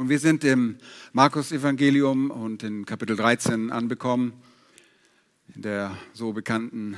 Und 0.00 0.08
wir 0.08 0.18
sind 0.18 0.44
im 0.44 0.78
Markus-Evangelium 1.12 2.30
und 2.30 2.62
in 2.62 2.86
Kapitel 2.86 3.16
13 3.16 3.70
anbekommen, 3.70 4.32
in 5.54 5.60
der 5.60 5.94
so 6.14 6.32
bekannten 6.32 6.96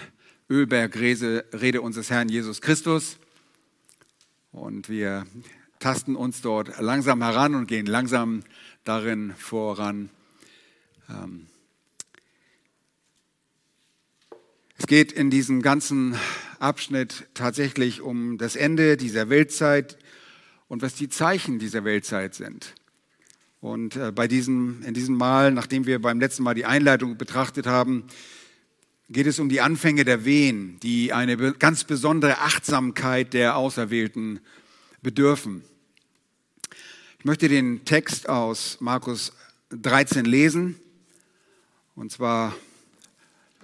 Ölbergrede 0.48 1.80
unseres 1.80 2.10
Herrn 2.10 2.28
Jesus 2.28 2.60
Christus. 2.60 3.18
Und 4.52 4.88
wir 4.88 5.26
tasten 5.80 6.14
uns 6.14 6.42
dort 6.42 6.80
langsam 6.80 7.24
heran 7.24 7.56
und 7.56 7.66
gehen 7.66 7.86
langsam 7.86 8.44
darin 8.84 9.34
voran. 9.36 10.08
Ähm, 11.10 11.48
es 14.78 14.86
geht 14.86 15.10
in 15.10 15.28
diesem 15.28 15.60
ganzen 15.60 16.14
Abschnitt 16.60 17.26
tatsächlich 17.34 18.00
um 18.00 18.38
das 18.38 18.54
Ende 18.54 18.96
dieser 18.96 19.28
Weltzeit 19.28 19.98
und 20.68 20.82
was 20.82 20.94
die 20.94 21.08
Zeichen 21.08 21.58
dieser 21.58 21.82
Weltzeit 21.82 22.36
sind. 22.36 22.76
Und 23.62 23.94
äh, 23.94 24.10
bei 24.10 24.26
diesem, 24.26 24.82
in 24.82 24.92
diesem 24.92 25.16
Mal, 25.16 25.52
nachdem 25.52 25.86
wir 25.86 26.02
beim 26.02 26.18
letzten 26.18 26.42
Mal 26.42 26.54
die 26.54 26.64
Einleitung 26.64 27.16
betrachtet 27.16 27.64
haben, 27.64 28.08
geht 29.08 29.28
es 29.28 29.38
um 29.38 29.48
die 29.48 29.60
Anfänge 29.60 30.04
der 30.04 30.24
Wehen, 30.24 30.80
die 30.80 31.12
eine 31.12 31.36
ganz 31.54 31.84
besondere 31.84 32.38
Achtsamkeit 32.38 33.32
der 33.34 33.56
Auserwählten 33.56 34.40
bedürfen. 35.00 35.62
Ich 37.20 37.24
möchte 37.24 37.48
den 37.48 37.84
Text 37.84 38.28
aus 38.28 38.78
Markus 38.80 39.32
13 39.70 40.24
lesen, 40.24 40.74
und 41.94 42.10
zwar 42.10 42.56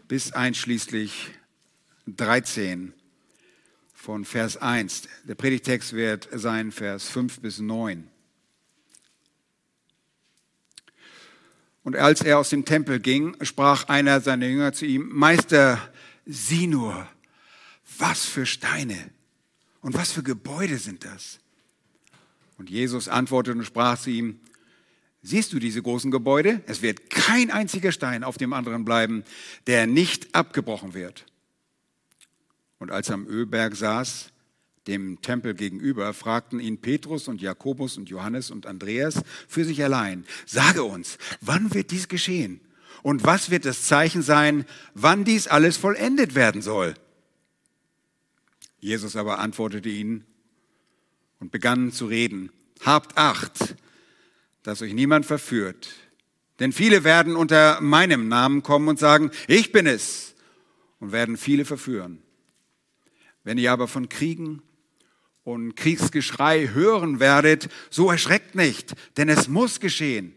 bis 0.07 0.31
einschließlich 0.31 1.31
13 2.07 2.93
von 3.95 4.25
Vers 4.25 4.59
1. 4.59 5.09
Der 5.25 5.35
Predigtext 5.35 5.93
wird 5.93 6.29
sein 6.33 6.71
Vers 6.71 7.09
5 7.09 7.41
bis 7.41 7.59
9. 7.59 8.09
Und 11.89 11.97
als 11.97 12.21
er 12.21 12.39
aus 12.39 12.51
dem 12.51 12.67
Tempel 12.67 13.01
ging, 13.01 13.35
sprach 13.41 13.89
einer 13.89 14.21
seiner 14.21 14.45
Jünger 14.45 14.75
zu 14.75 14.85
ihm, 14.85 15.09
Meister, 15.11 15.81
sieh 16.27 16.67
nur, 16.67 17.09
was 17.97 18.27
für 18.27 18.45
Steine 18.45 19.09
und 19.81 19.95
was 19.95 20.13
für 20.13 20.23
Gebäude 20.23 20.77
sind 20.77 21.07
das? 21.07 21.41
Und 22.59 22.69
Jesus 22.69 23.09
antwortete 23.09 23.57
und 23.57 23.65
sprach 23.65 23.99
zu 23.99 24.11
ihm, 24.11 24.39
siehst 25.23 25.55
du 25.55 25.59
diese 25.59 25.81
großen 25.81 26.11
Gebäude? 26.11 26.63
Es 26.67 26.83
wird 26.83 27.09
kein 27.09 27.51
einziger 27.51 27.91
Stein 27.91 28.23
auf 28.23 28.37
dem 28.37 28.53
anderen 28.53 28.85
bleiben, 28.85 29.25
der 29.67 29.87
nicht 29.87 30.35
abgebrochen 30.35 30.93
wird. 30.93 31.25
Und 32.79 32.91
als 32.91 33.09
er 33.09 33.15
am 33.15 33.27
Ölberg 33.27 33.75
saß, 33.75 34.31
dem 34.89 35.23
Tempel 35.23 35.55
gegenüber, 35.55 36.13
fragten 36.13 36.59
ihn 36.59 36.81
Petrus 36.81 37.29
und 37.29 37.41
Jakobus 37.41 37.97
und 37.97 38.09
Johannes 38.09 38.51
und 38.51 38.67
Andreas 38.67 39.23
für 39.47 39.65
sich 39.65 39.83
allein, 39.85 40.25
sage 40.47 40.83
uns, 40.83 41.19
wann 41.41 41.73
wird 41.75 41.91
dies 41.93 42.09
geschehen? 42.09 42.61
Und 43.03 43.25
was 43.25 43.51
wird 43.51 43.65
das 43.65 43.85
Zeichen 43.85 44.23
sein, 44.23 44.65
wann 44.95 45.25
dies 45.25 45.47
alles 45.47 45.77
vollendet 45.77 46.35
werden 46.35 46.63
soll? 46.63 46.95
Jesus 48.81 49.15
aber 49.15 49.39
antwortete 49.39 49.89
ihnen 49.89 50.25
und 51.39 51.53
begann 51.53 51.93
zu 51.93 52.07
reden, 52.07 52.51
habt 52.85 53.17
acht, 53.17 53.77
dass 54.65 54.83
euch 54.83 54.95
niemand 54.95 55.27
verführt. 55.27 55.91
Denn 56.59 56.73
viele 56.73 57.05
werden 57.05 57.37
unter 57.37 57.81
meinem 57.81 58.27
Namen 58.27 58.65
kommen 58.65 58.89
und 58.89 58.99
sagen, 58.99 59.31
ich 59.47 59.71
bin 59.71 59.87
es, 59.87 60.35
und 61.01 61.13
werden 61.13 61.37
viele 61.37 61.65
verführen. 61.65 62.23
Wenn 63.45 63.59
ihr 63.59 63.73
aber 63.73 63.89
von 63.89 64.09
Kriegen 64.09 64.63
und 65.49 65.77
Kriegsgeschrei 65.77 66.69
hören 66.75 67.21
werdet, 67.21 67.71
so 67.89 68.11
erschreckt 68.11 68.55
nicht, 68.55 68.95
denn 69.17 69.31
es 69.31 69.49
muss 69.49 69.81
geschehen. 69.81 70.35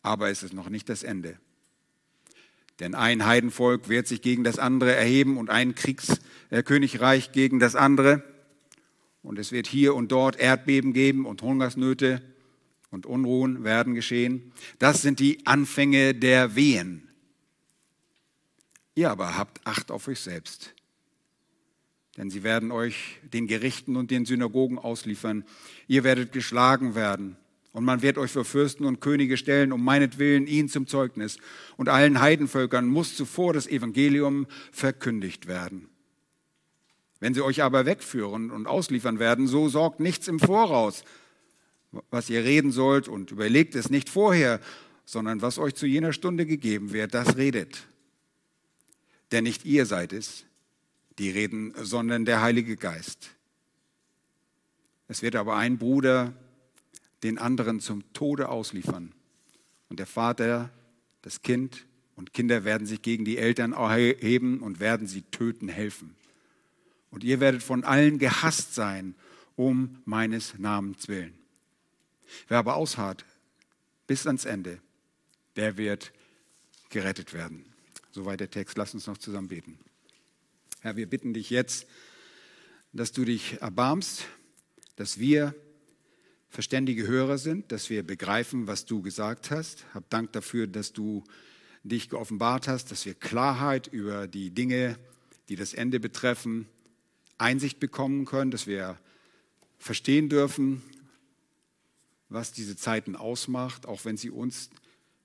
Aber 0.00 0.30
es 0.30 0.44
ist 0.44 0.52
noch 0.52 0.68
nicht 0.68 0.88
das 0.88 1.02
Ende. 1.02 1.38
Denn 2.78 2.94
ein 2.94 3.26
Heidenvolk 3.26 3.88
wird 3.88 4.06
sich 4.06 4.22
gegen 4.22 4.44
das 4.44 4.60
andere 4.60 4.94
erheben 4.94 5.36
und 5.38 5.50
ein 5.50 5.74
Kriegskönigreich 5.74 7.32
gegen 7.32 7.58
das 7.58 7.74
andere. 7.74 8.22
Und 9.24 9.40
es 9.40 9.50
wird 9.50 9.66
hier 9.66 9.96
und 9.96 10.12
dort 10.12 10.36
Erdbeben 10.36 10.92
geben 10.92 11.26
und 11.26 11.42
Hungersnöte 11.42 12.22
und 12.90 13.06
Unruhen 13.06 13.64
werden 13.64 13.94
geschehen. 13.94 14.52
Das 14.78 15.02
sind 15.02 15.18
die 15.18 15.48
Anfänge 15.48 16.14
der 16.14 16.54
Wehen. 16.54 17.08
Ihr 18.94 19.10
aber 19.10 19.36
habt 19.36 19.66
Acht 19.66 19.90
auf 19.90 20.06
euch 20.06 20.20
selbst 20.20 20.74
denn 22.16 22.30
sie 22.30 22.42
werden 22.42 22.70
euch 22.70 23.18
den 23.22 23.46
Gerichten 23.46 23.96
und 23.96 24.10
den 24.10 24.24
Synagogen 24.24 24.78
ausliefern. 24.78 25.44
Ihr 25.88 26.04
werdet 26.04 26.32
geschlagen 26.32 26.94
werden. 26.94 27.36
Und 27.72 27.84
man 27.84 28.02
wird 28.02 28.18
euch 28.18 28.30
für 28.30 28.44
Fürsten 28.44 28.84
und 28.84 29.00
Könige 29.00 29.36
stellen, 29.36 29.72
um 29.72 29.82
meinetwillen 29.82 30.46
ihn 30.46 30.68
zum 30.68 30.86
Zeugnis. 30.86 31.38
Und 31.76 31.88
allen 31.88 32.20
Heidenvölkern 32.20 32.86
muss 32.86 33.16
zuvor 33.16 33.52
das 33.52 33.66
Evangelium 33.66 34.46
verkündigt 34.70 35.48
werden. 35.48 35.88
Wenn 37.18 37.34
sie 37.34 37.42
euch 37.42 37.62
aber 37.62 37.84
wegführen 37.84 38.52
und 38.52 38.68
ausliefern 38.68 39.18
werden, 39.18 39.48
so 39.48 39.68
sorgt 39.68 39.98
nichts 39.98 40.28
im 40.28 40.38
Voraus, 40.38 41.04
was 42.10 42.30
ihr 42.30 42.44
reden 42.44 42.70
sollt 42.70 43.08
und 43.08 43.32
überlegt 43.32 43.74
es 43.74 43.90
nicht 43.90 44.08
vorher, 44.08 44.60
sondern 45.04 45.42
was 45.42 45.58
euch 45.58 45.74
zu 45.74 45.86
jener 45.86 46.12
Stunde 46.12 46.46
gegeben 46.46 46.92
wird, 46.92 47.12
das 47.12 47.36
redet. 47.36 47.86
Denn 49.32 49.44
nicht 49.44 49.64
ihr 49.64 49.86
seid 49.86 50.12
es, 50.12 50.44
die 51.18 51.30
reden, 51.30 51.72
sondern 51.76 52.24
der 52.24 52.42
Heilige 52.42 52.76
Geist. 52.76 53.30
Es 55.08 55.22
wird 55.22 55.36
aber 55.36 55.56
ein 55.56 55.78
Bruder 55.78 56.32
den 57.22 57.38
anderen 57.38 57.80
zum 57.80 58.12
Tode 58.12 58.48
ausliefern. 58.48 59.12
Und 59.88 59.98
der 59.98 60.06
Vater, 60.06 60.70
das 61.22 61.42
Kind 61.42 61.86
und 62.16 62.32
Kinder 62.32 62.64
werden 62.64 62.86
sich 62.86 63.02
gegen 63.02 63.24
die 63.24 63.38
Eltern 63.38 63.72
erheben 63.72 64.60
und 64.60 64.80
werden 64.80 65.06
sie 65.06 65.22
töten 65.22 65.68
helfen. 65.68 66.14
Und 67.10 67.24
ihr 67.24 67.40
werdet 67.40 67.62
von 67.62 67.84
allen 67.84 68.18
gehasst 68.18 68.74
sein, 68.74 69.14
um 69.56 70.02
meines 70.04 70.58
Namens 70.58 71.08
willen. 71.08 71.34
Wer 72.48 72.58
aber 72.58 72.76
ausharrt 72.76 73.24
bis 74.06 74.26
ans 74.26 74.44
Ende, 74.44 74.80
der 75.56 75.76
wird 75.76 76.12
gerettet 76.88 77.32
werden. 77.32 77.64
Soweit 78.10 78.40
der 78.40 78.50
Text. 78.50 78.76
Lass 78.76 78.94
uns 78.94 79.06
noch 79.06 79.18
zusammen 79.18 79.48
beten. 79.48 79.78
Herr, 80.84 80.96
wir 80.96 81.08
bitten 81.08 81.32
dich 81.32 81.48
jetzt, 81.48 81.86
dass 82.92 83.10
du 83.10 83.24
dich 83.24 83.62
erbarmst, 83.62 84.26
dass 84.96 85.18
wir 85.18 85.54
verständige 86.50 87.06
Hörer 87.06 87.38
sind, 87.38 87.72
dass 87.72 87.88
wir 87.88 88.02
begreifen, 88.02 88.66
was 88.66 88.84
du 88.84 89.00
gesagt 89.00 89.50
hast. 89.50 89.86
Hab 89.94 90.10
Dank 90.10 90.32
dafür, 90.34 90.66
dass 90.66 90.92
du 90.92 91.24
dich 91.84 92.10
geoffenbart 92.10 92.68
hast, 92.68 92.90
dass 92.90 93.06
wir 93.06 93.14
Klarheit 93.14 93.86
über 93.86 94.26
die 94.26 94.50
Dinge, 94.50 94.98
die 95.48 95.56
das 95.56 95.72
Ende 95.72 96.00
betreffen, 96.00 96.68
Einsicht 97.38 97.80
bekommen 97.80 98.26
können, 98.26 98.50
dass 98.50 98.66
wir 98.66 98.98
verstehen 99.78 100.28
dürfen, 100.28 100.82
was 102.28 102.52
diese 102.52 102.76
Zeiten 102.76 103.16
ausmacht, 103.16 103.86
auch 103.86 104.04
wenn 104.04 104.18
sie 104.18 104.28
uns 104.28 104.68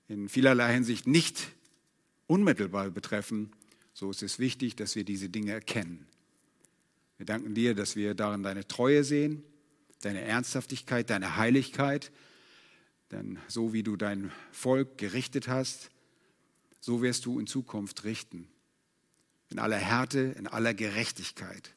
in 0.08 0.30
vielerlei 0.30 0.72
Hinsicht 0.72 1.06
nicht 1.06 1.48
unmittelbar 2.26 2.88
betreffen, 2.88 3.52
so 3.92 4.10
ist 4.10 4.22
es 4.22 4.38
wichtig, 4.38 4.76
dass 4.76 4.94
wir 4.94 5.04
diese 5.04 5.28
Dinge 5.28 5.52
erkennen. 5.52 6.06
Wir 7.16 7.26
danken 7.26 7.54
dir, 7.54 7.74
dass 7.74 7.96
wir 7.96 8.14
darin 8.14 8.42
deine 8.42 8.66
Treue 8.66 9.04
sehen, 9.04 9.42
deine 10.00 10.22
Ernsthaftigkeit, 10.22 11.10
deine 11.10 11.36
Heiligkeit. 11.36 12.10
Denn 13.10 13.38
so 13.48 13.72
wie 13.72 13.82
du 13.82 13.96
dein 13.96 14.32
Volk 14.52 14.96
gerichtet 14.96 15.48
hast, 15.48 15.90
so 16.80 17.02
wirst 17.02 17.26
du 17.26 17.38
in 17.38 17.46
Zukunft 17.46 18.04
richten. 18.04 18.48
In 19.50 19.58
aller 19.58 19.76
Härte, 19.76 20.34
in 20.38 20.46
aller 20.46 20.72
Gerechtigkeit. 20.72 21.74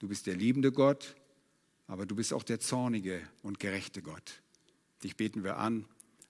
Du 0.00 0.08
bist 0.08 0.26
der 0.26 0.34
liebende 0.34 0.72
Gott, 0.72 1.14
aber 1.86 2.06
du 2.06 2.16
bist 2.16 2.32
auch 2.32 2.42
der 2.42 2.60
zornige 2.60 3.22
und 3.42 3.60
gerechte 3.60 4.02
Gott. 4.02 4.42
Dich 5.02 5.16
beten 5.16 5.44
wir 5.44 5.58
an. 5.58 5.86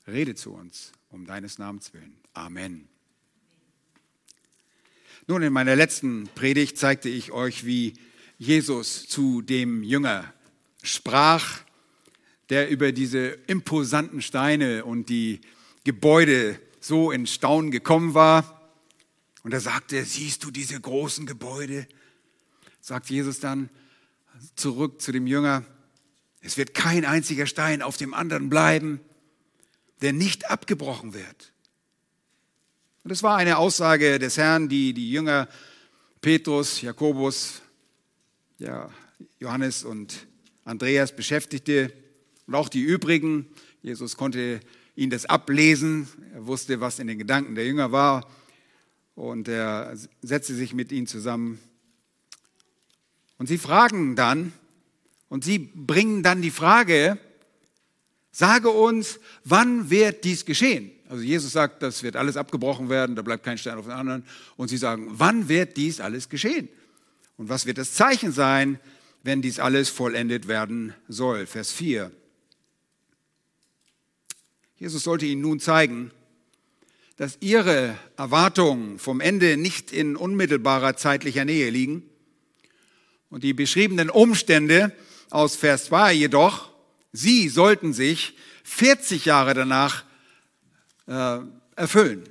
Rede 0.07 0.35
zu 0.35 0.53
uns 0.53 0.93
um 1.09 1.27
deines 1.27 1.59
Namens 1.59 1.93
willen. 1.93 2.17
Amen. 2.33 2.92
Nun, 5.29 5.43
in 5.43 5.53
meiner 5.53 5.77
letzten 5.77 6.29
Predigt 6.35 6.77
zeigte 6.77 7.09
ich 7.09 7.31
euch, 7.31 7.65
wie 7.65 7.95
Jesus 8.39 9.07
zu 9.07 9.41
dem 9.41 9.85
Jünger 9.85 10.35
sprach, 10.83 11.61
der 12.49 12.69
über 12.69 12.91
diese 12.91 13.29
imposanten 13.47 14.21
Steine 14.21 14.85
und 14.85 15.09
die 15.09 15.41
Gebäude 15.85 16.61
so 16.81 17.13
in 17.13 17.29
Staunen 17.29 17.71
gekommen 17.71 18.15
war. 18.15 18.69
Und 19.45 19.55
er 19.55 19.61
sagte, 19.61 20.05
siehst 20.05 20.43
du 20.43 20.51
diese 20.51 20.81
großen 20.81 21.25
Gebäude? 21.25 21.87
Sagt 22.81 23.09
Jesus 23.09 23.39
dann 23.39 23.71
zurück 24.57 25.01
zu 25.01 25.13
dem 25.13 25.29
Jünger, 25.29 25.65
es 26.41 26.57
wird 26.57 26.75
kein 26.75 27.05
einziger 27.05 27.47
Stein 27.47 27.81
auf 27.81 27.97
dem 27.97 28.13
anderen 28.13 28.49
bleiben, 28.49 29.01
der 30.01 30.13
nicht 30.13 30.51
abgebrochen 30.51 31.15
wird. 31.15 31.52
Und 33.05 33.11
es 33.11 33.25
war 33.25 33.37
eine 33.37 33.59
Aussage 33.59 34.21
des 34.21 34.37
Herrn, 34.37 34.69
die 34.69 34.93
die 34.93 35.11
Jünger 35.11 35.49
Petrus, 36.21 36.83
Jakobus, 36.83 37.61
ja, 38.59 38.91
Johannes 39.41 39.83
und 39.83 40.29
Andreas 40.65 41.15
beschäftigte. 41.15 41.93
und 42.47 42.55
auch 42.55 42.69
die 42.69 42.81
übrigen. 42.81 43.49
Jesus 43.83 44.17
konnte 44.17 44.61
ihnen 44.95 45.11
das 45.11 45.27
ablesen. 45.27 46.07
Er 46.33 46.47
wusste, 46.47 46.81
was 46.81 47.01
in 47.01 47.09
den 47.09 47.19
Gedanken 47.19 47.57
der 47.57 47.67
Jünger 47.67 47.91
war. 47.91 48.31
Und 49.17 49.49
er 49.49 49.97
setzte 50.21 50.55
sich 50.55 50.73
mit 50.73 50.93
ihnen 50.93 51.09
zusammen. 51.09 51.59
Und 53.37 53.49
sie 53.49 53.59
fragen 53.59 54.15
dann, 54.15 54.53
und 55.29 55.43
sie 55.43 55.59
bringen 55.59 56.23
dann 56.23 56.41
die 56.41 56.53
Frage, 56.53 57.19
sage 58.31 58.69
uns, 58.69 59.19
wann 59.43 59.91
wird 59.91 60.23
dies 60.23 60.45
geschehen? 60.45 60.93
Also 61.13 61.25
Jesus 61.25 61.53
sagt, 61.53 61.83
das 61.83 62.03
wird 62.03 62.17
alles 62.17 62.39
abgebrochen 62.39 62.89
werden, 62.89 63.17
da 63.17 63.21
bleibt 63.21 63.45
kein 63.45 63.59
Stein 63.59 63.77
auf 63.77 63.85
den 63.85 63.93
anderen. 63.93 64.25
Und 64.57 64.69
sie 64.69 64.79
sagen, 64.79 65.09
wann 65.11 65.47
wird 65.47 65.77
dies 65.77 66.01
alles 66.01 66.31
geschehen? 66.31 66.71
Und 67.37 67.51
was 67.51 67.67
wird 67.67 67.77
das 67.77 67.93
Zeichen 67.93 68.33
sein, 68.33 68.81
wenn 69.23 69.43
dies 69.43 69.59
alles 69.59 69.91
vollendet 69.91 70.49
werden 70.49 70.95
soll? 71.09 71.45
Vers 71.45 71.71
4. 71.71 72.11
Jesus 74.79 75.03
sollte 75.05 75.27
ihnen 75.27 75.43
nun 75.43 75.61
zeigen, 75.61 76.13
dass 77.19 77.37
ihre 77.41 77.95
Erwartungen 78.17 78.99
vom 78.99 79.21
Ende 79.21 79.59
nicht 79.59 79.93
in 79.93 80.17
unmittelbarer 80.17 80.97
zeitlicher 80.97 81.45
Nähe 81.45 81.69
liegen 81.69 82.09
und 83.29 83.45
die 83.45 83.53
beschriebenen 83.53 84.09
Umstände 84.09 84.97
aus 85.29 85.57
Vers 85.57 85.85
2 85.85 86.15
jedoch, 86.15 86.71
sie 87.13 87.51
sollten 87.51 87.93
sich 87.93 88.35
40 88.65 89.27
Jahre 89.27 89.53
danach 89.53 90.07
äh, 91.07 91.39
erfüllen. 91.77 92.25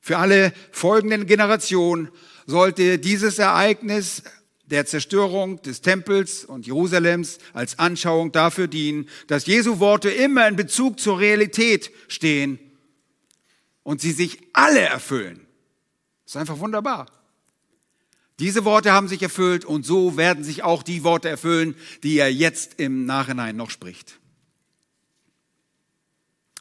Für 0.00 0.18
alle 0.18 0.52
folgenden 0.70 1.26
Generationen 1.26 2.10
sollte 2.46 2.98
dieses 2.98 3.38
Ereignis 3.38 4.22
der 4.66 4.86
Zerstörung 4.86 5.60
des 5.62 5.80
Tempels 5.82 6.44
und 6.44 6.66
Jerusalems 6.66 7.38
als 7.52 7.78
Anschauung 7.78 8.32
dafür 8.32 8.66
dienen, 8.66 9.08
dass 9.26 9.46
Jesu 9.46 9.78
Worte 9.78 10.10
immer 10.10 10.48
in 10.48 10.56
Bezug 10.56 11.00
zur 11.00 11.18
Realität 11.18 11.90
stehen 12.08 12.58
und 13.82 14.00
sie 14.00 14.12
sich 14.12 14.38
alle 14.52 14.80
erfüllen. 14.80 15.46
Das 16.24 16.34
ist 16.34 16.36
einfach 16.36 16.58
wunderbar. 16.58 17.06
Diese 18.40 18.64
Worte 18.64 18.92
haben 18.92 19.06
sich 19.06 19.22
erfüllt 19.22 19.64
und 19.64 19.86
so 19.86 20.16
werden 20.16 20.42
sich 20.42 20.64
auch 20.64 20.82
die 20.82 21.04
Worte 21.04 21.28
erfüllen, 21.28 21.76
die 22.02 22.18
er 22.18 22.32
jetzt 22.32 22.80
im 22.80 23.04
Nachhinein 23.06 23.56
noch 23.56 23.70
spricht. 23.70 24.18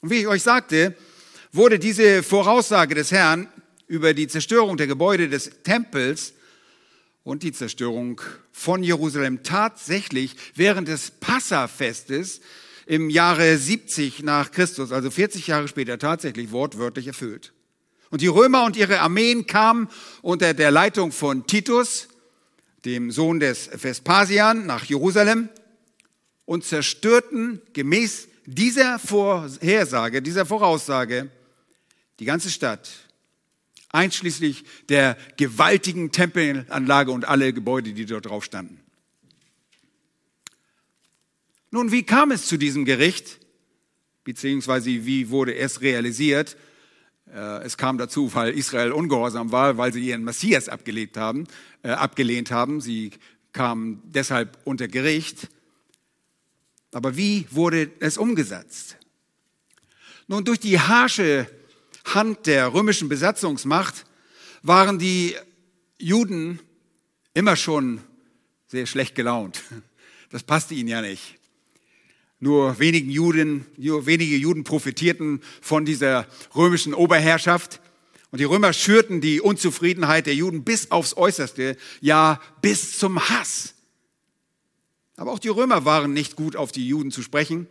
Und 0.03 0.09
wie 0.09 0.19
ich 0.19 0.27
euch 0.27 0.44
sagte, 0.44 0.97
wurde 1.53 1.79
diese 1.79 2.23
Voraussage 2.23 2.94
des 2.94 3.13
Herrn 3.13 3.47
über 3.88 4.13
die 4.13 4.27
Zerstörung 4.27 4.75
der 4.75 4.85
Gebäude 4.85 5.29
des 5.29 5.50
Tempels 5.63 6.33
und 7.23 7.41
die 7.41 7.53
Zerstörung 7.53 8.19
von 8.51 8.83
Jerusalem 8.83 9.44
tatsächlich 9.44 10.35
während 10.55 10.89
des 10.89 11.09
Passafestes 11.09 12.41
im 12.85 13.09
Jahre 13.09 13.57
70 13.57 14.23
nach 14.23 14.51
Christus, 14.51 14.91
also 14.91 15.09
40 15.09 15.47
Jahre 15.47 15.69
später, 15.69 15.97
tatsächlich 15.97 16.51
wortwörtlich 16.51 17.07
erfüllt. 17.07 17.53
Und 18.09 18.19
die 18.19 18.27
Römer 18.27 18.65
und 18.65 18.75
ihre 18.75 19.00
Armeen 19.00 19.47
kamen 19.47 19.88
unter 20.21 20.53
der 20.53 20.71
Leitung 20.71 21.13
von 21.13 21.47
Titus, 21.47 22.09
dem 22.83 23.09
Sohn 23.09 23.39
des 23.39 23.69
Vespasian, 23.71 24.65
nach 24.65 24.83
Jerusalem 24.83 25.47
und 26.44 26.65
zerstörten 26.65 27.61
gemäß 27.71 28.27
dieser 28.45 29.00
Vorhersage, 29.00 30.22
dieser 30.22 30.45
Voraussage 30.45 31.30
die 32.19 32.25
ganze 32.25 32.50
Stadt 32.50 32.90
einschließlich 33.90 34.63
der 34.90 35.18
gewaltigen 35.38 36.12
Tempelanlage 36.12 37.12
und 37.12 37.25
alle 37.25 37.54
Gebäude, 37.54 37.94
die 37.94 38.06
dort 38.06 38.25
drauf 38.25 38.44
standen. 38.44 38.80
Nun, 41.72 41.92
wie 41.92 42.04
kam 42.04 42.31
es 42.31 42.48
zu 42.48 42.57
diesem 42.57 42.86
Gericht? 42.86 43.40
Beziehungsweise 44.24 44.89
wie 44.89 45.30
wurde 45.30 45.56
es 45.56 45.81
realisiert? 45.81 46.57
Äh, 47.34 47.63
es 47.63 47.78
kam 47.78 47.98
dazu, 47.98 48.34
weil 48.34 48.54
Israel 48.54 48.92
ungehorsam 48.92 49.51
war, 49.51 49.78
weil 49.78 49.92
sie 49.92 50.07
ihren 50.07 50.24
Messias 50.24 50.69
abgelehnt 50.69 51.18
haben. 51.18 51.48
Äh, 51.81 51.89
abgelehnt 51.89 52.51
haben. 52.51 52.80
Sie 52.80 53.12
kamen 53.54 54.01
deshalb 54.06 54.57
unter 54.66 54.88
Gericht. 54.88 55.50
Aber 56.94 57.18
wie 57.18 57.48
wurde 57.51 57.92
es 58.00 58.18
umgesetzt? 58.18 58.98
Nun, 60.28 60.45
durch 60.45 60.60
die 60.60 60.80
harsche 60.80 61.48
Hand 62.06 62.45
der 62.48 62.74
römischen 62.74 63.10
Besatzungsmacht 63.10 64.06
waren 64.62 65.00
die 65.00 65.36
Juden 65.98 66.60
immer 67.34 67.56
schon 67.56 68.01
sehr 68.68 68.86
schlecht 68.86 69.16
gelaunt. 69.16 69.62
Das 70.30 70.44
passte 70.44 70.74
ihnen 70.74 70.90
ja 70.90 71.01
nicht. 71.01 71.36
Nur 72.40 72.80
wenigen 72.80 73.10
Juden, 73.10 73.66
nur 73.78 74.06
wenige 74.06 74.36
Juden 74.36 74.63
profitierten 74.63 75.42
von 75.62 75.86
dieser 75.86 76.28
römischen 76.56 76.94
Oberherrschaft. 76.94 77.80
Und 78.31 78.39
die 78.39 78.46
Römer 78.46 78.74
schürten 78.74 79.22
die 79.22 79.39
Unzufriedenheit 79.39 80.25
der 80.25 80.34
Juden 80.34 80.63
bis 80.63 80.89
aufs 80.89 81.16
Äußerste, 81.16 81.78
ja 82.01 82.42
bis 82.62 82.98
zum 82.98 83.19
Hass. 83.30 83.73
Aber 85.24 85.31
auch 85.31 85.40
die 85.40 85.48
Römer 85.48 85.86
waren 85.86 86.12
nicht 86.12 86.36
gut 86.36 86.58
auf 86.58 86.74
die 86.74 86.86
Juden 86.86 87.10
zu 87.10 87.22
sprechen. 87.22 87.66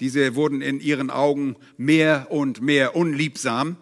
Diese 0.00 0.34
wurden 0.34 0.62
in 0.62 0.80
ihren 0.80 1.10
Augen 1.10 1.56
mehr 1.76 2.28
und 2.30 2.62
mehr 2.62 2.96
unliebsam, 2.96 3.76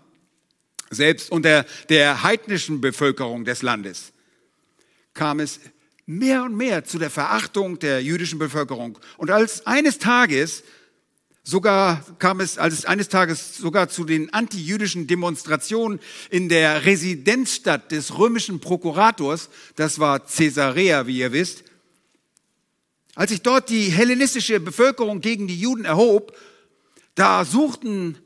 selbst 0.91 1.31
unter 1.31 1.65
der 1.91 2.25
heidnischen 2.25 2.81
Bevölkerung 2.81 3.45
des 3.45 3.63
Landes 3.63 4.13
kam 5.15 5.39
es 5.39 5.61
mehr 6.07 6.43
und 6.43 6.57
mehr 6.57 6.85
zu 6.85 6.99
der 6.99 7.11
Verachtung 7.11 7.79
der 7.79 8.03
jüdischen 8.03 8.41
Bevölkerung. 8.41 8.99
Und 9.17 9.31
als 9.31 9.65
eines 9.65 10.01
Tages 10.01 10.65
sogar 11.45 12.05
kam 12.19 12.41
es, 12.41 12.59
als 12.59 12.75
es 12.75 12.85
eines 12.85 13.09
Tages 13.09 13.59
sogar 13.59 13.89
zu 13.89 14.03
den 14.03 14.35
antijüdischen 14.35 15.07
Demonstrationen 15.07 16.01
in 16.31 16.49
der 16.49 16.85
Residenzstadt 16.85 17.93
des 17.93 18.19
römischen 18.19 18.59
Prokurators, 18.59 19.51
das 19.77 20.01
war 20.01 20.19
Caesarea, 20.19 21.07
wie 21.07 21.19
ihr 21.19 21.31
wisst, 21.31 21.70
als 23.15 23.31
sich 23.31 23.43
dort 23.43 23.71
die 23.71 23.91
hellenistische 23.91 24.61
Bevölkerung 24.61 25.21
gegen 25.21 25.49
die 25.49 25.59
Juden 25.59 25.85
erhob, 25.85 26.37
da 27.15 27.45
suchten 27.45 28.19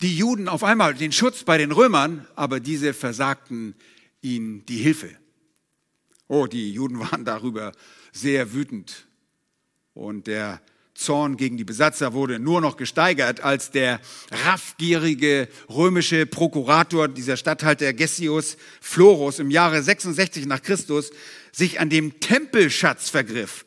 die 0.00 0.16
Juden 0.16 0.48
auf 0.48 0.64
einmal 0.64 0.94
den 0.94 1.12
Schutz 1.12 1.44
bei 1.44 1.58
den 1.58 1.72
Römern, 1.72 2.26
aber 2.36 2.60
diese 2.60 2.94
versagten 2.94 3.74
ihnen 4.20 4.64
die 4.66 4.76
Hilfe. 4.76 5.10
Oh, 6.28 6.46
die 6.46 6.72
Juden 6.72 7.00
waren 7.10 7.24
darüber 7.24 7.72
sehr 8.12 8.52
wütend. 8.52 9.06
Und 9.94 10.26
der 10.26 10.60
Zorn 10.94 11.36
gegen 11.36 11.56
die 11.56 11.64
Besatzer 11.64 12.12
wurde 12.12 12.40
nur 12.40 12.60
noch 12.60 12.76
gesteigert, 12.76 13.40
als 13.40 13.70
der 13.70 14.00
raffgierige 14.46 15.48
römische 15.68 16.26
Prokurator, 16.26 17.08
dieser 17.08 17.36
Statthalter 17.36 17.92
Gessius 17.92 18.56
Florus 18.80 19.38
im 19.38 19.50
Jahre 19.50 19.82
66 19.82 20.46
nach 20.46 20.62
Christus, 20.62 21.10
sich 21.52 21.78
an 21.78 21.88
dem 21.88 22.18
Tempelschatz 22.18 23.10
vergriff 23.10 23.64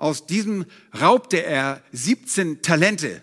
aus 0.00 0.24
diesem 0.24 0.64
raubte 0.98 1.44
er 1.44 1.82
17 1.92 2.62
Talente. 2.62 3.22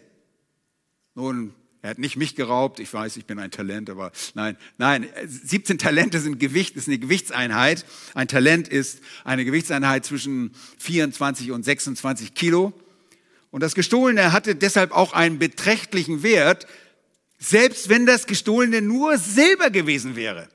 Nun, 1.15 1.55
er 1.81 1.89
hat 1.91 1.97
nicht 1.97 2.17
mich 2.17 2.35
geraubt, 2.35 2.79
ich 2.79 2.93
weiß, 2.93 3.17
ich 3.17 3.25
bin 3.25 3.39
ein 3.39 3.49
Talent, 3.49 3.89
aber 3.89 4.11
nein, 4.35 4.57
nein, 4.77 5.07
17 5.25 5.79
Talente 5.79 6.19
sind 6.19 6.39
Gewicht, 6.39 6.75
ist 6.75 6.87
eine 6.87 6.99
Gewichtseinheit. 6.99 7.83
Ein 8.13 8.27
Talent 8.27 8.67
ist 8.67 9.01
eine 9.23 9.43
Gewichtseinheit 9.43 10.05
zwischen 10.05 10.51
24 10.77 11.51
und 11.51 11.63
26 11.63 12.35
Kilo. 12.35 12.73
Und 13.49 13.63
das 13.63 13.73
Gestohlene 13.73 14.31
hatte 14.31 14.55
deshalb 14.55 14.91
auch 14.91 15.13
einen 15.13 15.39
beträchtlichen 15.39 16.21
Wert, 16.21 16.67
selbst 17.39 17.89
wenn 17.89 18.05
das 18.05 18.27
Gestohlene 18.27 18.83
nur 18.83 19.17
Silber 19.17 19.71
gewesen 19.71 20.15
wäre. 20.15 20.47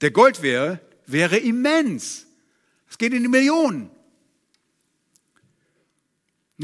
Der 0.00 0.10
Gold 0.10 0.42
wäre, 0.42 0.80
wäre 1.06 1.36
immens. 1.36 2.26
Es 2.90 2.98
geht 2.98 3.12
in 3.12 3.22
die 3.22 3.28
Millionen. 3.28 3.90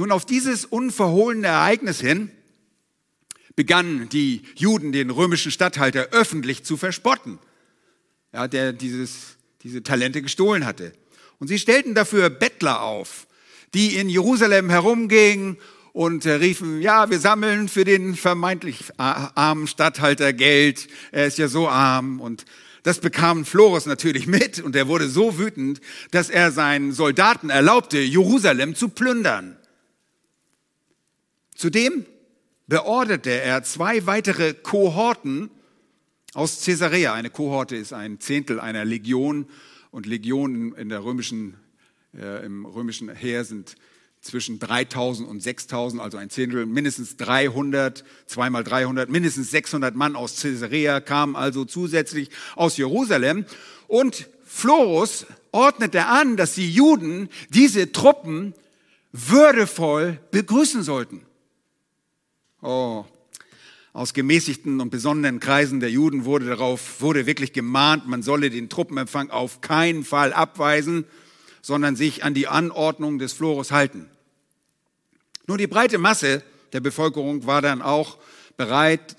Nun, 0.01 0.13
auf 0.13 0.25
dieses 0.25 0.65
unverhohlene 0.65 1.49
Ereignis 1.49 2.01
hin 2.01 2.31
begannen 3.55 4.09
die 4.09 4.41
Juden 4.55 4.93
den 4.93 5.11
römischen 5.11 5.53
Statthalter 5.53 6.09
öffentlich 6.13 6.65
zu 6.65 6.79
verspotten, 6.79 7.39
ja, 8.33 8.49
der 8.49 8.73
dieses, 8.73 9.37
diese 9.63 9.83
Talente 9.83 10.23
gestohlen 10.23 10.65
hatte. 10.65 10.95
Und 11.39 11.49
sie 11.49 11.59
stellten 11.59 11.95
dafür 11.95 12.31
Bettler 12.31 12.81
auf, 12.81 13.27
die 13.75 13.97
in 13.97 14.09
Jerusalem 14.09 14.71
herumgingen 14.71 15.59
und 15.93 16.25
riefen, 16.25 16.81
ja, 16.81 17.11
wir 17.11 17.21
sammeln 17.21 17.69
für 17.69 17.85
den 17.85 18.17
vermeintlich 18.17 18.85
armen 18.97 19.67
Statthalter 19.67 20.33
Geld, 20.33 20.89
er 21.13 21.27
ist 21.27 21.37
ja 21.37 21.49
so 21.49 21.69
arm 21.69 22.23
und 22.23 22.47
das 22.85 23.01
bekam 23.01 23.45
Florus 23.45 23.85
natürlich 23.85 24.27
mit 24.27 24.61
und 24.61 24.75
er 24.77 24.89
wurde 24.89 25.11
so 25.11 25.39
wütend, 25.39 25.83
dass 26.11 26.31
er 26.31 26.53
seinen 26.53 26.93
Soldaten 26.93 27.51
erlaubte, 27.51 27.99
Jerusalem 27.99 28.75
zu 28.75 28.89
plündern. 28.89 29.59
Zudem 31.61 32.07
beorderte 32.69 33.29
er 33.29 33.63
zwei 33.65 34.07
weitere 34.07 34.55
Kohorten 34.55 35.51
aus 36.33 36.65
Caesarea. 36.65 37.13
Eine 37.13 37.29
Kohorte 37.29 37.77
ist 37.77 37.93
ein 37.93 38.19
Zehntel 38.19 38.59
einer 38.59 38.87
Legion 38.87 39.45
und 39.91 40.07
Legionen 40.07 40.75
in 40.75 40.89
der 40.89 41.05
römischen, 41.05 41.59
äh, 42.17 42.47
im 42.47 42.65
römischen 42.65 43.15
Heer 43.15 43.45
sind 43.45 43.75
zwischen 44.23 44.59
3000 44.59 45.29
und 45.29 45.43
6000, 45.43 46.01
also 46.01 46.17
ein 46.17 46.31
Zehntel, 46.31 46.65
mindestens 46.65 47.19
300, 47.19 48.05
zweimal 48.25 48.65
300, 48.65 49.11
mindestens 49.11 49.51
600 49.51 49.95
Mann 49.95 50.17
aus 50.17 50.41
Caesarea 50.41 51.03
kamen 51.03 51.37
also 51.37 51.67
zusätzlich 51.67 52.31
aus 52.57 52.79
Jerusalem. 52.79 53.45
Und 53.87 54.31
Florus 54.45 55.27
ordnete 55.53 56.07
an, 56.07 56.39
dass 56.39 56.55
die 56.55 56.73
Juden 56.73 57.29
diese 57.51 57.93
Truppen 57.93 58.55
würdevoll 59.13 60.21
begrüßen 60.31 60.83
sollten. 60.83 61.27
Oh, 62.63 63.07
aus 63.93 64.13
gemäßigten 64.13 64.81
und 64.81 64.91
besonderen 64.91 65.41
Kreisen 65.41 65.81
der 65.81 65.91
Juden 65.91 66.25
wurde 66.25 66.47
darauf, 66.47 67.01
wurde 67.01 67.27
wirklich 67.27 67.53
gemahnt, 67.53 68.07
man 68.07 68.23
solle 68.23 68.51
den 68.51 68.69
Truppenempfang 68.69 69.31
auf 69.31 69.61
keinen 69.63 70.05
Fall 70.05 70.33
abweisen, 70.33 71.07
sondern 71.63 71.97
sich 71.97 72.23
an 72.23 72.35
die 72.35 72.47
Anordnung 72.47 73.19
des 73.19 73.33
Florus 73.33 73.73
halten. 73.73 74.09
Nur 75.47 75.59
die 75.59 75.67
breite 75.67 75.99
Masse 75.99 76.43
der 76.73 76.81
Bevölkerung 76.81 77.47
war 77.47 77.63
dann 77.63 77.83
auch 77.83 78.19
bereit, 78.57 79.17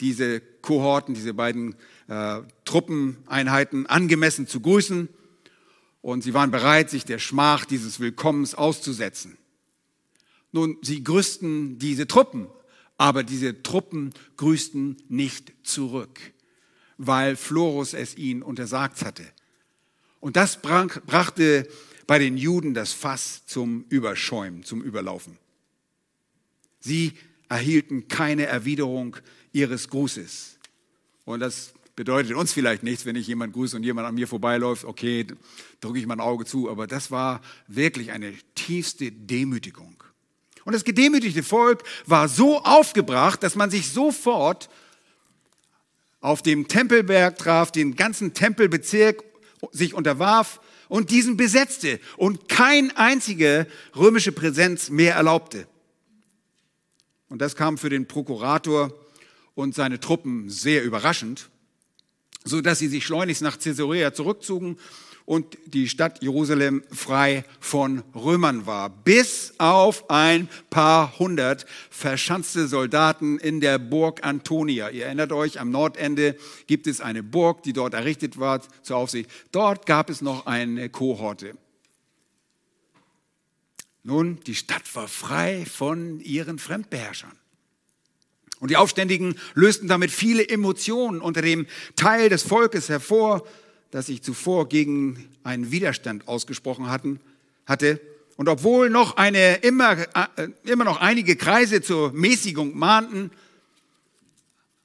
diese 0.00 0.40
Kohorten, 0.40 1.14
diese 1.14 1.34
beiden 1.34 1.74
äh, 2.08 2.40
Truppeneinheiten 2.64 3.86
angemessen 3.86 4.46
zu 4.46 4.60
grüßen 4.60 5.08
und 6.00 6.22
sie 6.22 6.32
waren 6.32 6.50
bereit, 6.50 6.90
sich 6.90 7.04
der 7.04 7.18
Schmach 7.18 7.64
dieses 7.64 8.00
Willkommens 8.00 8.54
auszusetzen. 8.54 9.36
Nun, 10.52 10.78
sie 10.82 11.02
grüßten 11.02 11.78
diese 11.78 12.06
Truppen, 12.06 12.46
aber 12.96 13.22
diese 13.22 13.62
Truppen 13.62 14.12
grüßten 14.36 14.96
nicht 15.08 15.52
zurück, 15.62 16.20
weil 16.96 17.36
Florus 17.36 17.94
es 17.94 18.16
ihnen 18.16 18.42
untersagt 18.42 19.04
hatte. 19.04 19.24
Und 20.20 20.36
das 20.36 20.60
brachte 20.62 21.68
bei 22.06 22.18
den 22.18 22.36
Juden 22.36 22.74
das 22.74 22.92
Fass 22.92 23.44
zum 23.46 23.84
Überschäumen, 23.88 24.64
zum 24.64 24.82
Überlaufen. 24.82 25.38
Sie 26.80 27.12
erhielten 27.48 28.08
keine 28.08 28.46
Erwiderung 28.46 29.16
ihres 29.52 29.88
Grußes. 29.88 30.58
Und 31.24 31.40
das 31.40 31.74
bedeutet 31.96 32.34
uns 32.34 32.52
vielleicht 32.52 32.82
nichts, 32.82 33.06
wenn 33.06 33.16
ich 33.16 33.26
jemand 33.26 33.52
grüße 33.52 33.76
und 33.76 33.84
jemand 33.84 34.06
an 34.06 34.14
mir 34.14 34.28
vorbeiläuft, 34.28 34.84
okay, 34.84 35.26
drücke 35.80 35.98
ich 35.98 36.06
mein 36.06 36.20
Auge 36.20 36.44
zu, 36.44 36.70
aber 36.70 36.86
das 36.86 37.10
war 37.10 37.40
wirklich 37.68 38.12
eine 38.12 38.34
tiefste 38.54 39.12
Demütigung. 39.12 40.02
Und 40.64 40.72
das 40.72 40.84
gedemütigte 40.84 41.42
Volk 41.42 41.82
war 42.06 42.28
so 42.28 42.62
aufgebracht, 42.62 43.42
dass 43.42 43.54
man 43.54 43.70
sich 43.70 43.90
sofort 43.90 44.68
auf 46.20 46.42
dem 46.42 46.68
Tempelberg 46.68 47.36
traf, 47.36 47.70
den 47.70 47.96
ganzen 47.96 48.32
Tempelbezirk 48.32 49.22
sich 49.72 49.94
unterwarf 49.94 50.60
und 50.88 51.10
diesen 51.10 51.36
besetzte 51.36 52.00
und 52.16 52.48
kein 52.48 52.96
einzige 52.96 53.66
römische 53.94 54.32
Präsenz 54.32 54.90
mehr 54.90 55.14
erlaubte. 55.14 55.66
Und 57.28 57.40
das 57.40 57.56
kam 57.56 57.78
für 57.78 57.90
den 57.90 58.06
Prokurator 58.06 58.92
und 59.54 59.74
seine 59.74 60.00
Truppen 60.00 60.48
sehr 60.48 60.82
überraschend 60.84 61.50
so 62.44 62.60
dass 62.60 62.78
sie 62.78 62.88
sich 62.88 63.04
schleunigst 63.04 63.42
nach 63.42 63.58
Caesarea 63.58 64.12
zurückzogen 64.12 64.76
und 65.26 65.56
die 65.66 65.88
Stadt 65.88 66.22
Jerusalem 66.22 66.82
frei 66.90 67.44
von 67.58 68.02
Römern 68.14 68.66
war. 68.66 68.90
Bis 68.90 69.54
auf 69.58 70.10
ein 70.10 70.48
paar 70.68 71.18
hundert 71.18 71.64
verschanzte 71.90 72.68
Soldaten 72.68 73.38
in 73.38 73.60
der 73.60 73.78
Burg 73.78 74.24
Antonia. 74.24 74.90
Ihr 74.90 75.06
erinnert 75.06 75.32
euch, 75.32 75.60
am 75.60 75.70
Nordende 75.70 76.36
gibt 76.66 76.86
es 76.86 77.00
eine 77.00 77.22
Burg, 77.22 77.62
die 77.62 77.72
dort 77.72 77.94
errichtet 77.94 78.38
war 78.38 78.60
zur 78.82 78.96
Aufsicht. 78.98 79.30
Dort 79.50 79.86
gab 79.86 80.10
es 80.10 80.20
noch 80.20 80.46
eine 80.46 80.90
Kohorte. 80.90 81.56
Nun, 84.02 84.38
die 84.46 84.54
Stadt 84.54 84.94
war 84.94 85.08
frei 85.08 85.64
von 85.64 86.20
ihren 86.20 86.58
Fremdbeherrschern. 86.58 87.32
Und 88.60 88.70
die 88.70 88.76
Aufständigen 88.76 89.36
lösten 89.54 89.88
damit 89.88 90.10
viele 90.10 90.46
Emotionen 90.46 91.20
unter 91.20 91.40
dem 91.42 91.66
Teil 91.96 92.28
des 92.28 92.42
Volkes 92.42 92.90
hervor, 92.90 93.46
das 93.94 94.06
sich 94.06 94.22
zuvor 94.22 94.68
gegen 94.68 95.28
einen 95.44 95.70
Widerstand 95.70 96.26
ausgesprochen 96.26 96.90
hatten, 96.90 97.20
hatte. 97.64 98.00
Und 98.34 98.48
obwohl 98.48 98.90
noch 98.90 99.16
eine, 99.16 99.58
immer, 99.58 99.96
äh, 100.36 100.48
immer 100.64 100.82
noch 100.82 101.00
einige 101.00 101.36
Kreise 101.36 101.80
zur 101.80 102.12
Mäßigung 102.12 102.76
mahnten, 102.76 103.30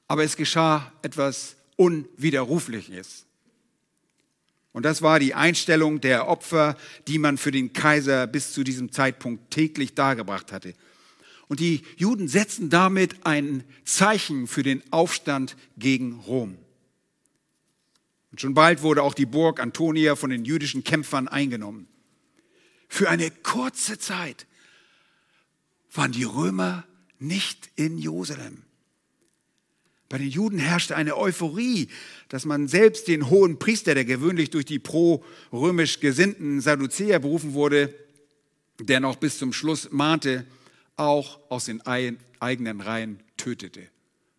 aber 0.06 0.22
es 0.22 0.36
geschah 0.36 0.92
etwas 1.02 1.56
Unwiderrufliches. 1.74 3.26
Und 4.70 4.84
das 4.84 5.02
war 5.02 5.18
die 5.18 5.34
Einstellung 5.34 6.00
der 6.00 6.28
Opfer, 6.28 6.76
die 7.08 7.18
man 7.18 7.36
für 7.36 7.50
den 7.50 7.72
Kaiser 7.72 8.28
bis 8.28 8.52
zu 8.52 8.62
diesem 8.62 8.92
Zeitpunkt 8.92 9.50
täglich 9.50 9.96
dargebracht 9.96 10.52
hatte. 10.52 10.72
Und 11.48 11.58
die 11.58 11.82
Juden 11.96 12.28
setzten 12.28 12.70
damit 12.70 13.26
ein 13.26 13.64
Zeichen 13.84 14.46
für 14.46 14.62
den 14.62 14.84
Aufstand 14.92 15.56
gegen 15.76 16.20
Rom. 16.20 16.56
Und 18.30 18.40
schon 18.40 18.54
bald 18.54 18.82
wurde 18.82 19.02
auch 19.02 19.14
die 19.14 19.26
Burg 19.26 19.60
Antonia 19.60 20.16
von 20.16 20.30
den 20.30 20.44
jüdischen 20.44 20.84
Kämpfern 20.84 21.28
eingenommen. 21.28 21.88
Für 22.88 23.08
eine 23.08 23.30
kurze 23.30 23.98
Zeit 23.98 24.46
waren 25.92 26.12
die 26.12 26.24
Römer 26.24 26.84
nicht 27.18 27.70
in 27.76 27.98
Jerusalem. 27.98 28.62
Bei 30.08 30.18
den 30.18 30.28
Juden 30.28 30.58
herrschte 30.58 30.96
eine 30.96 31.16
Euphorie, 31.16 31.88
dass 32.28 32.44
man 32.44 32.66
selbst 32.66 33.06
den 33.06 33.30
hohen 33.30 33.60
Priester, 33.60 33.94
der 33.94 34.04
gewöhnlich 34.04 34.50
durch 34.50 34.64
die 34.64 34.80
pro-römisch 34.80 36.00
gesinnten 36.00 36.60
Sadduzäer 36.60 37.20
berufen 37.20 37.52
wurde, 37.52 37.94
der 38.80 38.98
noch 38.98 39.16
bis 39.16 39.38
zum 39.38 39.52
Schluss 39.52 39.88
mahnte, 39.92 40.46
auch 40.96 41.38
aus 41.48 41.66
den 41.66 41.80
eigenen 41.82 42.80
Reihen 42.80 43.22
tötete. 43.36 43.88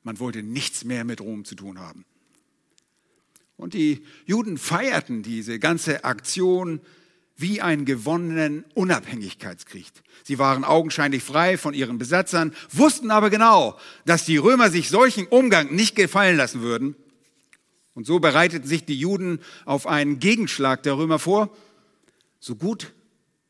Man 0.04 0.20
wollte 0.20 0.44
nichts 0.44 0.84
mehr 0.84 1.06
mit 1.06 1.22
Rom 1.22 1.46
zu 1.46 1.56
tun 1.56 1.80
haben. 1.80 2.06
Und 3.62 3.76
die 3.76 4.04
Juden 4.26 4.58
feierten 4.58 5.22
diese 5.22 5.60
ganze 5.60 6.04
Aktion 6.04 6.82
wie 7.38 7.62
einen 7.62 7.86
gewonnenen 7.86 8.66
Unabhängigkeitskrieg. 8.74 9.86
Sie 10.24 10.40
waren 10.40 10.64
augenscheinlich 10.64 11.22
frei 11.22 11.60
von 11.60 11.76
ihren 11.76 12.00
Besatzern, 12.00 12.56
wussten 12.72 13.12
aber 13.12 13.30
genau, 13.30 13.78
dass 14.04 14.26
die 14.26 14.38
Römer 14.38 14.72
sich 14.72 14.90
solchen 14.90 15.28
Umgang 15.28 15.76
nicht 15.76 15.96
gefallen 15.96 16.38
lassen 16.38 16.62
würden. 16.62 16.96
Und 17.94 18.08
so 18.08 18.20
bereiteten 18.20 18.68
sich 18.68 18.84
die 18.84 18.98
Juden 18.98 19.40
auf 19.66 19.86
einen 19.86 20.18
Gegenschlag 20.18 20.82
der 20.82 20.98
Römer 20.98 21.20
vor, 21.20 21.56
so 22.40 22.56
gut 22.56 22.94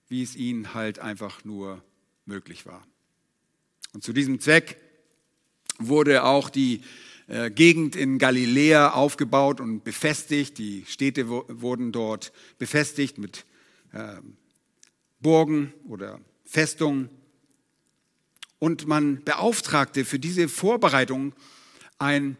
wie 0.09 0.23
es 0.23 0.35
ihnen 0.35 0.73
halt 0.73 0.99
einfach 0.99 1.45
nur 1.45 1.81
möglich 2.25 2.65
war. 2.65 2.85
Und 3.93 4.03
zu 4.03 4.11
diesem 4.11 4.41
Zweck 4.41 4.75
wurde 5.79 6.25
auch 6.25 6.49
die 6.49 6.81
äh, 7.31 7.49
Gegend 7.49 7.95
in 7.95 8.17
Galiläa 8.17 8.89
aufgebaut 8.89 9.61
und 9.61 9.85
befestigt. 9.85 10.57
Die 10.57 10.83
Städte 10.85 11.29
wurden 11.29 11.93
dort 11.93 12.33
befestigt 12.57 13.17
mit 13.17 13.45
äh, 13.93 14.17
Burgen 15.21 15.73
oder 15.87 16.19
Festungen. 16.43 17.09
Und 18.59 18.85
man 18.85 19.23
beauftragte 19.23 20.03
für 20.03 20.19
diese 20.19 20.49
Vorbereitung 20.49 21.33
einen 21.99 22.35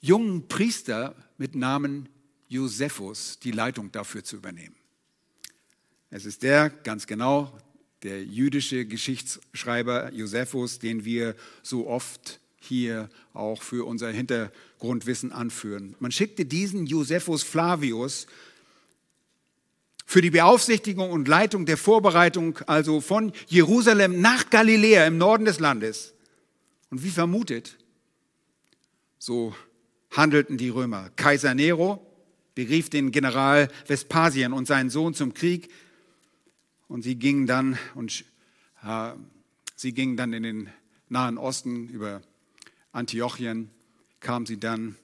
jungen 0.00 0.46
Priester 0.46 1.16
mit 1.36 1.56
Namen 1.56 2.08
Josephus, 2.46 3.40
die 3.40 3.50
Leitung 3.50 3.90
dafür 3.90 4.22
zu 4.22 4.36
übernehmen. 4.36 4.76
Es 6.10 6.24
ist 6.24 6.44
der, 6.44 6.70
ganz 6.70 7.08
genau, 7.08 7.58
der 8.04 8.22
jüdische 8.22 8.86
Geschichtsschreiber 8.86 10.12
Josephus, 10.12 10.78
den 10.78 11.04
wir 11.04 11.34
so 11.64 11.88
oft 11.88 12.38
hier 12.64 13.08
auch 13.32 13.62
für 13.62 13.86
unser 13.86 14.10
Hintergrundwissen 14.10 15.32
anführen. 15.32 15.94
Man 15.98 16.12
schickte 16.12 16.44
diesen 16.44 16.86
Josephus 16.86 17.42
Flavius 17.42 18.26
für 20.06 20.20
die 20.20 20.30
Beaufsichtigung 20.30 21.10
und 21.10 21.28
Leitung 21.28 21.66
der 21.66 21.76
Vorbereitung, 21.76 22.58
also 22.66 23.00
von 23.00 23.32
Jerusalem 23.46 24.20
nach 24.20 24.50
Galiläa 24.50 25.06
im 25.06 25.18
Norden 25.18 25.44
des 25.44 25.60
Landes. 25.60 26.14
Und 26.90 27.02
wie 27.02 27.10
vermutet, 27.10 27.76
so 29.18 29.54
handelten 30.10 30.58
die 30.58 30.68
Römer. 30.68 31.10
Kaiser 31.16 31.54
Nero 31.54 32.04
berief 32.54 32.90
den 32.90 33.10
General 33.10 33.68
Vespasien 33.86 34.52
und 34.52 34.66
seinen 34.66 34.90
Sohn 34.90 35.14
zum 35.14 35.34
Krieg 35.34 35.70
und 36.88 37.02
sie 37.02 37.16
gingen 37.16 37.46
dann 37.46 37.78
und 37.94 38.24
äh, 38.84 39.12
sie 39.74 39.92
gingen 39.92 40.16
dann 40.16 40.32
in 40.32 40.42
den 40.42 40.68
Nahen 41.08 41.38
Osten 41.38 41.88
über 41.88 42.22
Antiochien, 42.94 43.70
kamen 44.20 44.46
sie 44.46 44.58
dann 44.58 44.96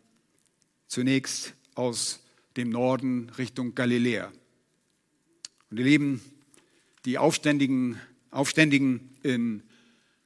zunächst 0.86 1.54
aus 1.74 2.20
dem 2.56 2.70
Norden 2.70 3.30
Richtung 3.36 3.74
Galiläa. 3.74 4.32
Und 5.70 5.78
ihr 5.78 5.84
Lieben, 5.84 6.20
die 7.04 7.18
Aufständigen, 7.18 8.00
Aufständigen 8.30 9.16
in 9.22 9.62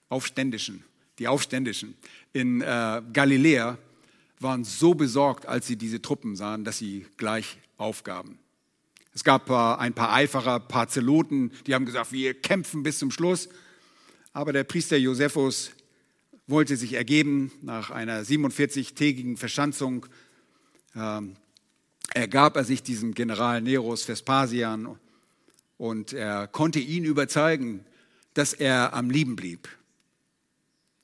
Aufständischen, 0.08 0.84
die 1.18 1.26
Aufständischen 1.26 1.96
in 2.32 2.60
äh, 2.60 3.02
Galiläa 3.12 3.78
waren 4.40 4.64
so 4.64 4.94
besorgt, 4.94 5.46
als 5.46 5.66
sie 5.66 5.76
diese 5.76 6.02
Truppen 6.02 6.36
sahen, 6.36 6.64
dass 6.64 6.78
sie 6.78 7.06
gleich 7.16 7.58
aufgaben. 7.78 8.38
Es 9.14 9.24
gab 9.24 9.50
ein 9.50 9.94
paar 9.94 10.12
Eiferer, 10.12 10.56
ein 10.56 10.68
paar 10.68 10.88
Zeloten, 10.88 11.52
die 11.66 11.74
haben 11.74 11.86
gesagt, 11.86 12.12
wir 12.12 12.34
kämpfen 12.34 12.82
bis 12.82 12.98
zum 12.98 13.10
Schluss. 13.10 13.48
Aber 14.32 14.52
der 14.52 14.64
Priester 14.64 14.96
Josephus 14.96 15.70
wollte 16.46 16.76
sich 16.76 16.94
ergeben 16.94 17.52
nach 17.62 17.90
einer 17.90 18.22
47-tägigen 18.22 19.36
Verschanzung. 19.36 20.06
Ähm, 20.94 21.36
ergab 22.12 22.56
er 22.56 22.64
sich 22.64 22.82
diesem 22.82 23.14
General 23.14 23.60
Neros 23.60 24.04
Vespasian 24.04 24.98
und 25.78 26.12
er 26.12 26.46
konnte 26.46 26.78
ihn 26.78 27.04
überzeugen, 27.04 27.84
dass 28.34 28.52
er 28.52 28.92
am 28.94 29.10
Leben 29.10 29.36
blieb. 29.36 29.68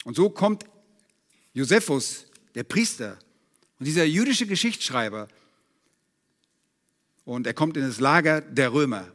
Und 0.04 0.16
so 0.16 0.30
kommt 0.30 0.64
Josephus, 1.52 2.26
der 2.54 2.64
Priester 2.64 3.18
und 3.78 3.87
dieser 3.87 4.04
jüdische 4.04 4.47
Geschichtsschreiber, 4.47 5.28
und 7.25 7.47
er 7.47 7.54
kommt 7.54 7.76
in 7.76 7.85
das 7.85 8.00
Lager 8.00 8.40
der 8.40 8.73
Römer 8.73 9.06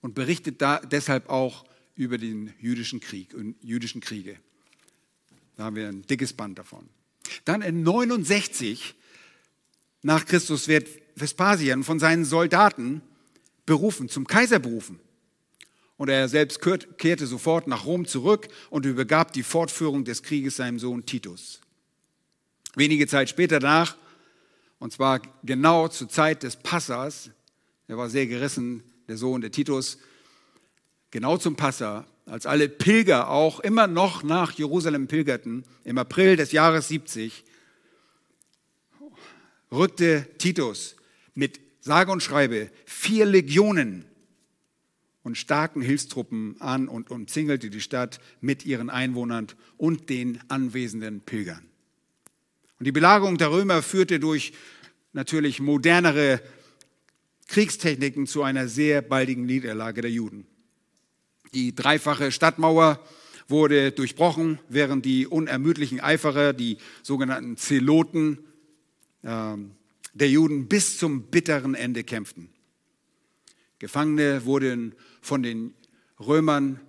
und 0.00 0.14
berichtet 0.14 0.62
da 0.62 0.78
deshalb 0.78 1.28
auch 1.28 1.64
über 1.94 2.16
den 2.16 2.54
jüdischen 2.58 3.00
Krieg 3.00 3.34
und 3.34 3.56
jüdischen 3.62 4.00
Kriege. 4.00 4.38
Da 5.56 5.64
haben 5.64 5.76
wir 5.76 5.88
ein 5.88 6.02
dickes 6.02 6.32
Band 6.32 6.58
davon. 6.58 6.88
Dann 7.44 7.62
in 7.62 7.82
69 7.82 8.94
nach 10.02 10.26
Christus 10.26 10.68
wird 10.68 10.88
Vespasian 11.14 11.84
von 11.84 11.98
seinen 11.98 12.24
Soldaten 12.24 13.02
berufen, 13.66 14.08
zum 14.08 14.26
Kaiser 14.26 14.58
berufen. 14.58 14.98
Und 15.96 16.08
er 16.08 16.28
selbst 16.28 16.60
kehrte 16.98 17.26
sofort 17.26 17.68
nach 17.68 17.84
Rom 17.84 18.06
zurück 18.06 18.48
und 18.70 18.86
übergab 18.86 19.32
die 19.32 19.44
Fortführung 19.44 20.04
des 20.04 20.22
Krieges 20.22 20.56
seinem 20.56 20.78
Sohn 20.78 21.06
Titus. 21.06 21.60
Wenige 22.74 23.06
Zeit 23.06 23.28
später 23.28 23.60
danach, 23.60 23.96
und 24.78 24.92
zwar 24.92 25.20
genau 25.44 25.86
zur 25.88 26.08
Zeit 26.08 26.42
des 26.42 26.56
Passas, 26.56 27.30
er 27.86 27.98
war 27.98 28.08
sehr 28.08 28.26
gerissen, 28.26 28.82
der 29.06 29.16
Sohn 29.16 29.42
der 29.42 29.52
Titus, 29.52 29.98
genau 31.10 31.36
zum 31.36 31.54
Passa, 31.54 32.06
als 32.32 32.46
alle 32.46 32.70
Pilger 32.70 33.28
auch 33.28 33.60
immer 33.60 33.86
noch 33.86 34.22
nach 34.22 34.52
Jerusalem 34.52 35.06
pilgerten, 35.06 35.64
im 35.84 35.98
April 35.98 36.36
des 36.36 36.50
Jahres 36.50 36.88
70, 36.88 37.44
rückte 39.70 40.26
Titus 40.38 40.96
mit 41.34 41.60
sage 41.80 42.10
und 42.10 42.22
schreibe 42.22 42.70
vier 42.86 43.26
Legionen 43.26 44.06
und 45.22 45.36
starken 45.36 45.82
Hilfstruppen 45.82 46.58
an 46.58 46.88
und 46.88 47.10
umzingelte 47.10 47.68
die 47.68 47.82
Stadt 47.82 48.18
mit 48.40 48.64
ihren 48.64 48.88
Einwohnern 48.88 49.48
und 49.76 50.08
den 50.08 50.40
anwesenden 50.48 51.20
Pilgern. 51.20 51.66
Und 52.78 52.86
die 52.86 52.92
Belagerung 52.92 53.36
der 53.36 53.50
Römer 53.50 53.82
führte 53.82 54.18
durch 54.18 54.54
natürlich 55.12 55.60
modernere 55.60 56.40
Kriegstechniken 57.48 58.26
zu 58.26 58.42
einer 58.42 58.68
sehr 58.68 59.02
baldigen 59.02 59.44
Niederlage 59.44 60.00
der 60.00 60.10
Juden. 60.10 60.46
Die 61.54 61.74
dreifache 61.74 62.32
Stadtmauer 62.32 62.98
wurde 63.48 63.92
durchbrochen, 63.92 64.58
während 64.68 65.04
die 65.04 65.26
unermüdlichen 65.26 66.00
Eiferer, 66.00 66.52
die 66.52 66.78
sogenannten 67.02 67.56
Zeloten 67.56 68.38
äh, 69.22 69.56
der 70.14 70.28
Juden, 70.30 70.68
bis 70.68 70.98
zum 70.98 71.24
bitteren 71.24 71.74
Ende 71.74 72.04
kämpften. 72.04 72.48
Gefangene 73.78 74.44
wurden 74.44 74.94
von 75.20 75.42
den 75.42 75.74
Römern 76.18 76.80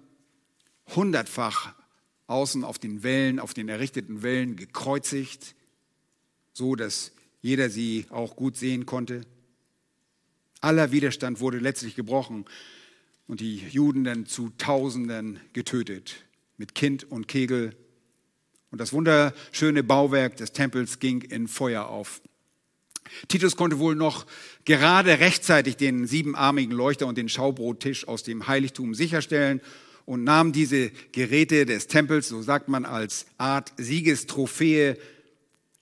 hundertfach 0.96 1.74
außen 2.28 2.64
auf 2.64 2.80
den 2.80 3.04
Wellen, 3.04 3.40
auf 3.40 3.54
den 3.54 3.68
errichteten 3.68 4.22
Wellen 4.24 4.56
gekreuzigt, 4.56 5.56
so 6.54 6.76
dass 6.76 7.12
jeder 7.42 7.70
sie 7.70 8.06
auch 8.10 8.36
gut 8.36 8.56
sehen 8.56 8.86
konnte. 8.86 9.22
Aller 10.62 10.92
Widerstand 10.92 11.42
wurde 11.42 11.58
letztlich 11.58 11.96
gebrochen 11.96 12.46
und 13.28 13.40
die 13.40 13.58
Juden 13.70 14.04
dann 14.04 14.26
zu 14.26 14.52
Tausenden 14.58 15.40
getötet, 15.54 16.16
mit 16.58 16.76
Kind 16.76 17.10
und 17.10 17.28
Kegel. 17.28 17.76
Und 18.72 18.80
das 18.80 18.94
wunderschöne 18.94 19.84
Bauwerk 19.84 20.38
des 20.38 20.52
Tempels 20.52 21.00
ging 21.00 21.22
in 21.22 21.48
Feuer 21.48 21.88
auf. 21.88 22.22
Titus 23.28 23.56
konnte 23.56 23.80
wohl 23.80 23.96
noch 23.96 24.26
gerade 24.66 25.20
rechtzeitig 25.20 25.78
den 25.78 26.08
siebenarmigen 26.08 26.72
Leuchter 26.72 27.08
und 27.08 27.18
den 27.18 27.30
Schaubrottisch 27.30 28.08
aus 28.08 28.24
dem 28.24 28.48
Heiligtum 28.48 28.96
sicherstellen 28.96 29.62
und 30.06 30.24
nahm 30.24 30.52
diese 30.52 30.92
Geräte 31.12 31.66
des 31.66 31.88
Tempels, 31.88 32.30
so 32.30 32.42
sagt 32.42 32.68
man, 32.68 32.86
als 32.86 33.26
Art 33.38 33.74
Siegestrophäe 33.78 34.98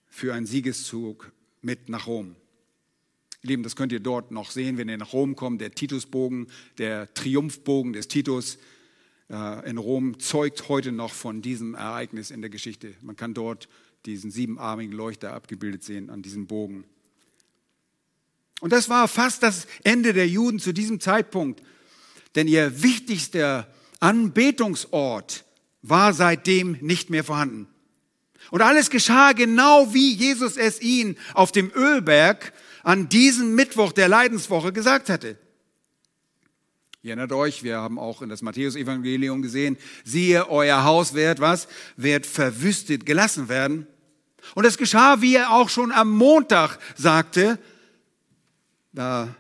für 0.08 0.34
einen 0.34 0.46
Siegeszug 0.46 1.32
mit 1.62 1.90
nach 1.90 2.08
Rom. 2.08 2.36
Lieben, 3.44 3.64
das 3.64 3.76
könnt 3.76 3.92
ihr 3.92 4.00
dort 4.00 4.32
noch 4.32 4.52
sehen, 4.52 4.78
wenn 4.78 4.88
ihr 4.88 4.98
nach 4.98 5.14
Rom 5.14 5.36
kommt. 5.36 5.62
Der 5.62 5.72
Titusbogen, 5.72 6.48
der 6.78 7.12
Triumphbogen 7.14 7.94
des 7.94 8.08
Titus 8.08 8.60
äh, 9.30 9.68
in 9.68 9.78
Rom 9.78 10.20
zeugt 10.20 10.70
heute 10.70 10.92
noch 10.92 11.14
von 11.14 11.42
diesem 11.42 11.74
Ereignis 11.74 12.30
in 12.30 12.42
der 12.42 12.52
Geschichte. 12.52 12.94
Man 13.02 13.16
kann 13.16 13.34
dort 13.34 13.68
diesen 14.06 14.30
siebenarmigen 14.30 14.94
Leuchter 14.94 15.34
abgebildet 15.34 15.84
sehen 15.84 16.10
an 16.10 16.22
diesem 16.22 16.46
Bogen. 16.46 16.84
Und 18.60 18.72
das 18.72 18.90
war 18.90 19.08
fast 19.08 19.42
das 19.42 19.66
Ende 19.84 20.14
der 20.14 20.28
Juden 20.28 20.60
zu 20.60 20.72
diesem 20.72 21.00
Zeitpunkt, 21.00 21.64
denn 22.36 22.48
ihr 22.48 22.84
wichtigster 22.84 23.68
Anbetungsort 24.00 25.46
war 25.82 26.14
seitdem 26.14 26.74
nicht 26.82 27.10
mehr 27.10 27.24
vorhanden. 27.24 27.68
Und 28.52 28.62
alles 28.62 28.92
geschah 28.92 29.34
genau 29.34 29.94
wie 29.94 30.14
Jesus 30.14 30.58
es 30.58 30.80
ihnen 30.80 31.18
auf 31.34 31.52
dem 31.52 31.72
Ölberg 31.74 32.54
an 32.84 33.10
diesem 33.10 33.56
Mittwoch 33.56 33.92
der 33.92 34.08
Leidenswoche 34.08 34.74
gesagt 34.74 35.10
hatte. 35.10 35.38
Ihr 37.04 37.10
erinnert 37.10 37.32
euch, 37.32 37.64
wir 37.64 37.78
haben 37.78 37.98
auch 37.98 38.22
in 38.22 38.30
das 38.30 38.44
Matthäus-Evangelium 38.44 39.42
gesehen, 39.42 39.78
siehe, 40.04 40.50
euer 40.50 40.84
Haus 40.84 41.14
wird 41.14 41.40
was? 41.40 41.68
Wird 41.98 42.28
verwüstet 42.28 43.08
gelassen 43.08 43.50
werden. 43.50 43.88
Und 44.54 44.66
es 44.66 44.78
geschah, 44.78 45.22
wie 45.22 45.36
er 45.36 45.52
auch 45.52 45.70
schon 45.70 45.92
am 45.92 46.12
Montag 46.12 46.78
sagte, 46.96 47.58
da 48.94 49.36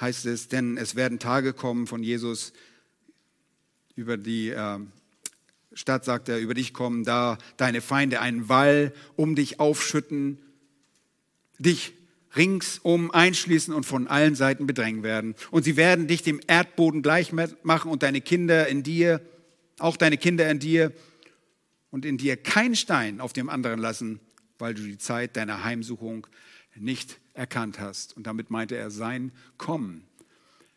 heißt 0.00 0.26
es, 0.26 0.48
denn 0.48 0.76
es 0.76 0.94
werden 0.94 1.18
Tage 1.18 1.52
kommen 1.52 1.86
von 1.86 2.02
Jesus 2.02 2.52
über 3.94 4.16
die 4.16 4.50
äh, 4.50 4.78
Stadt, 5.72 6.04
sagt 6.04 6.28
er, 6.28 6.38
über 6.38 6.54
dich 6.54 6.74
kommen, 6.74 7.04
da 7.04 7.38
deine 7.56 7.80
Feinde 7.80 8.20
einen 8.20 8.48
Wall 8.48 8.92
um 9.16 9.34
dich 9.36 9.60
aufschütten, 9.60 10.38
dich 11.58 11.94
ringsum 12.36 13.10
einschließen 13.10 13.74
und 13.74 13.84
von 13.84 14.06
allen 14.06 14.34
Seiten 14.34 14.66
bedrängen 14.66 15.02
werden. 15.02 15.34
Und 15.50 15.64
sie 15.64 15.76
werden 15.76 16.06
dich 16.06 16.22
dem 16.22 16.40
Erdboden 16.46 17.02
gleich 17.02 17.32
machen 17.32 17.90
und 17.90 18.02
deine 18.02 18.20
Kinder 18.20 18.68
in 18.68 18.82
dir, 18.82 19.20
auch 19.78 19.96
deine 19.96 20.16
Kinder 20.16 20.48
in 20.50 20.58
dir 20.58 20.92
und 21.90 22.04
in 22.04 22.18
dir 22.18 22.36
keinen 22.36 22.76
Stein 22.76 23.20
auf 23.20 23.32
dem 23.32 23.48
anderen 23.48 23.80
lassen, 23.80 24.20
weil 24.58 24.74
du 24.74 24.82
die 24.82 24.98
Zeit 24.98 25.36
deiner 25.36 25.64
Heimsuchung 25.64 26.26
nicht 26.76 27.18
erkannt 27.34 27.80
hast. 27.80 28.16
Und 28.16 28.26
damit 28.26 28.50
meinte 28.50 28.76
er 28.76 28.90
sein 28.90 29.32
Kommen. 29.58 30.04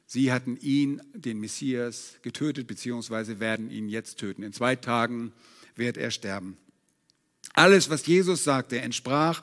Sie 0.06 0.32
hatten 0.32 0.58
ihn, 0.58 1.02
den 1.13 1.39
Messias, 1.39 2.16
getötet, 2.22 2.68
beziehungsweise 2.68 3.39
werden 3.39 3.70
ihn 3.70 3.89
jetzt 3.89 4.20
töten. 4.20 4.44
In 4.44 4.54
zwei 4.54 4.76
Tagen 4.76 5.34
wird 5.76 5.98
er 5.98 6.12
sterben. 6.12 6.58
Alles, 7.54 7.89
was 7.89 8.06
Jesus 8.06 8.44
sagte, 8.44 8.80
entsprach 8.80 9.42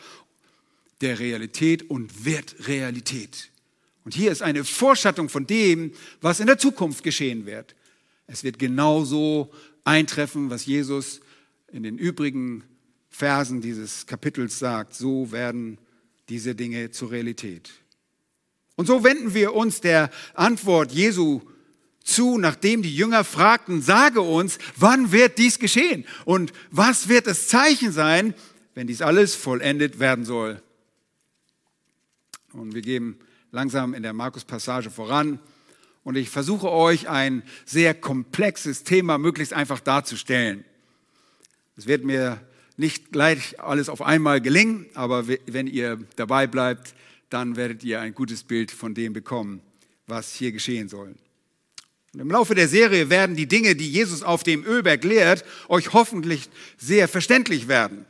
der 1.01 1.19
Realität 1.19 1.89
und 1.89 2.25
wird 2.25 2.69
Realität. 2.69 3.51
Und 4.05 4.15
hier 4.15 4.33
ist 4.33 4.43
eine 4.43 4.65
Vorschattung 4.65 5.29
von 5.29 5.47
dem, 5.47 5.93
was 6.21 6.41
in 6.41 6.47
der 6.47 6.59
Zukunft 6.59 7.03
geschehen 7.03 7.47
wird. 7.47 7.75
Es 8.27 8.45
wird 8.45 8.59
genauso 8.59 9.51
eintreffen, 9.85 10.51
was 10.51 10.67
Jesus 10.67 11.21
in 11.73 11.83
den 11.83 11.99
übrigen 11.99 12.65
Versen 13.09 13.61
dieses 13.61 14.07
Kapitels 14.07 14.59
sagt. 14.59 14.95
So 14.95 15.33
werden 15.33 15.79
diese 16.29 16.55
Dinge 16.55 16.91
zur 16.91 17.11
Realität. 17.11 17.71
Und 18.77 18.87
so 18.87 19.05
wenden 19.05 19.35
wir 19.35 19.55
uns 19.55 19.81
der 19.81 20.11
Antwort 20.35 20.93
Jesu 20.93 21.43
zu, 22.03 22.39
nachdem 22.39 22.83
die 22.83 22.95
Jünger 22.95 23.25
fragten, 23.25 23.83
sage 23.83 24.23
uns, 24.23 24.59
wann 24.77 25.13
wird 25.13 25.39
dies 25.39 25.59
geschehen 25.59 26.07
und 26.25 26.53
was 26.71 27.09
wird 27.09 27.27
das 27.27 27.49
Zeichen 27.49 27.93
sein, 27.93 28.35
wenn 28.75 28.87
dies 28.87 29.03
alles 29.03 29.35
vollendet 29.35 29.99
werden 29.99 30.25
soll. 30.25 30.63
Und 32.53 32.75
wir 32.75 32.83
gehen 32.83 33.17
langsam 33.53 33.95
in 33.95 34.03
der 34.03 34.13
Markus-Passage 34.13 34.91
voran. 34.91 35.39
Und 36.03 36.17
ich 36.17 36.31
versuche 36.31 36.71
euch 36.71 37.09
ein 37.09 37.43
sehr 37.65 37.95
komplexes 37.95 38.85
Thema 38.85 39.19
möglichst 39.19 39.53
einfach 39.53 39.81
darzustellen. 39.81 40.65
Es 41.77 41.87
wird 41.87 42.05
mir 42.05 42.41
nicht 42.77 43.13
gleich 43.13 43.61
alles 43.61 43.89
auf 43.89 44.03
einmal 44.03 44.41
gelingen, 44.41 44.87
aber 44.95 45.29
wenn 45.29 45.67
ihr 45.67 45.99
dabei 46.17 46.47
bleibt, 46.47 46.95
dann 47.29 47.57
werdet 47.57 47.85
ihr 47.85 48.01
ein 48.01 48.15
gutes 48.15 48.43
Bild 48.43 48.71
von 48.71 48.95
dem 48.95 49.13
bekommen, 49.13 49.61
was 50.07 50.35
hier 50.35 50.53
geschehen 50.53 50.89
soll. 50.89 51.15
Und 52.13 52.21
im 52.21 52.31
Laufe 52.31 52.55
der 52.55 52.67
Serie 52.67 53.09
werden 53.09 53.37
die 53.37 53.47
Dinge, 53.47 53.77
die 53.77 53.89
Jesus 53.89 54.23
auf 54.23 54.43
dem 54.43 54.65
Ölberg 54.65 55.05
lehrt, 55.05 55.45
euch 55.69 55.93
hoffentlich 55.93 56.49
sehr 56.77 57.07
verständlich 57.07 57.69
werden. 57.69 58.05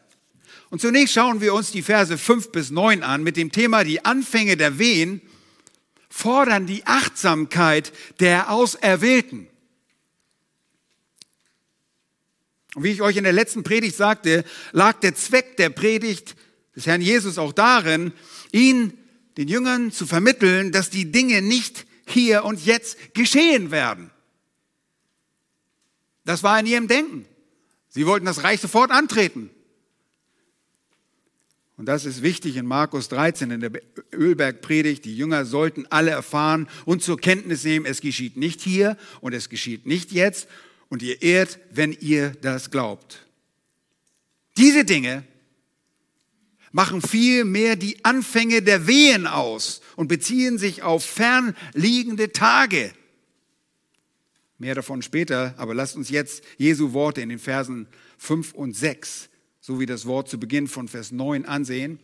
Und 0.71 0.81
zunächst 0.81 1.15
schauen 1.15 1.41
wir 1.41 1.53
uns 1.53 1.73
die 1.73 1.83
Verse 1.83 2.17
5 2.17 2.53
bis 2.53 2.71
9 2.71 3.03
an 3.03 3.25
mit 3.25 3.37
dem 3.37 3.51
Thema 3.51 3.85
die 3.85 4.05
Anfänge 4.05 4.57
der 4.57 4.79
Wehen 4.79 5.21
fordern 6.09 6.67
die 6.67 6.87
Achtsamkeit 6.87 7.93
der 8.21 8.51
Auserwählten. 8.51 9.49
Und 12.75 12.85
wie 12.85 12.91
ich 12.91 13.03
euch 13.03 13.17
in 13.17 13.25
der 13.25 13.33
letzten 13.33 13.65
Predigt 13.65 13.97
sagte, 13.97 14.45
lag 14.73 15.01
der 15.01 15.15
Zweck 15.17 15.57
der 15.57 15.71
Predigt 15.71 16.37
des 16.77 16.87
Herrn 16.87 17.01
Jesus 17.01 17.37
auch 17.37 17.53
darin, 17.53 18.13
ihn 18.53 18.97
den 19.37 19.49
Jüngern 19.49 19.91
zu 19.91 20.07
vermitteln, 20.07 20.71
dass 20.71 20.91
die 20.91 21.11
Dinge 21.11 21.43
nicht 21.43 21.85
hier 22.07 22.45
und 22.45 22.65
jetzt 22.65 23.15
geschehen 23.15 23.73
werden. 23.73 24.11
Das 26.25 26.45
war 26.45 26.61
in 26.61 26.67
ihrem 26.67 26.87
Denken. 26.87 27.27
Sie 27.89 28.07
wollten 28.07 28.27
das 28.27 28.45
Reich 28.45 28.61
sofort 28.61 28.93
antreten. 28.93 29.51
Und 31.81 31.87
das 31.87 32.05
ist 32.05 32.21
wichtig 32.21 32.57
in 32.57 32.66
Markus 32.66 33.09
13 33.09 33.53
in 33.53 33.61
der 33.61 33.71
Ölbergpredigt. 34.12 35.03
Die 35.07 35.16
Jünger 35.16 35.47
sollten 35.47 35.87
alle 35.88 36.11
erfahren 36.11 36.69
und 36.85 37.03
zur 37.03 37.19
Kenntnis 37.19 37.64
nehmen, 37.64 37.87
es 37.87 38.03
geschieht 38.03 38.37
nicht 38.37 38.61
hier 38.61 38.99
und 39.23 39.33
es 39.33 39.49
geschieht 39.49 39.87
nicht 39.87 40.12
jetzt 40.12 40.47
und 40.90 41.01
ihr 41.01 41.23
ehrt, 41.23 41.59
wenn 41.71 41.95
ihr 41.95 42.33
das 42.43 42.71
glaubt. 42.71 43.25
Diese 44.59 44.85
Dinge 44.85 45.25
machen 46.71 47.01
viel 47.01 47.47
mehr 47.47 47.77
die 47.77 48.05
Anfänge 48.05 48.61
der 48.61 48.87
Wehen 48.87 49.27
aus 49.27 49.81
und 49.97 50.09
beziehen 50.09 50.59
sich 50.59 50.83
auf 50.83 51.03
fernliegende 51.03 52.31
Tage. 52.31 52.93
Mehr 54.59 54.75
davon 54.75 55.01
später, 55.01 55.55
aber 55.57 55.75
lasst 55.75 55.97
uns 55.97 56.11
jetzt 56.11 56.45
Jesu 56.59 56.93
Worte 56.93 57.23
in 57.23 57.31
den 57.31 57.38
Versen 57.38 57.87
5 58.19 58.53
und 58.53 58.77
6 58.77 59.30
sowie 59.71 59.87
das 59.87 60.07
Wort 60.07 60.29
zu 60.29 60.41
Beginn 60.41 60.67
von 60.67 60.89
Vers 60.89 61.13
9 61.13 61.45
ansehen. 61.45 62.01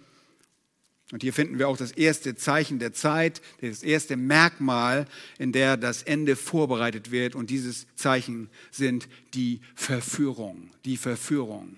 Und 1.12 1.22
hier 1.22 1.32
finden 1.32 1.58
wir 1.58 1.68
auch 1.68 1.76
das 1.76 1.92
erste 1.92 2.36
Zeichen 2.36 2.78
der 2.78 2.92
Zeit, 2.92 3.40
das 3.60 3.82
erste 3.82 4.16
Merkmal, 4.16 5.06
in 5.38 5.52
der 5.52 5.76
das 5.76 6.02
Ende 6.02 6.36
vorbereitet 6.36 7.10
wird. 7.10 7.34
Und 7.34 7.50
dieses 7.50 7.86
Zeichen 7.96 8.48
sind 8.70 9.08
die 9.34 9.60
Verführung, 9.74 10.70
die 10.84 10.96
Verführung. 10.96 11.76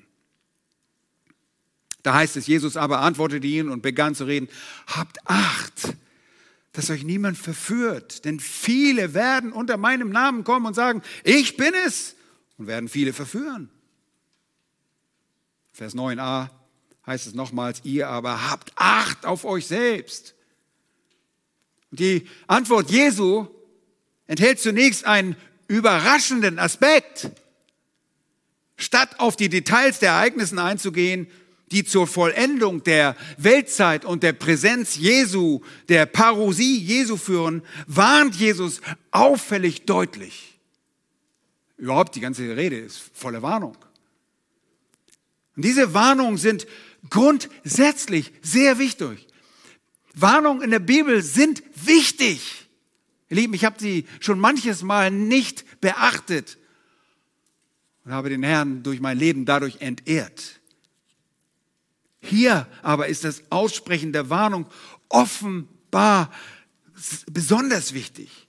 Da 2.02 2.14
heißt 2.14 2.36
es, 2.36 2.46
Jesus 2.46 2.76
aber 2.76 3.00
antwortete 3.00 3.46
ihnen 3.46 3.70
und 3.70 3.82
begann 3.82 4.14
zu 4.14 4.24
reden, 4.24 4.48
habt 4.86 5.18
Acht, 5.24 5.94
dass 6.72 6.90
euch 6.90 7.02
niemand 7.02 7.36
verführt, 7.36 8.24
denn 8.24 8.40
viele 8.40 9.14
werden 9.14 9.52
unter 9.52 9.76
meinem 9.78 10.10
Namen 10.10 10.44
kommen 10.44 10.66
und 10.66 10.74
sagen, 10.74 11.02
ich 11.24 11.56
bin 11.56 11.72
es, 11.86 12.14
und 12.56 12.66
werden 12.66 12.88
viele 12.88 13.12
verführen. 13.12 13.70
Vers 15.78 15.94
9a 15.94 16.48
heißt 17.06 17.28
es 17.28 17.34
nochmals, 17.34 17.82
ihr 17.84 18.08
aber 18.08 18.50
habt 18.50 18.72
Acht 18.74 19.24
auf 19.24 19.44
euch 19.44 19.68
selbst. 19.68 20.34
Die 21.92 22.26
Antwort 22.48 22.90
Jesu 22.90 23.46
enthält 24.26 24.58
zunächst 24.58 25.04
einen 25.06 25.36
überraschenden 25.68 26.58
Aspekt. 26.58 27.30
Statt 28.76 29.20
auf 29.20 29.36
die 29.36 29.48
Details 29.48 30.00
der 30.00 30.10
Ereignisse 30.10 30.60
einzugehen, 30.60 31.28
die 31.70 31.84
zur 31.84 32.08
Vollendung 32.08 32.82
der 32.82 33.14
Weltzeit 33.36 34.04
und 34.04 34.24
der 34.24 34.32
Präsenz 34.32 34.96
Jesu, 34.96 35.60
der 35.88 36.06
Parousie 36.06 36.80
Jesu 36.80 37.16
führen, 37.16 37.62
warnt 37.86 38.34
Jesus 38.34 38.80
auffällig 39.12 39.84
deutlich. 39.84 40.58
Überhaupt 41.76 42.16
die 42.16 42.20
ganze 42.20 42.56
Rede 42.56 42.80
ist 42.80 43.00
voller 43.14 43.42
Warnung. 43.42 43.76
Und 45.58 45.64
diese 45.64 45.92
Warnungen 45.92 46.38
sind 46.38 46.68
grundsätzlich 47.10 48.30
sehr 48.42 48.78
wichtig. 48.78 49.26
Warnungen 50.14 50.62
in 50.62 50.70
der 50.70 50.78
Bibel 50.78 51.20
sind 51.20 51.64
wichtig. 51.74 52.68
Ihr 53.28 53.38
Lieben, 53.38 53.54
ich 53.54 53.64
habe 53.64 53.74
sie 53.76 54.06
schon 54.20 54.38
manches 54.38 54.84
Mal 54.84 55.10
nicht 55.10 55.80
beachtet 55.80 56.58
und 58.04 58.12
habe 58.12 58.28
den 58.28 58.44
Herrn 58.44 58.84
durch 58.84 59.00
mein 59.00 59.18
Leben 59.18 59.46
dadurch 59.46 59.80
entehrt. 59.80 60.60
Hier 62.20 62.68
aber 62.82 63.08
ist 63.08 63.24
das 63.24 63.42
Aussprechen 63.50 64.12
der 64.12 64.30
Warnung 64.30 64.64
offenbar 65.08 66.32
besonders 67.32 67.94
wichtig, 67.94 68.46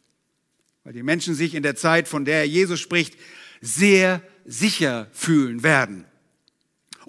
weil 0.84 0.94
die 0.94 1.02
Menschen 1.02 1.34
sich 1.34 1.56
in 1.56 1.64
der 1.64 1.76
Zeit, 1.76 2.08
von 2.08 2.24
der 2.24 2.48
Jesus 2.48 2.80
spricht, 2.80 3.18
sehr 3.62 4.22
sicher 4.46 5.08
fühlen 5.12 5.64
werden. 5.64 6.06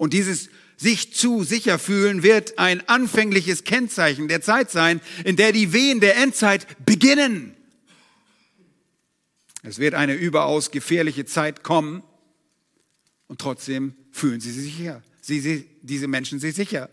Und 0.01 0.13
dieses 0.13 0.49
sich 0.77 1.13
zu 1.13 1.43
sicher 1.43 1.77
fühlen 1.77 2.23
wird 2.23 2.57
ein 2.57 2.87
anfängliches 2.89 3.65
Kennzeichen 3.65 4.27
der 4.27 4.41
Zeit 4.41 4.71
sein, 4.71 4.99
in 5.25 5.35
der 5.35 5.51
die 5.51 5.73
Wehen 5.73 5.99
der 5.99 6.17
Endzeit 6.17 6.65
beginnen. 6.83 7.55
Es 9.61 9.77
wird 9.77 9.93
eine 9.93 10.15
überaus 10.15 10.71
gefährliche 10.71 11.25
Zeit 11.25 11.61
kommen 11.61 12.01
und 13.27 13.39
trotzdem 13.39 13.93
fühlen 14.11 14.41
sie 14.41 14.51
sich 14.51 14.75
sicher 14.75 15.03
sie, 15.21 15.39
sie, 15.39 15.69
diese 15.81 16.07
Menschen 16.07 16.39
sich 16.39 16.55
sicher. 16.55 16.89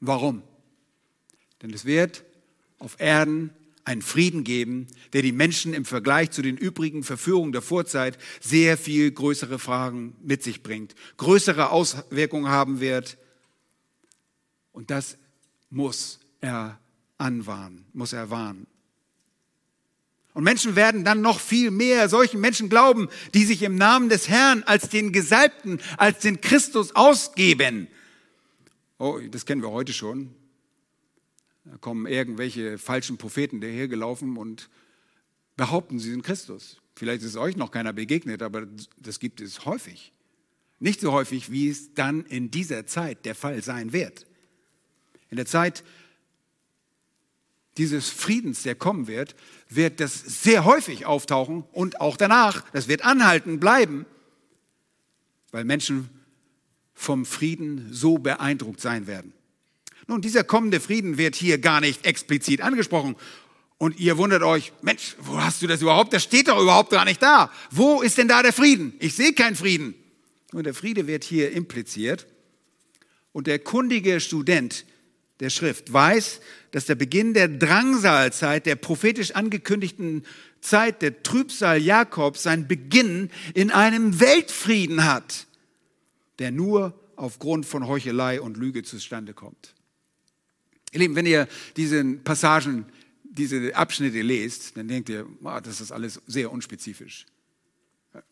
Warum? 0.00 0.42
Denn 1.60 1.72
es 1.72 1.84
wird 1.84 2.24
auf 2.78 2.98
Erden 2.98 3.50
einen 3.84 4.02
Frieden 4.02 4.44
geben, 4.44 4.86
der 5.12 5.22
die 5.22 5.32
Menschen 5.32 5.74
im 5.74 5.84
Vergleich 5.84 6.30
zu 6.30 6.42
den 6.42 6.56
übrigen 6.56 7.02
Verführungen 7.02 7.52
der 7.52 7.62
Vorzeit 7.62 8.18
sehr 8.40 8.76
viel 8.76 9.10
größere 9.10 9.58
Fragen 9.58 10.14
mit 10.22 10.42
sich 10.42 10.62
bringt, 10.62 10.94
größere 11.16 11.70
Auswirkungen 11.70 12.48
haben 12.48 12.80
wird. 12.80 13.18
Und 14.72 14.90
das 14.90 15.18
muss 15.70 16.20
er 16.40 16.78
anwarnen, 17.18 17.84
muss 17.92 18.12
er 18.12 18.30
warnen. 18.30 18.66
Und 20.34 20.44
Menschen 20.44 20.76
werden 20.76 21.04
dann 21.04 21.20
noch 21.20 21.40
viel 21.40 21.70
mehr 21.70 22.08
solchen 22.08 22.40
Menschen 22.40 22.68
glauben, 22.68 23.08
die 23.34 23.44
sich 23.44 23.62
im 23.62 23.74
Namen 23.74 24.08
des 24.08 24.28
Herrn 24.28 24.62
als 24.62 24.88
den 24.88 25.12
Gesalbten, 25.12 25.80
als 25.98 26.20
den 26.20 26.40
Christus 26.40 26.96
ausgeben. 26.96 27.88
Oh, 28.98 29.18
das 29.30 29.44
kennen 29.44 29.62
wir 29.62 29.70
heute 29.70 29.92
schon. 29.92 30.34
Da 31.64 31.76
kommen 31.78 32.06
irgendwelche 32.06 32.78
falschen 32.78 33.18
Propheten 33.18 33.60
dahergelaufen 33.60 34.36
und 34.36 34.68
behaupten, 35.56 35.98
sie 35.98 36.10
sind 36.10 36.22
Christus. 36.22 36.80
Vielleicht 36.94 37.22
ist 37.22 37.36
euch 37.36 37.56
noch 37.56 37.70
keiner 37.70 37.92
begegnet, 37.92 38.42
aber 38.42 38.66
das 38.98 39.20
gibt 39.20 39.40
es 39.40 39.64
häufig. 39.64 40.12
Nicht 40.80 41.00
so 41.00 41.12
häufig, 41.12 41.50
wie 41.50 41.68
es 41.68 41.94
dann 41.94 42.24
in 42.26 42.50
dieser 42.50 42.86
Zeit 42.86 43.24
der 43.24 43.34
Fall 43.34 43.62
sein 43.62 43.92
wird. 43.92 44.26
In 45.30 45.36
der 45.36 45.46
Zeit 45.46 45.84
dieses 47.78 48.10
Friedens, 48.10 48.64
der 48.64 48.74
kommen 48.74 49.06
wird, 49.06 49.34
wird 49.68 50.00
das 50.00 50.42
sehr 50.42 50.64
häufig 50.64 51.06
auftauchen 51.06 51.64
und 51.72 52.00
auch 52.00 52.16
danach. 52.16 52.68
Das 52.72 52.88
wird 52.88 53.04
anhalten 53.04 53.60
bleiben, 53.60 54.04
weil 55.52 55.64
Menschen 55.64 56.10
vom 56.92 57.24
Frieden 57.24 57.88
so 57.92 58.18
beeindruckt 58.18 58.80
sein 58.80 59.06
werden. 59.06 59.32
Nun, 60.06 60.20
dieser 60.20 60.44
kommende 60.44 60.80
Frieden 60.80 61.18
wird 61.18 61.36
hier 61.36 61.58
gar 61.58 61.80
nicht 61.80 62.04
explizit 62.06 62.60
angesprochen. 62.60 63.16
Und 63.78 63.98
ihr 63.98 64.16
wundert 64.16 64.42
euch, 64.42 64.72
Mensch, 64.82 65.16
wo 65.18 65.40
hast 65.40 65.62
du 65.62 65.66
das 65.66 65.82
überhaupt? 65.82 66.12
Das 66.12 66.22
steht 66.22 66.48
doch 66.48 66.60
überhaupt 66.60 66.90
gar 66.90 67.04
nicht 67.04 67.22
da. 67.22 67.50
Wo 67.70 68.02
ist 68.02 68.18
denn 68.18 68.28
da 68.28 68.42
der 68.42 68.52
Frieden? 68.52 68.94
Ich 69.00 69.14
sehe 69.14 69.32
keinen 69.32 69.56
Frieden. 69.56 69.94
Nun, 70.52 70.64
der 70.64 70.74
Friede 70.74 71.06
wird 71.06 71.24
hier 71.24 71.50
impliziert. 71.52 72.26
Und 73.32 73.46
der 73.46 73.58
kundige 73.58 74.20
Student 74.20 74.84
der 75.40 75.50
Schrift 75.50 75.92
weiß, 75.92 76.40
dass 76.70 76.86
der 76.86 76.94
Beginn 76.94 77.34
der 77.34 77.48
Drangsalzeit, 77.48 78.66
der 78.66 78.76
prophetisch 78.76 79.32
angekündigten 79.32 80.24
Zeit 80.60 81.02
der 81.02 81.24
Trübsal 81.24 81.82
Jakobs, 81.82 82.44
seinen 82.44 82.68
Beginn 82.68 83.30
in 83.54 83.72
einem 83.72 84.20
Weltfrieden 84.20 85.04
hat, 85.04 85.46
der 86.38 86.52
nur 86.52 86.94
aufgrund 87.16 87.66
von 87.66 87.88
Heuchelei 87.88 88.40
und 88.40 88.56
Lüge 88.56 88.84
zustande 88.84 89.34
kommt. 89.34 89.74
Ihr 90.92 91.00
Lieben, 91.00 91.16
wenn 91.16 91.26
ihr 91.26 91.48
diese 91.76 92.04
Passagen, 92.04 92.86
diese 93.24 93.74
Abschnitte 93.74 94.22
lest, 94.22 94.76
dann 94.76 94.88
denkt 94.88 95.08
ihr, 95.08 95.26
oh, 95.42 95.60
das 95.62 95.80
ist 95.80 95.90
alles 95.90 96.20
sehr 96.26 96.52
unspezifisch. 96.52 97.26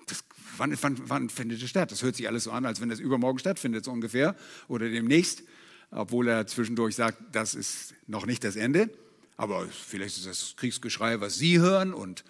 Das, 0.07 0.25
wann, 0.57 0.77
wann, 0.83 1.09
wann 1.09 1.31
findet 1.31 1.63
es 1.63 1.71
statt? 1.71 1.91
Das 1.91 2.03
hört 2.03 2.17
sich 2.17 2.29
alles 2.29 2.45
so 2.45 2.53
an, 2.53 2.67
als 2.67 2.81
wenn 2.81 2.91
das 2.91 3.01
übermorgen 3.01 3.39
stattfindet, 3.39 3.85
so 3.85 3.91
ungefähr, 3.91 4.37
oder 4.69 4.89
demnächst 4.89 5.43
obwohl 5.91 6.29
er 6.29 6.47
zwischendurch 6.47 6.95
sagt, 6.95 7.19
das 7.33 7.55
ist 7.55 7.95
noch 8.07 8.27
nicht 8.27 8.45
das 8.45 8.57
Ende, 8.57 8.91
aber 9.37 9.67
vielleicht 9.69 10.19
ist 10.19 10.27
das 10.27 10.55
Kriegsgeschrei, 10.57 11.21
was 11.21 11.37
Sie 11.37 11.59
hören. 11.59 11.93
Und 11.93 12.25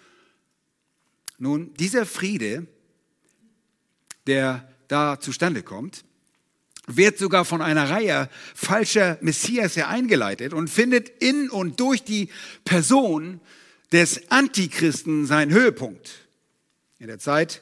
nun, 1.37 1.73
dieser 1.75 2.05
Friede, 2.05 2.67
der 4.27 4.67
da 4.87 5.19
zustande 5.19 5.63
kommt, 5.63 6.03
wird 6.87 7.17
sogar 7.17 7.45
von 7.45 7.61
einer 7.61 7.89
Reihe 7.89 8.29
falscher 8.55 9.17
Messias 9.21 9.75
her 9.75 9.89
eingeleitet 9.89 10.53
und 10.53 10.69
findet 10.69 11.09
in 11.21 11.49
und 11.49 11.79
durch 11.79 12.03
die 12.03 12.29
Person 12.65 13.39
des 13.91 14.31
Antichristen 14.31 15.25
seinen 15.25 15.51
Höhepunkt. 15.51 16.27
In 16.99 17.07
der 17.07 17.19
Zeit 17.19 17.61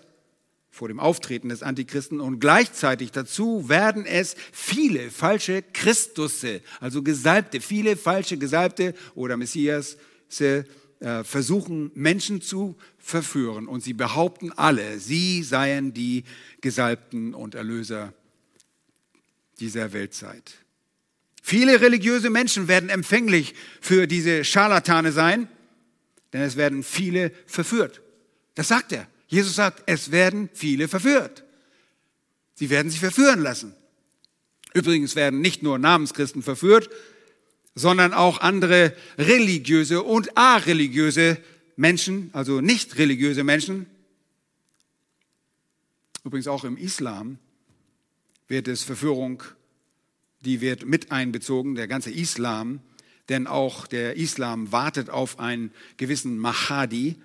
vor 0.79 0.87
dem 0.87 0.99
Auftreten 0.99 1.49
des 1.49 1.63
Antichristen 1.63 2.21
und 2.21 2.39
gleichzeitig 2.39 3.11
dazu 3.11 3.67
werden 3.67 4.05
es 4.05 4.35
viele 4.53 5.09
falsche 5.11 5.61
Christusse, 5.73 6.61
also 6.79 7.03
Gesalbte, 7.03 7.59
viele 7.59 7.97
falsche 7.97 8.37
Gesalbte 8.37 8.93
oder 9.13 9.35
Messias 9.35 9.97
äh, 10.39 10.63
versuchen 11.23 11.91
Menschen 11.95 12.41
zu 12.41 12.77
verführen 12.97 13.67
und 13.67 13.83
sie 13.83 13.93
behaupten 13.93 14.53
alle, 14.53 14.99
sie 14.99 15.43
seien 15.43 15.93
die 15.93 16.23
Gesalbten 16.61 17.33
und 17.33 17.55
Erlöser 17.55 18.13
dieser 19.59 19.93
Weltzeit. 19.93 20.55
Viele 21.41 21.81
religiöse 21.81 22.29
Menschen 22.29 22.67
werden 22.67 22.89
empfänglich 22.89 23.55
für 23.81 24.07
diese 24.07 24.43
Scharlatane 24.43 25.11
sein, 25.11 25.47
denn 26.33 26.41
es 26.41 26.57
werden 26.57 26.83
viele 26.83 27.31
verführt. 27.47 28.01
Das 28.55 28.67
sagt 28.67 28.91
er. 28.91 29.07
Jesus 29.27 29.55
sagt, 29.55 29.83
es 29.85 30.11
werden 30.11 30.49
viele 30.53 30.87
verführt. 30.87 31.43
Sie 32.55 32.69
werden 32.69 32.89
sich 32.89 32.99
verführen 32.99 33.41
lassen. 33.41 33.73
Übrigens 34.73 35.15
werden 35.15 35.41
nicht 35.41 35.63
nur 35.63 35.77
Namenschristen 35.79 36.43
verführt, 36.43 36.89
sondern 37.75 38.13
auch 38.13 38.41
andere 38.41 38.93
religiöse 39.17 40.03
und 40.03 40.37
areligiöse 40.37 41.37
Menschen, 41.75 42.29
also 42.33 42.59
nicht 42.59 42.97
religiöse 42.97 43.43
Menschen. 43.43 43.85
Übrigens 46.23 46.47
auch 46.47 46.63
im 46.63 46.75
Islam 46.75 47.39
wird 48.49 48.67
es 48.67 48.83
Verführung, 48.83 49.43
die 50.41 50.59
wird 50.59 50.85
mit 50.85 51.11
einbezogen, 51.11 51.75
der 51.75 51.87
ganze 51.87 52.11
Islam, 52.11 52.81
denn 53.29 53.47
auch 53.47 53.87
der 53.87 54.17
Islam 54.17 54.71
wartet 54.71 55.09
auf 55.09 55.39
einen 55.39 55.71
gewissen 55.97 56.37
Mahadi, 56.37 57.15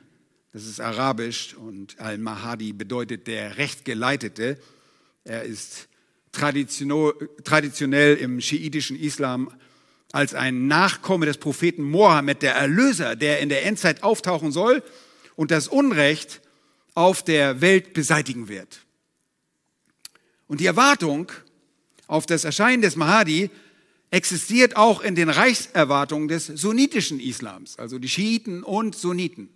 das 0.53 0.67
ist 0.67 0.81
arabisch 0.81 1.55
und 1.55 1.99
Al-Mahadi 1.99 2.73
bedeutet 2.73 3.27
der 3.27 3.57
Rechtgeleitete. 3.57 4.57
Er 5.25 5.43
ist 5.43 5.89
traditionell 6.31 8.15
im 8.15 8.41
schiitischen 8.41 8.97
Islam 8.97 9.51
als 10.13 10.33
ein 10.33 10.69
Nachkomme 10.69 11.27
des 11.27 11.39
Propheten 11.39 11.83
Mohammed, 11.83 12.43
der 12.43 12.55
Erlöser, 12.55 13.17
der 13.17 13.41
in 13.41 13.49
der 13.49 13.67
Endzeit 13.67 14.05
auftauchen 14.05 14.53
soll 14.53 14.85
und 15.35 15.51
das 15.51 15.67
Unrecht 15.67 16.41
auf 16.95 17.25
der 17.25 17.61
Welt 17.61 17.93
beseitigen 17.93 18.47
wird. 18.47 18.85
Und 20.55 20.61
die 20.61 20.67
Erwartung 20.67 21.33
auf 22.07 22.27
das 22.27 22.45
Erscheinen 22.45 22.81
des 22.81 22.95
Mahdi 22.95 23.51
existiert 24.13 24.77
auch 24.77 25.01
in 25.01 25.17
den 25.17 25.29
Reichserwartungen 25.29 26.29
des 26.29 26.47
sunnitischen 26.47 27.19
Islams, 27.19 27.77
also 27.77 27.99
die 27.99 28.09
Schiiten 28.09 28.63
und 28.63 28.95
Sunniten. 28.95 29.49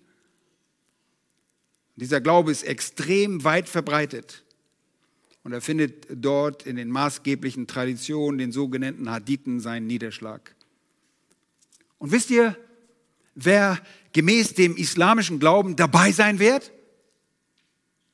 Dieser 1.95 2.21
Glaube 2.21 2.51
ist 2.51 2.65
extrem 2.65 3.45
weit 3.45 3.69
verbreitet. 3.69 4.43
Und 5.45 5.53
er 5.53 5.61
findet 5.61 6.09
dort 6.11 6.67
in 6.67 6.75
den 6.75 6.91
maßgeblichen 6.91 7.69
Traditionen, 7.69 8.39
den 8.39 8.51
sogenannten 8.51 9.09
Hadithen, 9.09 9.61
seinen 9.61 9.87
Niederschlag. 9.87 10.57
Und 11.99 12.11
wisst 12.11 12.31
ihr, 12.31 12.57
wer 13.37 13.81
gemäß 14.13 14.55
dem 14.55 14.77
islamischen 14.77 15.39
Glauben 15.39 15.77
dabei 15.77 16.11
sein 16.11 16.41
wird? 16.41 16.73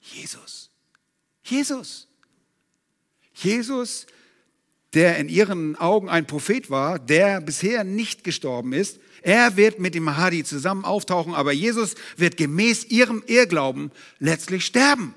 Jesus. 0.00 0.68
Jesus. 1.44 2.08
Jesus, 3.34 4.06
der 4.94 5.18
in 5.18 5.28
ihren 5.28 5.76
Augen 5.76 6.08
ein 6.08 6.26
Prophet 6.26 6.70
war, 6.70 6.98
der 6.98 7.40
bisher 7.40 7.84
nicht 7.84 8.24
gestorben 8.24 8.72
ist. 8.72 9.00
Er 9.22 9.56
wird 9.56 9.80
mit 9.80 9.94
dem 9.94 10.04
Mahdi 10.04 10.44
zusammen 10.44 10.84
auftauchen, 10.84 11.34
aber 11.34 11.52
Jesus 11.52 11.94
wird 12.16 12.36
gemäß 12.36 12.86
ihrem 12.86 13.22
Irrglauben 13.26 13.90
letztlich 14.18 14.64
sterben. 14.64 15.14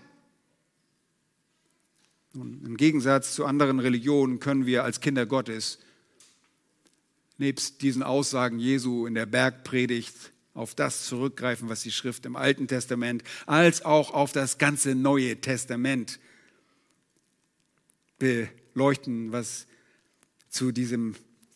Und 2.33 2.65
Im 2.65 2.77
Gegensatz 2.77 3.33
zu 3.33 3.45
anderen 3.45 3.79
Religionen 3.79 4.39
können 4.39 4.65
wir 4.65 4.83
als 4.83 4.99
Kinder 4.99 5.25
Gottes 5.25 5.79
nebst 7.37 7.81
diesen 7.81 8.03
Aussagen 8.03 8.59
Jesu 8.59 9.05
in 9.05 9.13
der 9.13 9.25
Bergpredigt 9.25 10.15
auf 10.53 10.73
das 10.73 11.05
zurückgreifen, 11.05 11.69
was 11.69 11.83
die 11.83 11.91
Schrift 11.91 12.25
im 12.25 12.35
Alten 12.35 12.67
Testament 12.67 13.23
als 13.45 13.85
auch 13.85 14.11
auf 14.11 14.31
das 14.31 14.57
ganze 14.57 14.95
Neue 14.95 15.39
Testament 15.39 16.19
beleuchten, 18.19 19.31
was 19.31 19.67
zu 20.49 20.71
diesem 20.71 21.15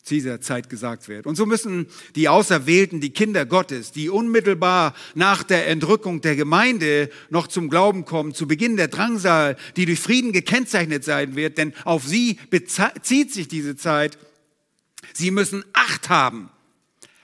dieser 0.09 0.41
Zeit 0.41 0.69
gesagt 0.69 1.07
wird. 1.07 1.27
Und 1.27 1.35
so 1.35 1.45
müssen 1.45 1.87
die 2.15 2.27
Auserwählten, 2.27 3.01
die 3.01 3.11
Kinder 3.11 3.45
Gottes, 3.45 3.91
die 3.91 4.09
unmittelbar 4.09 4.95
nach 5.13 5.43
der 5.43 5.67
Entrückung 5.67 6.21
der 6.21 6.35
Gemeinde 6.35 7.09
noch 7.29 7.47
zum 7.47 7.69
Glauben 7.69 8.05
kommen, 8.05 8.33
zu 8.33 8.47
Beginn 8.47 8.77
der 8.77 8.87
Drangsal, 8.87 9.57
die 9.75 9.85
durch 9.85 9.99
Frieden 9.99 10.31
gekennzeichnet 10.31 11.03
sein 11.03 11.35
wird, 11.35 11.57
denn 11.57 11.73
auf 11.85 12.05
sie 12.07 12.39
bezieht 12.49 13.31
sich 13.31 13.47
diese 13.47 13.75
Zeit. 13.75 14.17
Sie 15.13 15.31
müssen 15.31 15.63
Acht 15.73 16.09
haben. 16.09 16.49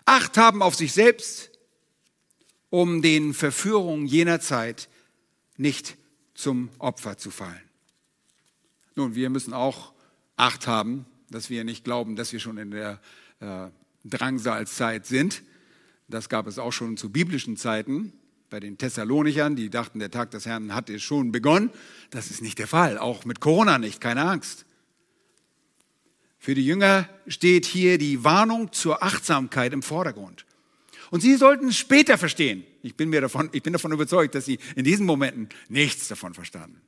Acht 0.05 0.37
haben 0.37 0.61
auf 0.61 0.75
sich 0.75 0.93
selbst, 0.93 1.51
um 2.69 3.01
den 3.01 3.33
Verführungen 3.33 4.05
jener 4.05 4.39
Zeit 4.39 4.87
nicht 5.57 5.97
zum 6.33 6.69
Opfer 6.79 7.17
zu 7.17 7.31
fallen. 7.31 7.66
Nun, 8.97 9.13
wir 9.13 9.29
müssen 9.29 9.53
auch 9.53 9.93
Acht 10.37 10.65
haben, 10.65 11.05
dass 11.29 11.51
wir 11.51 11.63
nicht 11.63 11.83
glauben, 11.83 12.15
dass 12.15 12.33
wir 12.33 12.39
schon 12.39 12.57
in 12.57 12.71
der 12.71 12.99
äh, 13.39 13.67
Drangsalzeit 14.03 15.05
sind. 15.05 15.43
Das 16.07 16.29
gab 16.29 16.47
es 16.47 16.57
auch 16.57 16.73
schon 16.73 16.97
zu 16.97 17.11
biblischen 17.11 17.57
Zeiten 17.57 18.13
bei 18.49 18.59
den 18.59 18.77
Thessalonichern, 18.77 19.55
die 19.55 19.69
dachten, 19.69 19.99
der 19.99 20.09
Tag 20.09 20.31
des 20.31 20.47
Herrn 20.47 20.73
hatte 20.73 20.99
schon 20.99 21.31
begonnen. 21.31 21.69
Das 22.09 22.31
ist 22.31 22.41
nicht 22.41 22.57
der 22.57 22.67
Fall, 22.67 22.97
auch 22.97 23.23
mit 23.23 23.39
Corona 23.39 23.77
nicht, 23.77 24.01
keine 24.01 24.23
Angst. 24.23 24.65
Für 26.39 26.55
die 26.55 26.65
Jünger 26.65 27.07
steht 27.27 27.65
hier 27.65 27.99
die 27.99 28.23
Warnung 28.23 28.71
zur 28.71 29.03
Achtsamkeit 29.03 29.73
im 29.73 29.83
Vordergrund. 29.83 30.45
Und 31.11 31.21
sie 31.21 31.35
sollten 31.35 31.67
es 31.67 31.77
später 31.77 32.17
verstehen. 32.17 32.63
Ich 32.81 32.95
bin, 32.95 33.09
mir 33.09 33.21
davon, 33.21 33.49
ich 33.51 33.61
bin 33.61 33.73
davon 33.73 33.91
überzeugt, 33.91 34.33
dass 34.33 34.45
sie 34.45 34.57
in 34.75 34.85
diesen 34.85 35.05
Momenten 35.05 35.49
nichts 35.69 36.07
davon 36.07 36.33
verstanden. 36.33 36.81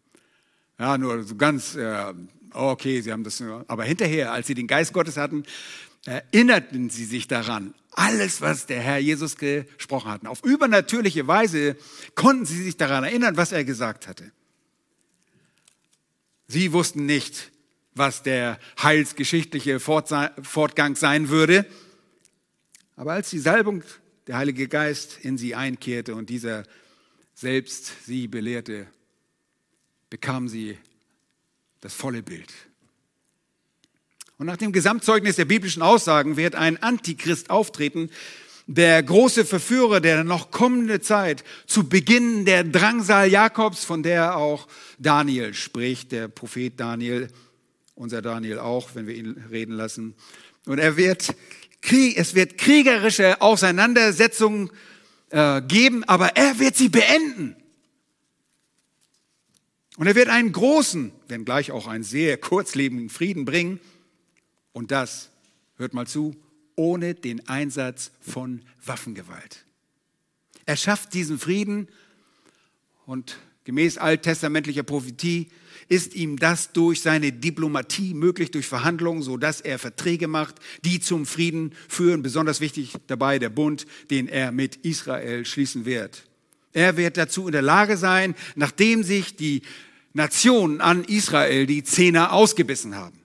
Ja, 0.80 0.98
nur 0.98 1.24
so 1.24 1.36
ganz 1.36 1.76
äh, 1.76 2.14
Oh, 2.54 2.70
okay, 2.72 3.02
sie 3.02 3.12
haben 3.12 3.24
das, 3.24 3.44
aber 3.68 3.84
hinterher, 3.84 4.32
als 4.32 4.48
sie 4.48 4.56
den 4.56 4.68
Geist 4.68 4.94
Gottes 4.94 5.18
hatten, 5.18 5.44
erinnerten 6.06 6.90
sie 6.90 7.06
sich 7.06 7.28
daran, 7.28 7.76
alles, 7.92 8.42
was 8.42 8.66
der 8.66 8.82
Herr 8.82 8.98
Jesus 8.98 9.38
gesprochen 9.38 10.12
hat. 10.12 10.26
Auf 10.26 10.44
übernatürliche 10.44 11.28
Weise 11.28 11.76
konnten 12.16 12.46
sie 12.46 12.64
sich 12.64 12.78
daran 12.78 13.04
erinnern, 13.04 13.38
was 13.38 13.52
er 13.52 13.64
gesagt 13.64 14.08
hatte. 14.08 14.32
Sie 16.48 16.74
wussten 16.74 17.06
nicht, 17.06 17.52
was 17.94 18.24
der 18.24 18.60
heilsgeschichtliche 18.82 19.80
Fortgang 19.80 20.96
sein 20.96 21.30
würde. 21.30 21.66
Aber 22.96 23.14
als 23.14 23.30
die 23.30 23.40
Salbung, 23.40 23.84
der 24.28 24.38
Heilige 24.38 24.68
Geist 24.68 25.20
in 25.22 25.38
sie 25.38 25.54
einkehrte 25.54 26.16
und 26.16 26.30
dieser 26.30 26.64
selbst 27.36 28.06
sie 28.06 28.28
belehrte, 28.28 28.88
bekamen 30.10 30.50
sie 30.50 30.78
das 31.82 31.94
volle 31.94 32.24
Bild. 32.24 32.52
Und 34.38 34.46
nach 34.46 34.58
dem 34.58 34.72
Gesamtzeugnis 34.72 35.36
der 35.36 35.46
biblischen 35.46 35.82
Aussagen 35.82 36.38
wird 36.38 36.56
ein 36.56 36.82
Antichrist 36.82 37.50
auftreten, 37.50 38.10
der 38.68 39.02
große 39.02 39.46
Verführer 39.46 40.00
der 40.00 40.24
noch 40.24 40.52
kommende 40.52 41.02
Zeit 41.02 41.44
zu 41.66 41.90
Beginn 41.90 42.46
der 42.46 42.64
Drangsal 42.64 43.28
Jakobs, 43.28 43.84
von 43.84 44.04
der 44.04 44.38
auch 44.38 44.68
Daniel 45.00 45.54
spricht, 45.54 46.12
der 46.12 46.28
Prophet 46.28 46.80
Daniel, 46.80 47.28
unser 47.96 48.22
Daniel 48.22 48.60
auch, 48.60 48.92
wenn 48.94 49.08
wir 49.08 49.16
ihn 49.16 49.44
reden 49.50 49.74
lassen. 49.74 50.14
Und 50.66 50.78
er 50.78 50.98
wird, 50.98 51.34
es 52.16 52.36
wird 52.36 52.58
kriegerische 52.58 53.42
Auseinandersetzungen 53.42 54.70
äh, 55.32 55.62
geben, 55.64 56.04
aber 56.04 56.38
er 56.38 56.60
wird 56.60 56.76
sie 56.76 56.90
beenden. 56.90 57.56
Und 60.00 60.08
er 60.08 60.16
wird 60.16 60.30
einen 60.30 60.54
großen, 60.54 61.12
wenn 61.28 61.44
gleich 61.44 61.72
auch 61.72 61.86
einen 61.86 62.06
sehr 62.06 62.38
kurzlebigen 62.38 63.10
Frieden 63.10 63.44
bringen. 63.44 63.82
Und 64.72 64.92
das, 64.92 65.30
hört 65.76 65.94
mal 65.94 66.08
zu, 66.08 66.38
ohne 66.78 67.16
den 67.16 67.50
Einsatz 67.50 68.12
von 68.22 68.62
Waffengewalt. 68.86 69.66
Er 70.66 70.78
schafft 70.78 71.14
diesen 71.14 71.38
Frieden 71.38 71.90
und 73.08 73.40
gemäß 73.66 73.98
alttestamentlicher 73.98 74.84
Prophetie 74.84 75.50
ist 75.90 76.16
ihm 76.16 76.38
das 76.38 76.72
durch 76.72 77.02
seine 77.02 77.34
Diplomatie 77.34 78.14
möglich, 78.14 78.52
durch 78.52 78.68
Verhandlungen, 78.68 79.22
so 79.22 79.36
dass 79.36 79.60
er 79.60 79.80
Verträge 79.80 80.30
macht, 80.30 80.56
die 80.86 81.02
zum 81.02 81.26
Frieden 81.26 81.74
führen. 81.90 82.22
Besonders 82.22 82.62
wichtig 82.62 82.94
dabei 83.08 83.38
der 83.38 83.50
Bund, 83.50 83.86
den 84.10 84.30
er 84.30 84.54
mit 84.54 84.78
Israel 84.78 85.46
schließen 85.46 85.84
wird. 85.84 86.24
Er 86.72 86.96
wird 86.96 87.18
dazu 87.18 87.48
in 87.48 87.52
der 87.52 87.64
Lage 87.64 87.98
sein, 87.98 88.36
nachdem 88.56 89.04
sich 89.04 89.36
die 89.36 89.64
Nationen 90.14 90.82
an 90.82 91.04
Israel 91.04 91.66
die 91.66 91.84
Zähne 91.84 92.32
ausgebissen 92.32 92.96
haben. 92.96 93.20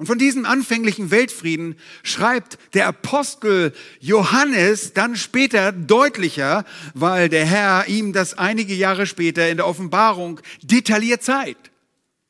Und 0.00 0.06
von 0.06 0.18
diesem 0.18 0.46
anfänglichen 0.46 1.10
Weltfrieden 1.10 1.76
schreibt 2.02 2.56
der 2.72 2.86
Apostel 2.86 3.74
Johannes 3.98 4.94
dann 4.94 5.14
später 5.14 5.72
deutlicher, 5.72 6.64
weil 6.94 7.28
der 7.28 7.44
Herr 7.44 7.86
ihm 7.86 8.14
das 8.14 8.32
einige 8.32 8.72
Jahre 8.72 9.06
später 9.06 9.50
in 9.50 9.58
der 9.58 9.66
Offenbarung 9.66 10.40
detailliert 10.62 11.22
zeigt. 11.22 11.70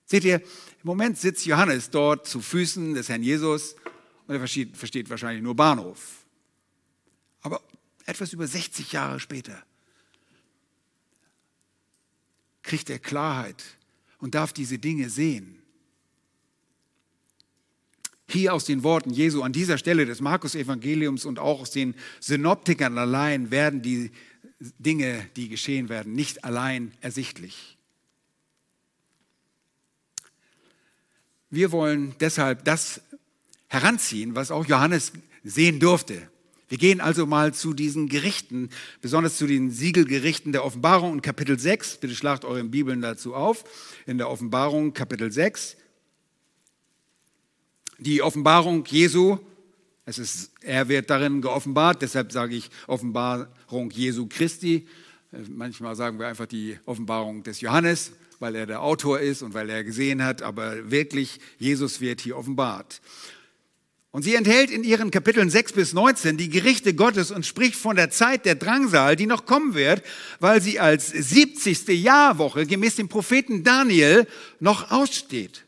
Seht 0.04 0.24
ihr, 0.24 0.40
im 0.40 0.42
Moment 0.82 1.16
sitzt 1.16 1.46
Johannes 1.46 1.90
dort 1.90 2.26
zu 2.26 2.40
Füßen 2.40 2.94
des 2.94 3.08
Herrn 3.08 3.22
Jesus 3.22 3.76
und 4.26 4.34
er 4.34 4.40
versteht, 4.40 4.76
versteht 4.76 5.08
wahrscheinlich 5.08 5.40
nur 5.40 5.54
Bahnhof. 5.54 6.00
etwas 8.04 8.32
über 8.32 8.48
60 8.48 8.90
Jahre 8.90 9.20
später, 9.20 9.62
kriegt 12.62 12.90
er 12.90 12.98
Klarheit 12.98 13.62
und 14.18 14.34
darf 14.34 14.52
diese 14.52 14.78
Dinge 14.78 15.10
sehen. 15.10 15.56
Hier 18.28 18.54
aus 18.54 18.64
den 18.64 18.84
Worten 18.84 19.10
Jesu 19.10 19.42
an 19.42 19.52
dieser 19.52 19.76
Stelle 19.76 20.06
des 20.06 20.20
Markus-Evangeliums 20.20 21.24
und 21.24 21.40
auch 21.40 21.62
aus 21.62 21.72
den 21.72 21.94
Synoptikern 22.20 22.96
allein 22.96 23.50
werden 23.50 23.82
die 23.82 24.12
Dinge, 24.78 25.28
die 25.36 25.48
geschehen 25.48 25.88
werden, 25.88 26.12
nicht 26.12 26.44
allein 26.44 26.92
ersichtlich. 27.00 27.76
Wir 31.48 31.72
wollen 31.72 32.14
deshalb 32.20 32.64
das 32.64 33.00
heranziehen, 33.66 34.36
was 34.36 34.52
auch 34.52 34.66
Johannes 34.66 35.12
sehen 35.42 35.80
durfte. 35.80 36.29
Wir 36.70 36.78
gehen 36.78 37.00
also 37.00 37.26
mal 37.26 37.52
zu 37.52 37.74
diesen 37.74 38.08
Gerichten, 38.08 38.70
besonders 39.02 39.36
zu 39.36 39.48
den 39.48 39.72
Siegelgerichten 39.72 40.52
der 40.52 40.64
Offenbarung 40.64 41.14
in 41.14 41.20
Kapitel 41.20 41.58
6. 41.58 41.96
Bitte 41.96 42.14
schlagt 42.14 42.44
eure 42.44 42.62
Bibeln 42.62 43.02
dazu 43.02 43.34
auf. 43.34 43.64
In 44.06 44.18
der 44.18 44.30
Offenbarung 44.30 44.94
Kapitel 44.94 45.32
6. 45.32 45.76
Die 47.98 48.22
Offenbarung 48.22 48.84
Jesu, 48.86 49.38
es 50.06 50.20
ist, 50.20 50.52
er 50.60 50.88
wird 50.88 51.10
darin 51.10 51.42
geoffenbart, 51.42 52.02
deshalb 52.02 52.30
sage 52.30 52.54
ich 52.54 52.70
Offenbarung 52.86 53.90
Jesu 53.90 54.28
Christi. 54.28 54.86
Manchmal 55.48 55.96
sagen 55.96 56.20
wir 56.20 56.28
einfach 56.28 56.46
die 56.46 56.78
Offenbarung 56.86 57.42
des 57.42 57.60
Johannes, 57.62 58.12
weil 58.38 58.54
er 58.54 58.66
der 58.66 58.80
Autor 58.80 59.18
ist 59.18 59.42
und 59.42 59.54
weil 59.54 59.68
er 59.70 59.82
gesehen 59.82 60.22
hat, 60.22 60.40
aber 60.40 60.88
wirklich 60.88 61.40
Jesus 61.58 62.00
wird 62.00 62.20
hier 62.20 62.36
offenbart. 62.36 63.00
Und 64.12 64.22
sie 64.22 64.34
enthält 64.34 64.70
in 64.70 64.82
ihren 64.82 65.12
Kapiteln 65.12 65.50
6 65.50 65.72
bis 65.72 65.92
19 65.92 66.36
die 66.36 66.48
Gerichte 66.48 66.94
Gottes 66.94 67.30
und 67.30 67.46
spricht 67.46 67.76
von 67.76 67.94
der 67.94 68.10
Zeit 68.10 68.44
der 68.44 68.56
Drangsal, 68.56 69.14
die 69.14 69.26
noch 69.26 69.46
kommen 69.46 69.74
wird, 69.74 70.02
weil 70.40 70.60
sie 70.60 70.80
als 70.80 71.08
70. 71.08 71.86
Jahrwoche 71.88 72.66
gemäß 72.66 72.96
dem 72.96 73.08
Propheten 73.08 73.62
Daniel 73.62 74.26
noch 74.58 74.90
aussteht. 74.90 75.64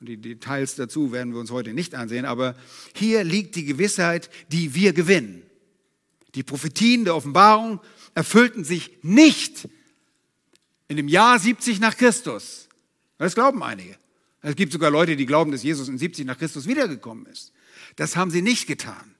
Die 0.00 0.18
Details 0.18 0.76
dazu 0.76 1.10
werden 1.10 1.32
wir 1.32 1.40
uns 1.40 1.50
heute 1.50 1.72
nicht 1.72 1.94
ansehen, 1.94 2.24
aber 2.24 2.54
hier 2.94 3.24
liegt 3.24 3.56
die 3.56 3.64
Gewissheit, 3.64 4.30
die 4.48 4.74
wir 4.74 4.92
gewinnen. 4.92 5.42
Die 6.34 6.42
Prophetien 6.42 7.04
der 7.04 7.16
Offenbarung 7.16 7.80
erfüllten 8.14 8.64
sich 8.64 8.98
nicht 9.02 9.66
in 10.88 10.98
dem 10.98 11.08
Jahr 11.08 11.38
70 11.38 11.80
nach 11.80 11.96
Christus. 11.96 12.68
Das 13.16 13.34
glauben 13.34 13.62
einige. 13.62 13.96
Es 14.48 14.56
gibt 14.56 14.72
sogar 14.72 14.90
Leute, 14.90 15.14
die 15.14 15.26
glauben, 15.26 15.52
dass 15.52 15.62
Jesus 15.62 15.88
in 15.88 15.98
70 15.98 16.24
nach 16.24 16.38
Christus 16.38 16.66
wiedergekommen 16.66 17.26
ist. 17.26 17.52
Das 17.96 18.16
haben 18.16 18.30
sie 18.30 18.40
nicht 18.40 18.66
getan. 18.66 19.14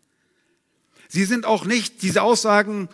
Sie 1.08 1.26
sind 1.26 1.44
auch 1.44 1.66
nicht, 1.66 2.00
diese 2.00 2.22
Aussagen 2.22 2.88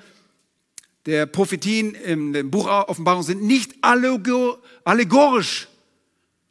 der 1.07 1.27
Prophetien 1.27 1.95
im 1.95 2.51
Buch 2.51 2.67
Offenbarung 2.67 3.23
sind 3.23 3.45
nicht 3.45 3.75
allegorisch 3.83 5.69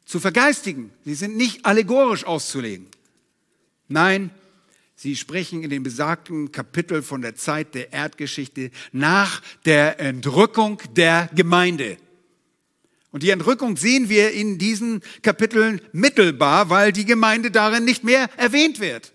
zu 0.06 0.20
vergeistigen. 0.20 0.90
Sie 1.04 1.14
sind 1.14 1.36
nicht 1.36 1.66
allegorisch 1.66 2.24
auszulegen. 2.24 2.86
Nein, 3.86 4.30
sie 4.96 5.16
sprechen 5.16 5.62
in 5.62 5.68
dem 5.68 5.82
besagten 5.82 6.50
Kapitel 6.50 7.02
von 7.02 7.20
der 7.20 7.34
Zeit 7.34 7.74
der 7.74 7.92
Erdgeschichte 7.92 8.70
nach 8.92 9.42
der 9.66 10.00
Entrückung 10.00 10.80
der 10.96 11.28
Gemeinde. 11.34 11.98
Und 13.14 13.22
die 13.22 13.30
Entrückung 13.30 13.76
sehen 13.76 14.08
wir 14.08 14.32
in 14.32 14.58
diesen 14.58 15.00
Kapiteln 15.22 15.80
mittelbar, 15.92 16.68
weil 16.68 16.90
die 16.90 17.04
Gemeinde 17.04 17.52
darin 17.52 17.84
nicht 17.84 18.02
mehr 18.02 18.28
erwähnt 18.36 18.80
wird. 18.80 19.12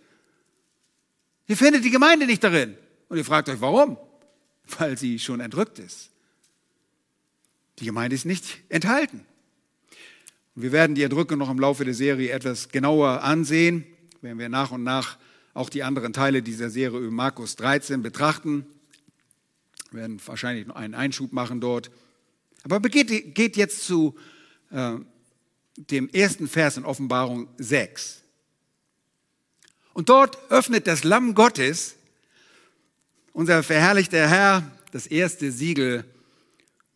Ihr 1.47 1.57
findet 1.57 1.83
die 1.83 1.89
Gemeinde 1.89 2.25
nicht 2.25 2.41
darin. 2.41 2.77
Und 3.09 3.17
ihr 3.17 3.25
fragt 3.25 3.49
euch, 3.49 3.59
warum? 3.59 3.97
Weil 4.77 4.97
sie 4.97 5.19
schon 5.19 5.41
entrückt 5.41 5.79
ist. 5.79 6.11
Die 7.79 7.85
Gemeinde 7.85 8.15
ist 8.15 8.23
nicht 8.23 8.59
enthalten. 8.69 9.25
Und 10.55 10.61
wir 10.61 10.71
werden 10.71 10.95
die 10.95 11.03
Entrückung 11.03 11.37
noch 11.37 11.49
im 11.49 11.59
Laufe 11.59 11.83
der 11.83 11.93
Serie 11.93 12.31
etwas 12.31 12.69
genauer 12.69 13.23
ansehen, 13.23 13.83
wenn 14.21 14.39
wir 14.39 14.47
nach 14.47 14.71
und 14.71 14.83
nach 14.83 15.17
auch 15.53 15.69
die 15.69 15.83
anderen 15.83 16.13
Teile 16.13 16.41
dieser 16.41 16.69
Serie 16.69 16.99
über 16.99 17.11
Markus 17.11 17.57
13 17.57 18.01
betrachten. 18.01 18.65
Wir 19.91 19.99
werden 19.99 20.21
wahrscheinlich 20.25 20.67
noch 20.67 20.77
einen 20.77 20.95
Einschub 20.95 21.33
machen 21.33 21.59
dort. 21.59 21.91
Aber 22.71 22.89
geht, 22.89 23.35
geht 23.35 23.57
jetzt 23.57 23.83
zu 23.83 24.15
äh, 24.71 24.95
dem 25.77 26.09
ersten 26.09 26.47
Vers 26.47 26.77
in 26.77 26.85
Offenbarung 26.85 27.47
6. 27.57 28.21
Und 29.93 30.09
dort 30.09 30.37
öffnet 30.51 30.87
das 30.87 31.03
Lamm 31.03 31.35
Gottes, 31.35 31.95
unser 33.33 33.63
verherrlichter 33.63 34.27
Herr, 34.27 34.71
das 34.91 35.07
erste 35.07 35.51
Siegel. 35.51 36.05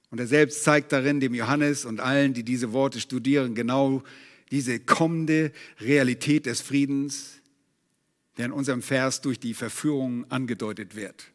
Und 0.10 0.20
er 0.20 0.28
selbst 0.28 0.64
zeigt 0.64 0.92
darin 0.92 1.20
dem 1.20 1.34
Johannes 1.34 1.86
und 1.86 2.00
allen, 2.00 2.34
die 2.34 2.44
diese 2.44 2.72
Worte 2.74 3.00
studieren, 3.00 3.56
genau 3.56 4.04
diese 4.52 4.80
kommende 4.80 5.52
Realität 5.80 6.46
des 6.46 6.62
Friedens, 6.62 7.40
der 8.38 8.46
in 8.46 8.52
unserem 8.52 8.82
Vers 8.82 9.22
durch 9.22 9.40
die 9.40 9.54
Verführung 9.54 10.30
angedeutet 10.30 10.96
wird. 10.96 11.33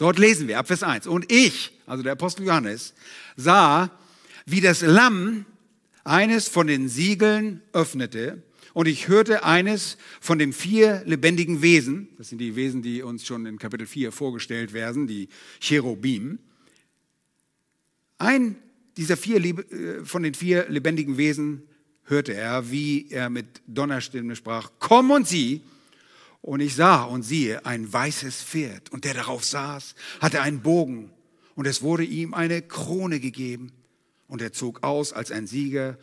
Dort 0.00 0.18
lesen 0.18 0.48
wir 0.48 0.58
ab 0.58 0.66
Vers 0.66 0.82
1. 0.82 1.06
Und 1.06 1.30
ich, 1.30 1.72
also 1.86 2.02
der 2.02 2.12
Apostel 2.12 2.46
Johannes, 2.46 2.94
sah, 3.36 3.90
wie 4.46 4.62
das 4.62 4.80
Lamm 4.80 5.44
eines 6.04 6.48
von 6.48 6.66
den 6.66 6.88
Siegeln 6.88 7.60
öffnete 7.74 8.42
und 8.72 8.88
ich 8.88 9.08
hörte 9.08 9.44
eines 9.44 9.98
von 10.22 10.38
den 10.38 10.54
vier 10.54 11.02
lebendigen 11.04 11.60
Wesen, 11.60 12.08
das 12.16 12.30
sind 12.30 12.38
die 12.38 12.56
Wesen, 12.56 12.80
die 12.80 13.02
uns 13.02 13.26
schon 13.26 13.44
in 13.44 13.58
Kapitel 13.58 13.86
4 13.86 14.10
vorgestellt 14.10 14.72
werden, 14.72 15.06
die 15.06 15.28
Cherubim. 15.60 16.38
Ein 18.16 18.56
dieser 18.96 19.18
vier, 19.18 19.44
äh, 19.44 20.02
von 20.02 20.22
den 20.22 20.32
vier 20.32 20.66
lebendigen 20.70 21.18
Wesen 21.18 21.64
hörte 22.04 22.32
er, 22.32 22.70
wie 22.70 23.10
er 23.10 23.28
mit 23.28 23.60
Donnerstimme 23.66 24.34
sprach, 24.34 24.70
komm 24.78 25.10
und 25.10 25.28
sieh, 25.28 25.60
und 26.42 26.60
ich 26.60 26.74
sah 26.74 27.04
und 27.04 27.22
siehe 27.22 27.64
ein 27.66 27.92
weißes 27.92 28.42
Pferd, 28.42 28.90
und 28.90 29.04
der 29.04 29.14
darauf 29.14 29.44
saß, 29.44 29.94
hatte 30.20 30.40
einen 30.42 30.62
Bogen, 30.62 31.10
und 31.54 31.66
es 31.66 31.82
wurde 31.82 32.04
ihm 32.04 32.34
eine 32.34 32.62
Krone 32.62 33.20
gegeben, 33.20 33.72
und 34.28 34.40
er 34.40 34.52
zog 34.52 34.82
aus 34.84 35.12
als 35.12 35.32
ein 35.32 35.46
Sieger 35.46 35.98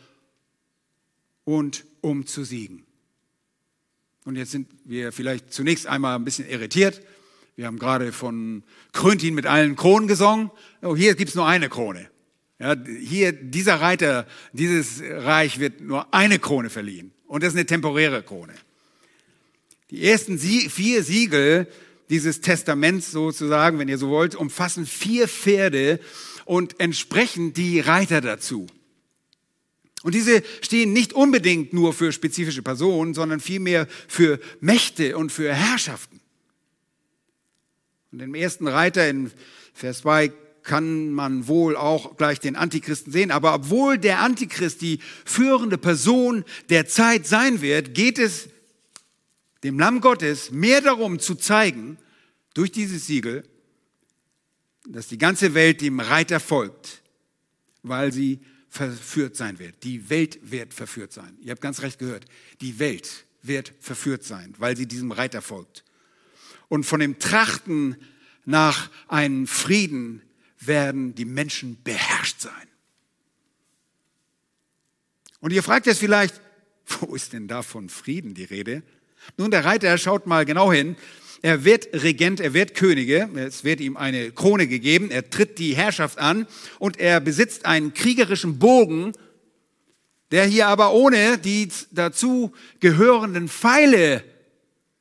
und 1.46 1.86
um 2.02 2.26
zu 2.26 2.44
siegen. 2.44 2.86
Und 4.26 4.36
jetzt 4.36 4.52
sind 4.52 4.68
wir 4.84 5.14
vielleicht 5.14 5.54
zunächst 5.54 5.88
einmal 5.88 6.16
ein 6.16 6.26
bisschen 6.26 6.48
irritiert. 6.50 7.02
Wir 7.56 7.66
haben 7.66 7.80
gerade 7.80 8.12
von 8.12 8.64
Krönt 8.92 9.24
ihn 9.24 9.34
mit 9.34 9.46
allen 9.46 9.78
Kronen 9.78 10.10
gesungen. 10.10 10.52
Oh, 10.82 10.96
hier 10.96 11.16
gibt 11.16 11.30
es 11.30 11.36
nur 11.36 11.48
eine 11.48 11.70
Krone. 11.70 12.10
Ja, 12.60 12.76
hier, 13.00 13.32
dieser 13.32 13.80
Reiter, 13.80 14.28
dieses 14.52 15.02
Reich 15.02 15.60
wird 15.60 15.80
nur 15.80 16.14
eine 16.14 16.40
Krone 16.40 16.70
verliehen. 16.70 17.14
Und 17.26 17.44
das 17.44 17.54
ist 17.54 17.56
eine 17.56 17.66
temporäre 17.66 18.22
Krone. 18.24 18.54
Die 19.90 20.04
ersten 20.04 20.38
vier 20.38 21.04
Siegel 21.04 21.68
dieses 22.10 22.42
Testaments 22.42 23.12
sozusagen, 23.12 23.80
wenn 23.80 23.88
ihr 23.88 23.98
so 23.98 24.10
wollt, 24.10 24.36
umfassen 24.36 24.86
vier 24.86 25.28
Pferde 25.28 26.00
und 26.46 26.80
entsprechend 26.80 27.58
die 27.58 27.80
Reiter 27.80 28.22
dazu. 28.22 28.68
Und 30.04 30.16
diese 30.16 30.44
stehen 30.62 30.94
nicht 30.94 31.14
unbedingt 31.14 31.74
nur 31.74 31.94
für 31.94 32.12
spezifische 32.12 32.62
Personen, 32.62 33.14
sondern 33.14 33.40
vielmehr 33.40 33.88
für 34.08 34.40
Mächte 34.60 35.18
und 35.18 35.32
für 35.32 35.54
Herrschaften. 35.54 36.20
Und 38.12 38.22
im 38.22 38.36
ersten 38.36 38.68
Reiter 38.68 39.10
in 39.10 39.32
Vers 39.74 40.00
2 40.00 40.32
kann 40.64 41.12
man 41.12 41.48
wohl 41.48 41.76
auch 41.76 42.18
gleich 42.18 42.40
den 42.40 42.56
Antichristen 42.56 43.12
sehen. 43.12 43.32
Aber 43.32 43.54
obwohl 43.54 43.98
der 43.98 44.20
Antichrist 44.20 44.82
die 44.82 45.00
führende 45.26 45.78
Person 45.78 46.46
der 46.70 46.88
Zeit 46.88 47.26
sein 47.26 47.62
wird, 47.62 47.94
geht 47.94 48.20
es 48.20 48.50
dem 49.64 49.80
Lamm 49.80 50.02
Gottes 50.02 50.52
mehr 50.52 50.82
darum 50.82 51.20
zu 51.20 51.36
zeigen, 51.36 51.98
durch 52.54 52.72
dieses 52.72 53.06
Siegel, 53.06 53.44
dass 54.88 55.08
die 55.08 55.18
ganze 55.18 55.54
Welt 55.54 55.82
dem 55.82 56.00
Reiter 56.00 56.40
folgt, 56.40 57.04
weil 57.84 58.12
sie 58.12 58.40
verführt 58.70 59.36
sein 59.36 59.60
wird. 59.60 59.84
Die 59.84 60.10
Welt 60.10 60.40
wird 60.42 60.74
verführt 60.74 61.14
sein. 61.14 61.38
Ihr 61.42 61.52
habt 61.52 61.62
ganz 61.62 61.82
recht 61.82 62.00
gehört. 62.00 62.26
Die 62.62 62.80
Welt 62.80 63.26
wird 63.44 63.74
verführt 63.80 64.24
sein, 64.24 64.54
weil 64.58 64.76
sie 64.76 64.88
diesem 64.88 65.12
Reiter 65.12 65.42
folgt. 65.42 65.84
Und 66.68 66.84
von 66.86 67.00
dem 67.00 67.20
Trachten 67.20 67.96
nach 68.46 68.90
einem 69.08 69.48
Frieden 69.48 70.22
werden 70.60 71.16
die 71.16 71.26
Menschen 71.26 71.82
beherrscht 71.84 72.42
sein. 72.42 72.68
Und 75.40 75.54
ihr 75.54 75.64
fragt 75.64 75.86
jetzt 75.86 76.00
vielleicht, 76.00 76.42
wo 76.88 77.14
ist 77.14 77.34
denn 77.34 77.48
da 77.48 77.62
von 77.62 77.90
Frieden 77.90 78.34
die 78.34 78.46
Rede? 78.46 78.84
Nun, 79.36 79.52
der 79.52 79.66
Reiter 79.66 79.98
schaut 79.98 80.26
mal 80.28 80.46
genau 80.46 80.72
hin. 80.72 80.96
Er 81.42 81.66
wird 81.66 81.90
Regent, 81.94 82.40
er 82.40 82.54
wird 82.54 82.74
Könige, 82.74 83.30
es 83.36 83.64
wird 83.64 83.80
ihm 83.80 83.96
eine 83.96 84.32
Krone 84.32 84.68
gegeben, 84.68 85.12
er 85.12 85.30
tritt 85.30 85.60
die 85.60 85.76
Herrschaft 85.76 86.18
an 86.18 86.48
und 86.80 87.00
er 87.00 87.20
besitzt 87.20 87.66
einen 87.66 87.94
kriegerischen 87.94 88.58
Bogen, 88.58 89.14
der 90.32 90.46
hier 90.46 90.68
aber 90.68 90.94
ohne 90.94 91.38
die 91.38 91.70
dazu 91.92 92.54
gehörenden 92.80 93.50
Pfeile 93.50 94.24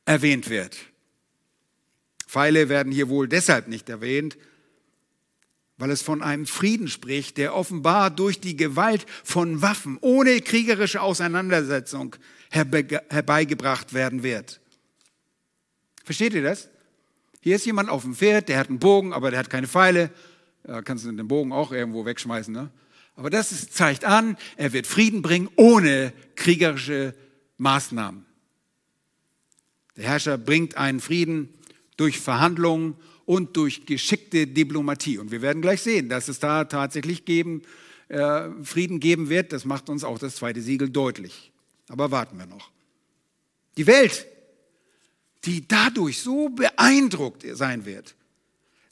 erwähnt 0.05 0.51
wird. 0.51 0.77
Pfeile 2.27 2.69
werden 2.69 2.93
hier 2.93 3.09
wohl 3.09 3.29
deshalb 3.29 3.69
nicht 3.69 3.89
erwähnt, 3.89 4.37
weil 5.79 5.91
es 5.91 6.03
von 6.03 6.23
einem 6.23 6.47
Frieden 6.47 6.89
spricht, 6.89 7.37
der 7.37 7.55
offenbar 7.55 8.11
durch 8.11 8.41
die 8.41 8.57
Gewalt 8.57 9.07
von 9.25 9.63
Waffen 9.63 9.99
ohne 10.01 10.41
kriegerische 10.41 11.03
Auseinandersetzung 11.03 12.17
herbeigebracht 12.51 13.93
werden 13.93 14.23
wird. 14.23 14.61
Versteht 16.05 16.35
ihr 16.35 16.43
das? 16.43 16.69
Hier 17.41 17.57
ist 17.57 17.67
jemand 17.67 17.91
auf 17.91 18.03
dem 18.03 18.15
Pferd, 18.15 18.49
der 18.49 18.59
hat 18.59 18.69
einen 18.69 18.79
Bogen, 18.79 19.13
aber 19.13 19.31
der 19.31 19.41
hat 19.41 19.51
keine 19.51 19.69
Pfeile. 19.69 20.11
Da 20.63 20.83
kannst 20.83 21.05
du 21.05 21.13
den 21.13 21.29
Bogen 21.29 21.53
auch 21.53 21.73
irgendwo 21.73 22.05
wegschmeißen. 22.05 22.53
Ne? 22.53 22.71
Aber 23.15 23.31
das 23.31 23.53
ist, 23.53 23.75
zeigt 23.75 24.05
an, 24.05 24.37
er 24.57 24.73
wird 24.73 24.87
Frieden 24.87 25.23
bringen 25.23 25.49
ohne 25.57 26.13
kriegerische 26.37 27.15
Maßnahmen. 27.59 28.25
Der 29.97 30.05
Herrscher 30.05 30.39
bringt 30.39 30.77
einen 30.77 31.01
Frieden 31.01 31.49
durch 31.97 32.21
Verhandlungen 32.21 32.97
und 33.27 33.57
durch 33.57 33.85
geschickte 33.85 34.47
Diplomatie. 34.47 35.19
Und 35.19 35.31
wir 35.31 35.43
werden 35.43 35.61
gleich 35.61 35.83
sehen, 35.83 36.09
dass 36.09 36.29
es 36.29 36.39
da 36.39 36.65
tatsächlich 36.65 37.25
geben, 37.25 37.63
äh, 38.09 38.49
Frieden 38.63 39.01
geben 39.01 39.29
wird. 39.29 39.53
Das 39.53 39.65
macht 39.65 39.91
uns 39.91 40.05
auch 40.05 40.19
das 40.19 40.37
zweite 40.37 40.63
Siegel 40.63 40.89
deutlich. 40.89 41.53
Aber 41.89 42.11
warten 42.11 42.39
wir 42.39 42.47
noch. 42.47 42.71
Die 43.77 43.87
Welt, 43.87 44.27
die 45.45 45.67
dadurch 45.67 46.23
so 46.23 46.49
beeindruckt 46.49 47.45
sein 47.53 47.85
wird, 47.85 48.15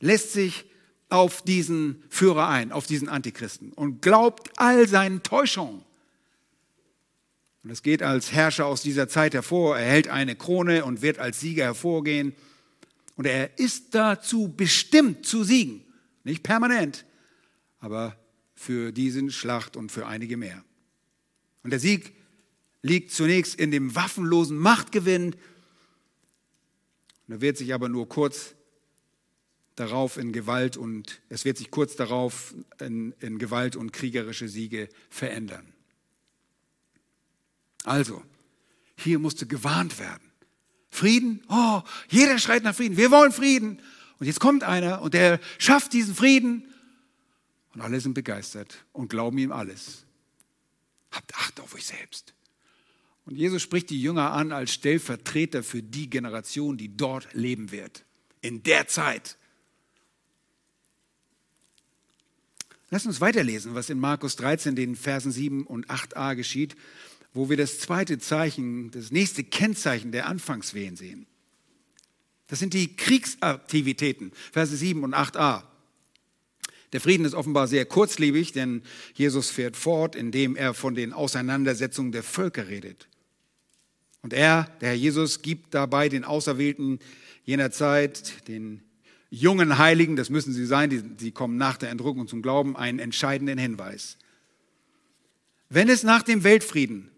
lässt 0.01 0.32
sich 0.32 0.66
auf 1.09 1.43
diesen 1.43 2.03
Führer 2.09 2.49
ein, 2.49 2.72
auf 2.72 2.87
diesen 2.87 3.09
Antichristen 3.09 3.72
und 3.72 4.03
glaubt 4.03 4.51
all 4.57 4.89
seinen 4.89 5.22
Täuschungen. 5.22 5.82
Und 7.62 7.70
es 7.70 7.82
geht 7.82 8.03
als 8.03 8.32
Herrscher 8.32 8.66
aus 8.66 8.82
dieser 8.82 9.09
Zeit 9.09 9.32
hervor, 9.32 9.78
er 9.78 9.87
hält 9.87 10.09
eine 10.09 10.37
Krone 10.37 10.85
und 10.85 11.03
wird 11.03 11.18
als 11.18 11.41
Sieger 11.41 11.64
hervorgehen. 11.64 12.35
Und 13.16 13.26
er 13.26 13.58
ist 13.58 13.94
dazu 13.94 14.48
bestimmt 14.48 15.26
zu 15.26 15.44
siegen. 15.44 15.84
Nicht 16.24 16.42
permanent, 16.42 17.04
aber 17.78 18.18
für 18.54 18.92
diesen 18.92 19.30
Schlacht 19.30 19.76
und 19.76 19.92
für 19.92 20.06
einige 20.06 20.36
mehr. 20.36 20.64
Und 21.62 21.70
der 21.70 21.80
Sieg 21.80 22.12
liegt 22.82 23.12
zunächst 23.12 23.54
in 23.54 23.70
dem 23.70 23.94
waffenlosen 23.94 24.58
Machtgewinn. 24.58 25.34
Und 27.26 27.34
er 27.34 27.40
wird 27.40 27.56
sich 27.56 27.72
aber 27.72 27.88
nur 27.88 28.08
kurz 28.08 28.54
darauf 29.76 30.18
in 30.18 30.32
Gewalt 30.32 30.76
und 30.76 31.20
es 31.28 31.44
wird 31.44 31.58
sich 31.58 31.70
kurz 31.70 31.96
darauf 31.96 32.54
in, 32.80 33.12
in 33.20 33.38
Gewalt 33.38 33.76
und 33.76 33.92
kriegerische 33.92 34.48
Siege 34.48 34.88
verändern. 35.10 35.72
Also, 37.84 38.22
hier 38.96 39.18
musste 39.18 39.46
gewarnt 39.46 39.98
werden. 39.98 40.30
Frieden, 40.95 41.42
oh, 41.49 41.82
jeder 42.09 42.38
schreit 42.38 42.62
nach 42.62 42.74
Frieden, 42.74 42.97
wir 42.97 43.11
wollen 43.11 43.32
Frieden. 43.32 43.82
Und 44.20 44.26
jetzt 44.26 44.38
kommt 44.38 44.62
einer 44.62 45.03
und 45.03 45.12
der 45.12 45.40
schafft 45.59 45.92
diesen 45.92 46.14
Frieden 46.14 46.72
und 47.74 47.80
alle 47.80 48.01
sind 48.01 48.14
begeistert 48.14 48.84
und 48.92 49.09
glauben 49.09 49.36
ihm 49.38 49.51
alles. 49.51 50.05
Habt 51.11 51.34
Acht 51.34 51.59
auf 51.59 51.74
euch 51.74 51.86
selbst. 51.86 52.32
Und 53.26 53.34
Jesus 53.36 53.61
spricht 53.61 53.90
die 53.90 54.01
Jünger 54.01 54.32
an 54.32 54.53
als 54.53 54.72
Stellvertreter 54.72 55.64
für 55.64 55.82
die 55.82 56.09
Generation, 56.09 56.76
die 56.76 56.97
dort 56.97 57.32
leben 57.34 57.72
wird. 57.72 58.05
In 58.40 58.62
der 58.62 58.86
Zeit. 58.86 59.36
Lass 62.90 63.07
uns 63.07 63.20
weiterlesen, 63.20 63.74
was 63.74 63.90
in 63.90 63.99
Markus 63.99 64.36
13, 64.36 64.76
den 64.76 64.95
Versen 64.95 65.32
7 65.32 65.66
und 65.66 65.88
8a 65.88 66.36
geschieht 66.36 66.76
wo 67.35 67.51
wir 67.51 67.57
das 67.57 67.80
zweite 67.80 68.18
Zeichen, 68.18 68.93
das 68.93 69.11
nächste 69.11 69.43
Kennzeichen 69.43 70.12
der 70.12 70.26
Anfangswehen 70.26 70.97
sehen. 70.97 71.26
Das 72.47 72.61
sind 72.61 72.74
die 72.74 72.97
Kriegsaktivitäten, 72.97 74.32
Verse 74.53 74.74
7 74.74 75.03
und 75.03 75.14
8a. 75.14 75.64
Der 76.93 77.01
Frieden 77.01 77.26
ist 77.26 77.35
offenbar 77.35 77.66
sehr 77.66 77.87
kurzlebig, 77.87 78.53
denn 78.53 78.82
Jesus 79.14 79.51
fährt 79.51 79.76
fort, 79.76 80.14
indem 80.14 80.55
er 80.55 80.74
von 80.74 80.95
den 80.95 81.12
Auseinandersetzungen 81.12 82.12
der 82.12 82.22
Völker 82.22 82.68
redet. 82.68 83.09
Und 84.22 84.32
er, 84.32 84.70
der 84.80 84.91
Herr 84.91 84.97
Jesus, 84.97 85.43
gibt 85.43 85.74
dabei 85.74 86.09
den 86.09 86.22
Auserwählten 86.22 87.01
jener 87.45 87.72
Zeit, 87.72 88.47
den 88.47 88.80
jungen 89.28 89.78
Heiligen, 89.78 90.14
das 90.14 90.30
müssen 90.30 90.53
sie 90.53 90.66
sein, 90.66 90.89
die, 90.89 91.03
die 91.03 91.32
kommen 91.32 91.57
nach 91.57 91.78
der 91.78 91.91
Entrückung 91.91 92.28
zum 92.28 92.43
Glauben, 92.43 92.76
einen 92.76 93.01
entscheidenden 93.01 93.59
Hinweis. 93.59 94.18
Wenn 95.68 95.89
es 95.89 96.05
nach 96.05 96.22
dem 96.22 96.45
Weltfrieden 96.45 97.11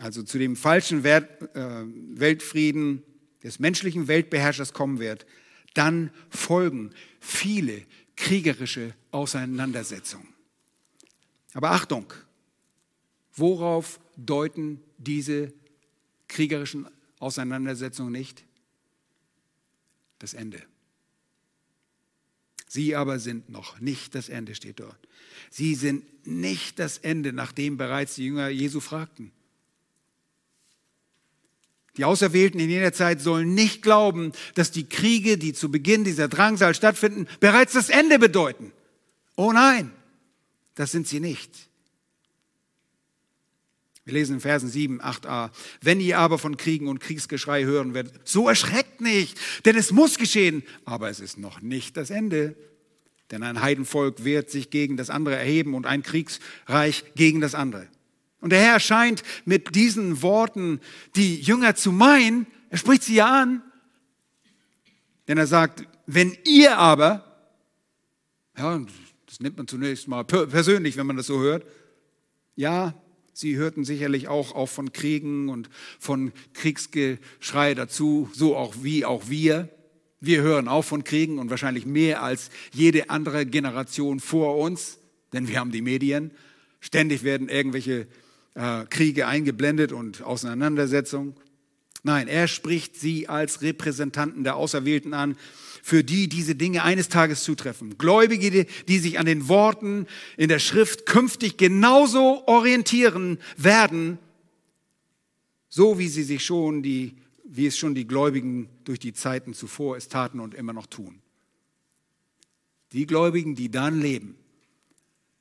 also 0.00 0.22
zu 0.22 0.38
dem 0.38 0.56
falschen 0.56 1.04
äh, 1.04 1.22
Weltfrieden 1.54 3.02
des 3.42 3.58
menschlichen 3.58 4.08
Weltbeherrschers 4.08 4.72
kommen 4.72 4.98
wird, 4.98 5.26
dann 5.74 6.10
folgen 6.30 6.90
viele 7.20 7.82
kriegerische 8.16 8.94
Auseinandersetzungen. 9.10 10.28
Aber 11.52 11.72
Achtung, 11.72 12.12
worauf 13.34 14.00
deuten 14.16 14.80
diese 14.98 15.52
kriegerischen 16.28 16.86
Auseinandersetzungen 17.18 18.12
nicht? 18.12 18.44
Das 20.18 20.34
Ende. 20.34 20.62
Sie 22.68 22.94
aber 22.94 23.18
sind 23.18 23.48
noch 23.48 23.80
nicht 23.80 24.14
das 24.14 24.28
Ende, 24.28 24.54
steht 24.54 24.80
dort. 24.80 24.98
Sie 25.50 25.74
sind 25.74 26.04
nicht 26.26 26.78
das 26.78 26.98
Ende, 26.98 27.32
nachdem 27.32 27.76
bereits 27.76 28.14
die 28.14 28.26
Jünger 28.26 28.48
Jesu 28.48 28.80
fragten. 28.80 29.32
Die 31.96 32.04
Auserwählten 32.04 32.60
in 32.60 32.70
jener 32.70 32.92
Zeit 32.92 33.20
sollen 33.20 33.54
nicht 33.54 33.82
glauben, 33.82 34.32
dass 34.54 34.70
die 34.70 34.88
Kriege, 34.88 35.38
die 35.38 35.52
zu 35.52 35.70
Beginn 35.70 36.04
dieser 36.04 36.28
Drangsal 36.28 36.74
stattfinden, 36.74 37.26
bereits 37.40 37.72
das 37.72 37.88
Ende 37.88 38.18
bedeuten. 38.18 38.72
Oh 39.36 39.52
nein, 39.52 39.90
das 40.74 40.92
sind 40.92 41.08
sie 41.08 41.20
nicht. 41.20 41.50
Wir 44.04 44.14
lesen 44.14 44.36
in 44.36 44.40
Versen 44.40 44.68
7, 44.68 45.00
8a. 45.00 45.50
Wenn 45.82 46.00
ihr 46.00 46.18
aber 46.18 46.38
von 46.38 46.56
Kriegen 46.56 46.88
und 46.88 47.00
Kriegsgeschrei 47.00 47.64
hören 47.64 47.94
werdet, 47.94 48.14
so 48.24 48.48
erschreckt 48.48 49.00
nicht, 49.00 49.38
denn 49.64 49.76
es 49.76 49.92
muss 49.92 50.18
geschehen, 50.18 50.62
aber 50.84 51.10
es 51.10 51.20
ist 51.20 51.38
noch 51.38 51.60
nicht 51.60 51.96
das 51.96 52.10
Ende. 52.10 52.56
Denn 53.30 53.42
ein 53.42 53.62
Heidenvolk 53.62 54.24
wird 54.24 54.50
sich 54.50 54.70
gegen 54.70 54.96
das 54.96 55.10
andere 55.10 55.36
erheben 55.36 55.74
und 55.74 55.86
ein 55.86 56.02
Kriegsreich 56.02 57.04
gegen 57.14 57.40
das 57.40 57.54
andere. 57.54 57.86
Und 58.40 58.50
der 58.50 58.60
Herr 58.60 58.80
scheint 58.80 59.22
mit 59.44 59.74
diesen 59.74 60.22
Worten 60.22 60.80
die 61.16 61.40
Jünger 61.40 61.74
zu 61.74 61.92
meinen. 61.92 62.46
Er 62.70 62.78
spricht 62.78 63.02
sie 63.02 63.16
ja 63.16 63.26
an. 63.26 63.62
Denn 65.28 65.38
er 65.38 65.46
sagt, 65.46 65.84
wenn 66.06 66.36
ihr 66.44 66.78
aber, 66.78 67.24
ja, 68.56 68.80
das 69.26 69.40
nimmt 69.40 69.58
man 69.58 69.68
zunächst 69.68 70.08
mal 70.08 70.24
persönlich, 70.24 70.96
wenn 70.96 71.06
man 71.06 71.16
das 71.16 71.26
so 71.26 71.38
hört, 71.40 71.64
ja, 72.56 72.94
sie 73.32 73.56
hörten 73.56 73.84
sicherlich 73.84 74.28
auch, 74.28 74.54
auch 74.54 74.68
von 74.68 74.92
Kriegen 74.92 75.48
und 75.48 75.70
von 75.98 76.32
Kriegsgeschrei 76.54 77.74
dazu, 77.74 78.28
so 78.32 78.56
auch 78.56 78.74
wie 78.82 79.04
auch 79.04 79.28
wir. 79.28 79.68
Wir 80.20 80.42
hören 80.42 80.68
auch 80.68 80.84
von 80.84 81.04
Kriegen 81.04 81.38
und 81.38 81.48
wahrscheinlich 81.48 81.86
mehr 81.86 82.22
als 82.22 82.50
jede 82.72 83.08
andere 83.08 83.46
Generation 83.46 84.20
vor 84.20 84.58
uns, 84.58 84.98
denn 85.32 85.48
wir 85.48 85.58
haben 85.60 85.70
die 85.70 85.80
Medien. 85.80 86.32
Ständig 86.80 87.22
werden 87.22 87.48
irgendwelche 87.48 88.06
äh, 88.60 88.84
Kriege 88.90 89.26
eingeblendet 89.26 89.90
und 89.90 90.22
Auseinandersetzungen. 90.22 91.34
Nein, 92.02 92.28
er 92.28 92.46
spricht 92.46 92.94
sie 92.96 93.26
als 93.28 93.62
Repräsentanten 93.62 94.44
der 94.44 94.56
Auserwählten 94.56 95.14
an, 95.14 95.36
für 95.82 96.04
die 96.04 96.28
diese 96.28 96.54
Dinge 96.54 96.82
eines 96.82 97.08
Tages 97.08 97.42
zutreffen. 97.42 97.96
Gläubige, 97.96 98.66
die 98.86 98.98
sich 98.98 99.18
an 99.18 99.24
den 99.24 99.48
Worten 99.48 100.06
in 100.36 100.48
der 100.48 100.58
Schrift 100.58 101.06
künftig 101.06 101.56
genauso 101.56 102.46
orientieren 102.46 103.38
werden, 103.56 104.18
so 105.70 105.98
wie 105.98 106.08
sie 106.08 106.22
sich 106.22 106.44
schon 106.44 106.82
die, 106.82 107.16
wie 107.44 107.66
es 107.66 107.78
schon 107.78 107.94
die 107.94 108.06
Gläubigen 108.06 108.68
durch 108.84 108.98
die 108.98 109.14
Zeiten 109.14 109.54
zuvor 109.54 109.96
es 109.96 110.08
taten 110.08 110.38
und 110.38 110.54
immer 110.54 110.74
noch 110.74 110.86
tun. 110.86 111.20
Die 112.92 113.06
Gläubigen, 113.06 113.54
die 113.54 113.70
dann 113.70 114.00
leben, 114.00 114.34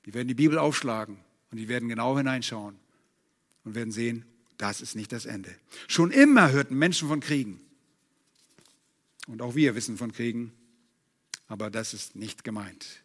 die 0.06 0.14
werden 0.14 0.28
die 0.30 0.36
Bibel 0.36 0.58
aufschlagen 0.58 1.18
und 1.52 1.58
die 1.58 1.68
werden 1.68 1.90
genau 1.90 2.18
hineinschauen 2.18 2.76
und 3.70 3.76
werden 3.76 3.92
sehen, 3.92 4.26
das 4.58 4.82
ist 4.82 4.96
nicht 4.96 5.12
das 5.12 5.26
Ende. 5.26 5.56
Schon 5.88 6.12
immer 6.12 6.52
hörten 6.52 6.76
Menschen 6.76 7.08
von 7.08 7.20
Kriegen. 7.20 7.62
Und 9.28 9.42
auch 9.42 9.56
wir 9.56 9.76
wissen 9.76 9.98
von 9.98 10.12
Kriegen, 10.12 10.52
aber 11.48 11.70
das 11.70 11.94
ist 11.94 12.16
nicht 12.16 12.44
gemeint. 12.44 13.04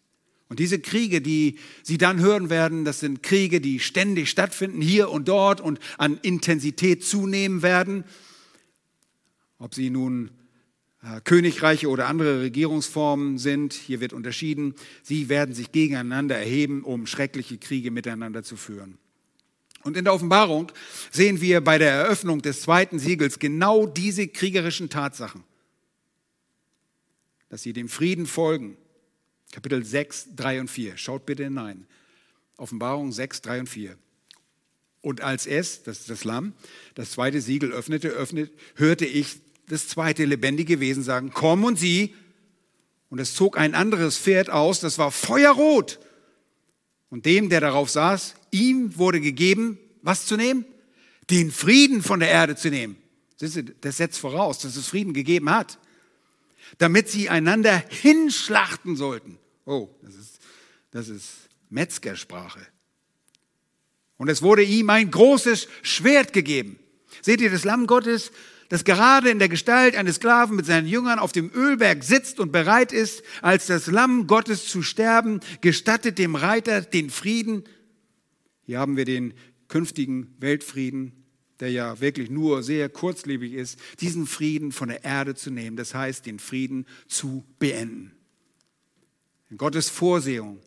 Und 0.48 0.58
diese 0.58 0.78
Kriege, 0.78 1.20
die 1.20 1.58
Sie 1.82 1.98
dann 1.98 2.18
hören 2.18 2.48
werden, 2.48 2.84
das 2.84 3.00
sind 3.00 3.22
Kriege, 3.22 3.60
die 3.60 3.78
ständig 3.78 4.30
stattfinden, 4.30 4.80
hier 4.80 5.10
und 5.10 5.28
dort 5.28 5.60
und 5.60 5.80
an 5.98 6.18
Intensität 6.22 7.04
zunehmen 7.04 7.62
werden. 7.62 8.04
Ob 9.58 9.74
sie 9.74 9.90
nun 9.90 10.30
äh, 11.02 11.20
Königreiche 11.22 11.88
oder 11.88 12.08
andere 12.08 12.40
Regierungsformen 12.40 13.36
sind, 13.38 13.74
hier 13.74 14.00
wird 14.00 14.12
unterschieden, 14.12 14.74
sie 15.02 15.28
werden 15.28 15.54
sich 15.54 15.72
gegeneinander 15.72 16.36
erheben, 16.36 16.82
um 16.82 17.06
schreckliche 17.06 17.58
Kriege 17.58 17.90
miteinander 17.90 18.42
zu 18.42 18.56
führen. 18.56 18.98
Und 19.84 19.96
in 19.96 20.04
der 20.04 20.14
Offenbarung 20.14 20.72
sehen 21.12 21.40
wir 21.40 21.60
bei 21.60 21.78
der 21.78 21.92
Eröffnung 21.92 22.40
des 22.42 22.62
zweiten 22.62 22.98
Siegels 22.98 23.38
genau 23.38 23.86
diese 23.86 24.26
kriegerischen 24.26 24.90
Tatsachen. 24.90 25.44
dass 27.50 27.62
sie 27.62 27.72
dem 27.72 27.88
Frieden 27.88 28.26
folgen. 28.26 28.76
Kapitel 29.52 29.84
6, 29.84 30.30
3 30.34 30.62
und 30.62 30.68
4. 30.68 30.96
Schaut 30.96 31.24
bitte 31.24 31.44
hinein. 31.44 31.86
Offenbarung 32.56 33.12
6, 33.12 33.42
3 33.42 33.60
und 33.60 33.68
4. 33.68 33.96
Und 35.02 35.20
als 35.20 35.46
es, 35.46 35.84
das 35.84 36.00
ist 36.00 36.10
das 36.10 36.24
Lamm, 36.24 36.54
das 36.96 37.12
zweite 37.12 37.40
Siegel 37.40 37.70
öffnete, 37.70 38.08
öffnet, 38.08 38.50
hörte 38.74 39.04
ich 39.04 39.36
das 39.68 39.86
zweite 39.86 40.24
lebendige 40.24 40.80
Wesen 40.80 41.04
sagen, 41.04 41.30
komm 41.32 41.62
und 41.62 41.78
sieh. 41.78 42.14
Und 43.08 43.20
es 43.20 43.34
zog 43.34 43.56
ein 43.56 43.74
anderes 43.74 44.18
Pferd 44.18 44.50
aus, 44.50 44.80
das 44.80 44.98
war 44.98 45.12
feuerrot. 45.12 46.00
Und 47.10 47.26
dem, 47.26 47.50
der 47.50 47.60
darauf 47.60 47.88
saß, 47.90 48.34
ihm 48.54 48.96
wurde 48.96 49.20
gegeben, 49.20 49.78
was 50.02 50.26
zu 50.26 50.36
nehmen? 50.36 50.64
Den 51.30 51.50
Frieden 51.50 52.02
von 52.02 52.20
der 52.20 52.30
Erde 52.30 52.56
zu 52.56 52.70
nehmen. 52.70 52.96
Das 53.38 53.96
setzt 53.96 54.18
voraus, 54.18 54.60
dass 54.60 54.76
es 54.76 54.86
Frieden 54.86 55.12
gegeben 55.12 55.50
hat. 55.50 55.78
Damit 56.78 57.08
sie 57.08 57.28
einander 57.28 57.82
hinschlachten 57.88 58.96
sollten. 58.96 59.38
Oh, 59.66 59.88
das 60.02 60.14
ist, 60.14 60.38
das 60.90 61.08
ist 61.08 61.30
Metzgersprache. 61.68 62.66
Und 64.16 64.28
es 64.28 64.42
wurde 64.42 64.62
ihm 64.62 64.88
ein 64.90 65.10
großes 65.10 65.68
Schwert 65.82 66.32
gegeben. 66.32 66.78
Seht 67.20 67.40
ihr, 67.40 67.50
das 67.50 67.64
Lamm 67.64 67.86
Gottes, 67.86 68.30
das 68.68 68.84
gerade 68.84 69.30
in 69.30 69.38
der 69.38 69.48
Gestalt 69.48 69.96
eines 69.96 70.16
Sklaven 70.16 70.56
mit 70.56 70.66
seinen 70.66 70.86
Jüngern 70.86 71.18
auf 71.18 71.32
dem 71.32 71.50
Ölberg 71.54 72.02
sitzt 72.02 72.40
und 72.40 72.52
bereit 72.52 72.92
ist, 72.92 73.22
als 73.42 73.66
das 73.66 73.86
Lamm 73.86 74.26
Gottes 74.26 74.66
zu 74.66 74.82
sterben, 74.82 75.40
gestattet 75.60 76.18
dem 76.18 76.34
Reiter 76.34 76.80
den 76.80 77.10
Frieden. 77.10 77.64
Hier 78.64 78.78
haben 78.78 78.96
wir 78.96 79.04
den 79.04 79.34
künftigen 79.68 80.34
Weltfrieden, 80.38 81.24
der 81.60 81.70
ja 81.70 82.00
wirklich 82.00 82.30
nur 82.30 82.62
sehr 82.62 82.88
kurzlebig 82.88 83.52
ist, 83.52 83.78
diesen 84.00 84.26
Frieden 84.26 84.72
von 84.72 84.88
der 84.88 85.04
Erde 85.04 85.34
zu 85.34 85.50
nehmen, 85.50 85.76
das 85.76 85.94
heißt, 85.94 86.26
den 86.26 86.38
Frieden 86.38 86.86
zu 87.06 87.44
beenden. 87.58 88.12
In 89.50 89.56
Gottes 89.56 89.88
Vorsehung 89.88 90.60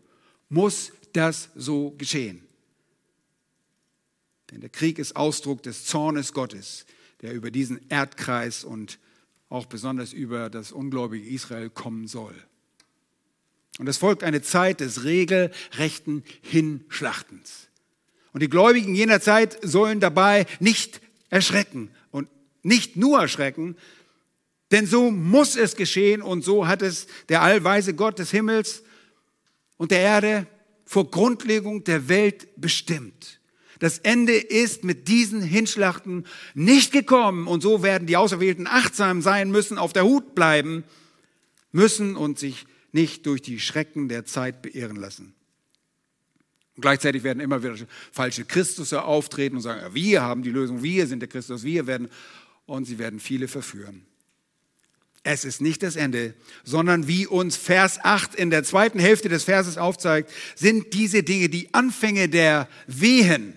muss 0.50 0.92
das 1.14 1.50
so 1.56 1.92
geschehen. 1.92 2.42
Denn 4.52 4.62
der 4.62 4.70
Krieg 4.70 4.98
ist 4.98 5.16
Ausdruck 5.16 5.62
des 5.64 5.86
Zornes 5.86 6.32
Gottes, 6.32 6.86
der 7.22 7.34
über 7.34 7.52
diesen 7.52 7.82
Erdkreis 7.90 8.64
und 8.64 9.00
auch 9.50 9.66
besonders 9.66 10.14
über 10.14 10.50
das 10.50 10.72
ungläubige 10.72 11.28
Israel 11.28 11.70
kommen 11.70 12.08
soll. 12.08 12.36
Und 13.80 13.88
es 13.88 13.98
folgt 13.98 14.24
eine 14.24 14.42
Zeit 14.42 14.80
des 14.80 15.04
regelrechten 15.04 16.24
Hinschlachtens. 16.42 17.67
Und 18.38 18.42
die 18.42 18.52
Gläubigen 18.52 18.94
jener 18.94 19.20
Zeit 19.20 19.58
sollen 19.64 20.00
dabei 20.00 20.46
nicht 20.60 21.02
erschrecken 21.32 21.90
und 22.12 22.30
nicht 22.62 22.96
nur 22.96 23.20
erschrecken, 23.20 23.76
denn 24.70 24.86
so 24.86 25.10
muss 25.10 25.56
es 25.56 25.76
geschehen 25.76 26.22
und 26.22 26.44
so 26.44 26.68
hat 26.68 26.84
es 26.84 27.08
der 27.30 27.42
allweise 27.42 27.96
Gott 27.96 28.20
des 28.20 28.30
Himmels 28.30 28.84
und 29.78 29.90
der 29.90 30.02
Erde 30.02 30.46
vor 30.86 31.10
Grundlegung 31.10 31.84
der 31.84 32.10
Welt 32.10 32.48
bestimmt. 32.58 33.40
Das 33.80 33.98
Ende 33.98 34.34
ist 34.34 34.84
mit 34.84 35.08
diesen 35.08 35.42
Hinschlachten 35.42 36.28
nicht 36.54 36.92
gekommen 36.92 37.48
und 37.48 37.62
so 37.62 37.82
werden 37.82 38.06
die 38.06 38.18
Auserwählten 38.18 38.68
achtsam 38.68 39.24
sein 39.24 39.50
müssen, 39.50 39.80
auf 39.80 39.94
der 39.94 40.06
Hut 40.06 40.36
bleiben 40.36 40.84
müssen 41.72 42.16
und 42.16 42.38
sich 42.38 42.68
nicht 42.92 43.26
durch 43.26 43.42
die 43.42 43.60
Schrecken 43.60 44.10
der 44.10 44.26
Zeit 44.26 44.62
beirren 44.62 44.98
lassen. 44.98 45.34
Und 46.78 46.82
gleichzeitig 46.82 47.24
werden 47.24 47.40
immer 47.40 47.64
wieder 47.64 47.76
falsche 48.12 48.46
Christusse 48.46 49.04
auftreten 49.04 49.56
und 49.56 49.64
sagen, 49.64 49.96
wir 49.96 50.22
haben 50.22 50.44
die 50.44 50.52
Lösung, 50.52 50.84
wir 50.84 51.08
sind 51.08 51.22
der 51.22 51.28
Christus, 51.28 51.64
wir 51.64 51.88
werden, 51.88 52.08
und 52.68 52.86
sie 52.86 53.00
werden 53.00 53.20
viele 53.20 53.48
verführen. 53.48 54.06
Es 55.24 55.44
ist 55.44 55.60
nicht 55.60 55.82
das 55.82 55.96
Ende, 55.96 56.36
sondern 56.64 57.08
wie 57.08 57.26
uns 57.26 57.58
Vers 57.58 58.00
8 58.04 58.36
in 58.36 58.52
der 58.52 58.64
zweiten 58.64 59.00
Hälfte 59.00 59.28
des 59.28 59.44
Verses 59.44 59.80
aufzeigt, 59.80 60.32
sind 60.56 60.94
diese 60.94 61.24
Dinge 61.24 61.50
die 61.50 61.74
Anfänge 61.74 62.30
der 62.30 62.70
Wehen. 62.86 63.54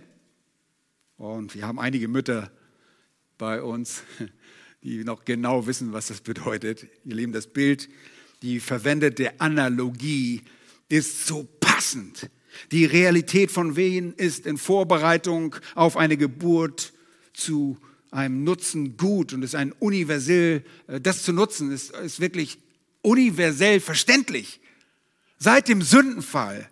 Und 1.18 1.54
wir 1.54 1.66
haben 1.66 1.78
einige 1.78 2.08
Mütter 2.08 2.50
bei 3.36 3.62
uns, 3.62 4.02
die 4.82 5.04
noch 5.04 5.26
genau 5.26 5.66
wissen, 5.66 5.92
was 5.92 6.06
das 6.06 6.22
bedeutet. 6.22 6.86
Ihr 7.04 7.16
Lieben, 7.16 7.32
das 7.32 7.46
Bild, 7.46 7.90
die 8.40 8.60
verwendete 8.60 9.38
Analogie 9.38 10.40
ist 10.88 11.26
so 11.26 11.46
passend. 11.60 12.30
Die 12.72 12.84
Realität 12.84 13.50
von 13.50 13.76
Wehen 13.76 14.14
ist 14.14 14.46
in 14.46 14.58
Vorbereitung 14.58 15.56
auf 15.74 15.96
eine 15.96 16.16
Geburt 16.16 16.92
zu 17.32 17.78
einem 18.10 18.44
Nutzen 18.44 18.96
gut 18.96 19.32
und 19.32 19.42
ist 19.42 19.54
ein 19.54 19.72
universell, 19.72 20.64
äh, 20.86 21.00
das 21.00 21.22
zu 21.22 21.32
nutzen 21.32 21.70
ist, 21.70 21.90
ist 21.96 22.20
wirklich 22.20 22.58
universell 23.02 23.80
verständlich. 23.80 24.60
Seit 25.38 25.68
dem 25.68 25.82
Sündenfall 25.82 26.68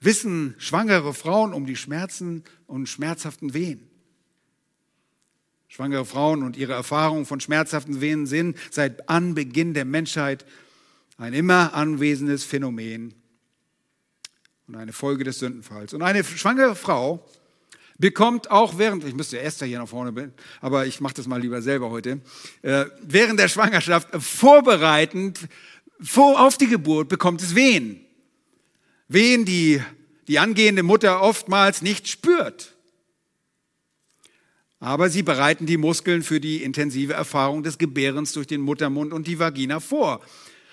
wissen 0.00 0.54
schwangere 0.58 1.14
Frauen 1.14 1.52
um 1.52 1.66
die 1.66 1.76
Schmerzen 1.76 2.44
und 2.66 2.88
schmerzhaften 2.88 3.54
Wehen. 3.54 3.80
Schwangere 5.68 6.04
Frauen 6.04 6.42
und 6.42 6.56
ihre 6.56 6.74
Erfahrungen 6.74 7.26
von 7.26 7.40
schmerzhaften 7.40 8.00
Wehen 8.00 8.26
sind 8.26 8.56
seit 8.70 9.08
Anbeginn 9.08 9.74
der 9.74 9.84
Menschheit 9.84 10.46
ein 11.18 11.32
immer 11.32 11.74
anwesendes 11.74 12.44
Phänomen 12.44 13.14
und 14.68 14.76
eine 14.76 14.92
Folge 14.92 15.24
des 15.24 15.38
Sündenfalls. 15.38 15.94
Und 15.94 16.02
eine 16.02 16.24
schwangere 16.24 16.74
Frau 16.74 17.24
bekommt 17.98 18.50
auch 18.50 18.78
während, 18.78 19.04
ich 19.04 19.14
müsste 19.14 19.40
Esther 19.40 19.66
hier 19.66 19.78
nach 19.78 19.88
vorne 19.88 20.12
bin, 20.12 20.32
aber 20.60 20.86
ich 20.86 21.00
mache 21.00 21.14
das 21.14 21.26
mal 21.26 21.40
lieber 21.40 21.62
selber 21.62 21.90
heute, 21.90 22.20
äh, 22.62 22.86
während 23.02 23.40
der 23.40 23.48
Schwangerschaft 23.48 24.08
vorbereitend 24.18 25.48
vor, 26.00 26.44
auf 26.44 26.58
die 26.58 26.66
Geburt 26.66 27.08
bekommt 27.08 27.40
es 27.40 27.54
Wehen. 27.54 28.00
Wehen, 29.08 29.44
die 29.44 29.80
die 30.28 30.38
angehende 30.38 30.82
Mutter 30.82 31.22
oftmals 31.22 31.82
nicht 31.82 32.08
spürt. 32.08 32.74
Aber 34.78 35.08
sie 35.08 35.22
bereiten 35.22 35.66
die 35.66 35.76
Muskeln 35.76 36.22
für 36.22 36.40
die 36.40 36.62
intensive 36.62 37.12
Erfahrung 37.12 37.62
des 37.62 37.78
Gebärens 37.78 38.32
durch 38.32 38.46
den 38.46 38.60
Muttermund 38.60 39.12
und 39.12 39.26
die 39.26 39.38
Vagina 39.38 39.80
vor. 39.80 40.20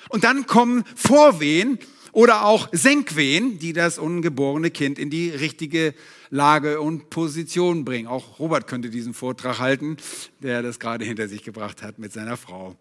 Und 0.10 0.24
dann 0.24 0.46
kommen 0.46 0.84
Vorwehen 0.96 1.80
oder 2.14 2.46
auch 2.46 2.70
Senkwehen, 2.72 3.60
die 3.60 3.74
das 3.74 4.00
ungeborene 4.00 4.72
Kind 4.72 4.98
in 4.98 5.10
die 5.10 5.30
richtige 5.30 5.94
Lage 6.30 6.80
und 6.80 7.10
Position 7.10 7.84
bringen. 7.84 8.08
Auch 8.08 8.40
Robert 8.40 8.68
könnte 8.68 8.90
diesen 8.90 9.14
Vortrag 9.14 9.60
halten, 9.60 9.98
der 10.40 10.62
das 10.62 10.80
gerade 10.80 11.04
hinter 11.04 11.28
sich 11.28 11.44
gebracht 11.44 11.84
hat 11.84 12.00
mit 12.00 12.14
seiner 12.14 12.38
Frau. 12.38 12.78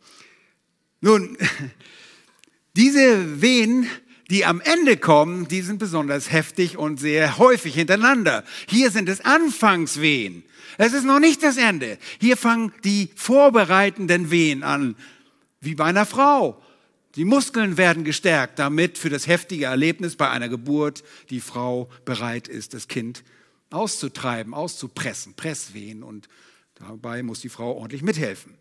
Nun, 1.01 1.37
diese 2.77 3.43
Wehen 3.43 3.89
die 4.31 4.47
am 4.47 4.63
Ende 4.63 4.97
kommen, 4.97 5.47
die 5.47 5.61
sind 5.61 5.79
besonders 5.79 6.33
heftig 6.33 6.79
und 6.79 6.99
sehr 6.99 7.37
häufig 7.37 7.75
hintereinander. 7.75 8.45
Hier 8.67 8.91
sind 8.91 9.11
es 9.11 9.23
Anfangswehen. 9.23 10.43
Es 10.79 10.95
ist 10.95 11.05
noch 11.05 11.19
nicht 11.19 11.43
das 11.43 11.59
Ende. 11.59 11.99
Hier 12.19 12.39
fangen 12.39 12.73
die 12.83 13.11
vorbereitenden 13.15 14.31
Wehen 14.31 14.63
an, 14.63 14.97
wie 15.61 15.75
bei 15.75 15.85
einer 15.85 16.07
Frau. 16.07 16.62
Die 17.15 17.25
Muskeln 17.25 17.77
werden 17.77 18.05
gestärkt, 18.05 18.59
damit 18.59 18.99
für 18.99 19.11
das 19.11 19.27
heftige 19.27 19.67
Erlebnis 19.67 20.17
bei 20.17 20.31
einer 20.31 20.49
Geburt 20.49 21.05
die 21.31 21.41
Frau 21.41 21.91
bereit 22.05 22.49
ist, 22.49 22.75
das 22.75 22.89
Kind 22.89 23.23
auszutreiben, 23.71 24.55
auszupressen, 24.55 25.35
Presswehen 25.35 26.03
und 26.03 26.29
dabei 26.75 27.23
muss 27.23 27.41
die 27.41 27.49
Frau 27.49 27.73
ordentlich 27.73 28.03
mithelfen. 28.03 28.55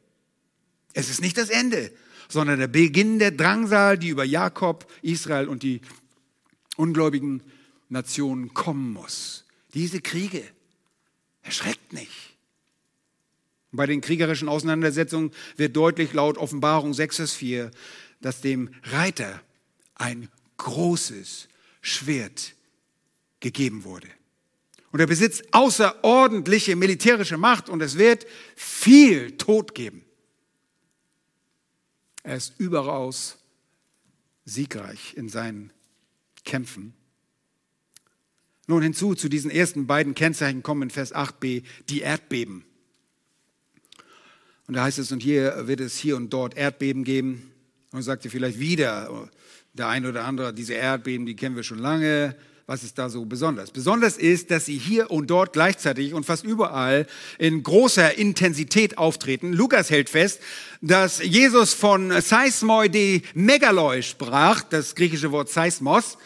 Es 0.93 1.09
ist 1.09 1.21
nicht 1.21 1.37
das 1.37 1.49
Ende 1.49 1.91
sondern 2.31 2.59
der 2.59 2.67
Beginn 2.67 3.19
der 3.19 3.31
Drangsal, 3.31 3.97
die 3.97 4.09
über 4.09 4.23
Jakob, 4.23 4.89
Israel 5.01 5.47
und 5.47 5.63
die 5.63 5.81
ungläubigen 6.77 7.43
Nationen 7.89 8.53
kommen 8.53 8.93
muss. 8.93 9.45
Diese 9.73 10.01
Kriege 10.01 10.43
erschreckt 11.43 11.93
nicht. 11.93 12.37
Bei 13.73 13.85
den 13.85 14.01
kriegerischen 14.01 14.49
Auseinandersetzungen 14.49 15.31
wird 15.55 15.75
deutlich 15.75 16.13
laut 16.13 16.37
Offenbarung 16.37 16.93
6, 16.93 17.17
Vers 17.17 17.33
4, 17.33 17.71
dass 18.21 18.41
dem 18.41 18.69
Reiter 18.83 19.41
ein 19.95 20.29
großes 20.57 21.47
Schwert 21.81 22.53
gegeben 23.39 23.83
wurde. 23.83 24.07
Und 24.91 24.99
er 24.99 25.07
besitzt 25.07 25.53
außerordentliche 25.53 26.75
militärische 26.75 27.37
Macht 27.37 27.69
und 27.69 27.81
es 27.81 27.97
wird 27.97 28.25
viel 28.55 29.37
Tod 29.37 29.73
geben. 29.73 30.03
Er 32.23 32.35
ist 32.35 32.59
überaus 32.59 33.37
siegreich 34.45 35.15
in 35.15 35.29
seinen 35.29 35.71
Kämpfen. 36.43 36.93
Nun 38.67 38.83
hinzu 38.83 39.15
zu 39.15 39.27
diesen 39.27 39.49
ersten 39.49 39.87
beiden 39.87 40.13
Kennzeichen 40.13 40.61
kommen 40.63 40.83
in 40.83 40.89
Vers 40.89 41.15
8b 41.15 41.63
die 41.89 42.01
Erdbeben. 42.01 42.65
Und 44.67 44.75
da 44.75 44.83
heißt 44.83 44.99
es, 44.99 45.11
und 45.11 45.21
hier 45.21 45.67
wird 45.67 45.79
es 45.79 45.97
hier 45.97 46.15
und 46.15 46.29
dort 46.31 46.55
Erdbeben 46.55 47.03
geben. 47.03 47.50
Und 47.91 48.03
sagt 48.03 48.23
ihr 48.25 48.31
vielleicht 48.31 48.59
wieder, 48.59 49.29
der 49.73 49.87
ein 49.87 50.05
oder 50.05 50.25
andere, 50.25 50.53
diese 50.53 50.73
Erdbeben, 50.73 51.25
die 51.25 51.35
kennen 51.35 51.55
wir 51.55 51.63
schon 51.63 51.79
lange. 51.79 52.35
Was 52.67 52.83
ist 52.83 52.97
da 52.97 53.09
so 53.09 53.25
besonders? 53.25 53.71
Besonders 53.71 54.17
ist, 54.17 54.49
dass 54.49 54.65
sie 54.65 54.77
hier 54.77 55.11
und 55.11 55.27
dort 55.27 55.51
gleichzeitig 55.51 56.13
und 56.13 56.25
fast 56.25 56.45
überall 56.45 57.05
in 57.37 57.63
großer 57.63 58.17
Intensität 58.17 58.97
auftreten. 58.97 59.51
Lukas 59.51 59.89
hält 59.89 60.09
fest, 60.09 60.39
dass 60.79 61.21
Jesus 61.21 61.73
von 61.73 62.21
Seismoi 62.21 62.87
de 62.87 63.23
Megaloi 63.33 64.01
sprach. 64.03 64.61
Das 64.61 64.95
griechische 64.95 65.33
Wort 65.33 65.49
Seismos 65.49 66.17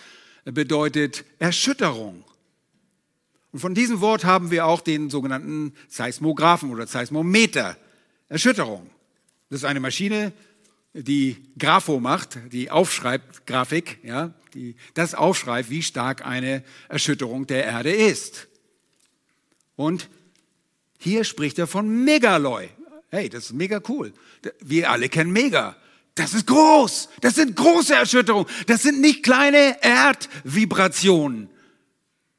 bedeutet 0.43 1.25
Erschütterung. 1.39 2.23
Und 3.51 3.59
von 3.59 3.73
diesem 3.73 4.01
Wort 4.01 4.23
haben 4.23 4.51
wir 4.51 4.67
auch 4.67 4.81
den 4.81 5.09
sogenannten 5.09 5.73
Seismographen 5.87 6.69
oder 6.69 6.85
Seismometer. 6.85 7.77
Erschütterung. 8.29 8.87
Das 9.49 9.61
ist 9.61 9.65
eine 9.65 9.79
Maschine, 9.79 10.33
die 11.01 11.37
Grafo 11.59 11.99
macht, 11.99 12.39
die 12.53 12.71
aufschreibt, 12.71 13.45
Grafik, 13.45 13.99
ja, 14.03 14.33
die 14.53 14.75
das 14.93 15.13
aufschreibt, 15.13 15.69
wie 15.69 15.83
stark 15.83 16.25
eine 16.25 16.63
Erschütterung 16.87 17.47
der 17.47 17.65
Erde 17.65 17.91
ist. 17.91 18.47
Und 19.75 20.09
hier 20.97 21.25
spricht 21.25 21.59
er 21.59 21.67
von 21.67 22.05
Megaloi. 22.05 22.69
Hey, 23.09 23.29
das 23.29 23.45
ist 23.45 23.53
mega 23.53 23.81
cool. 23.89 24.13
Wir 24.61 24.89
alle 24.89 25.09
kennen 25.09 25.31
Mega. 25.31 25.75
Das 26.15 26.33
ist 26.33 26.47
groß. 26.47 27.09
Das 27.19 27.35
sind 27.35 27.57
große 27.57 27.93
Erschütterungen. 27.93 28.47
Das 28.67 28.81
sind 28.81 29.01
nicht 29.01 29.21
kleine 29.21 29.77
Erdvibrationen, 29.83 31.49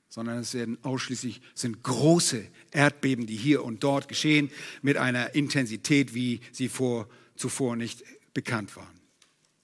sondern 0.09 0.39
es 0.39 0.53
sind 0.53 0.83
ausschließlich 0.83 1.43
sind 1.55 1.83
große 1.83 2.47
Erdbeben, 2.71 3.27
die 3.27 3.37
hier 3.37 3.63
und 3.63 3.85
dort 3.85 4.09
geschehen, 4.09 4.51
mit 4.81 4.97
einer 4.97 5.35
Intensität, 5.35 6.15
wie 6.15 6.41
sie 6.53 6.71
vor, 6.71 7.07
zuvor 7.37 7.77
nicht 7.77 8.03
bekannt 8.37 8.77
waren. 8.77 9.01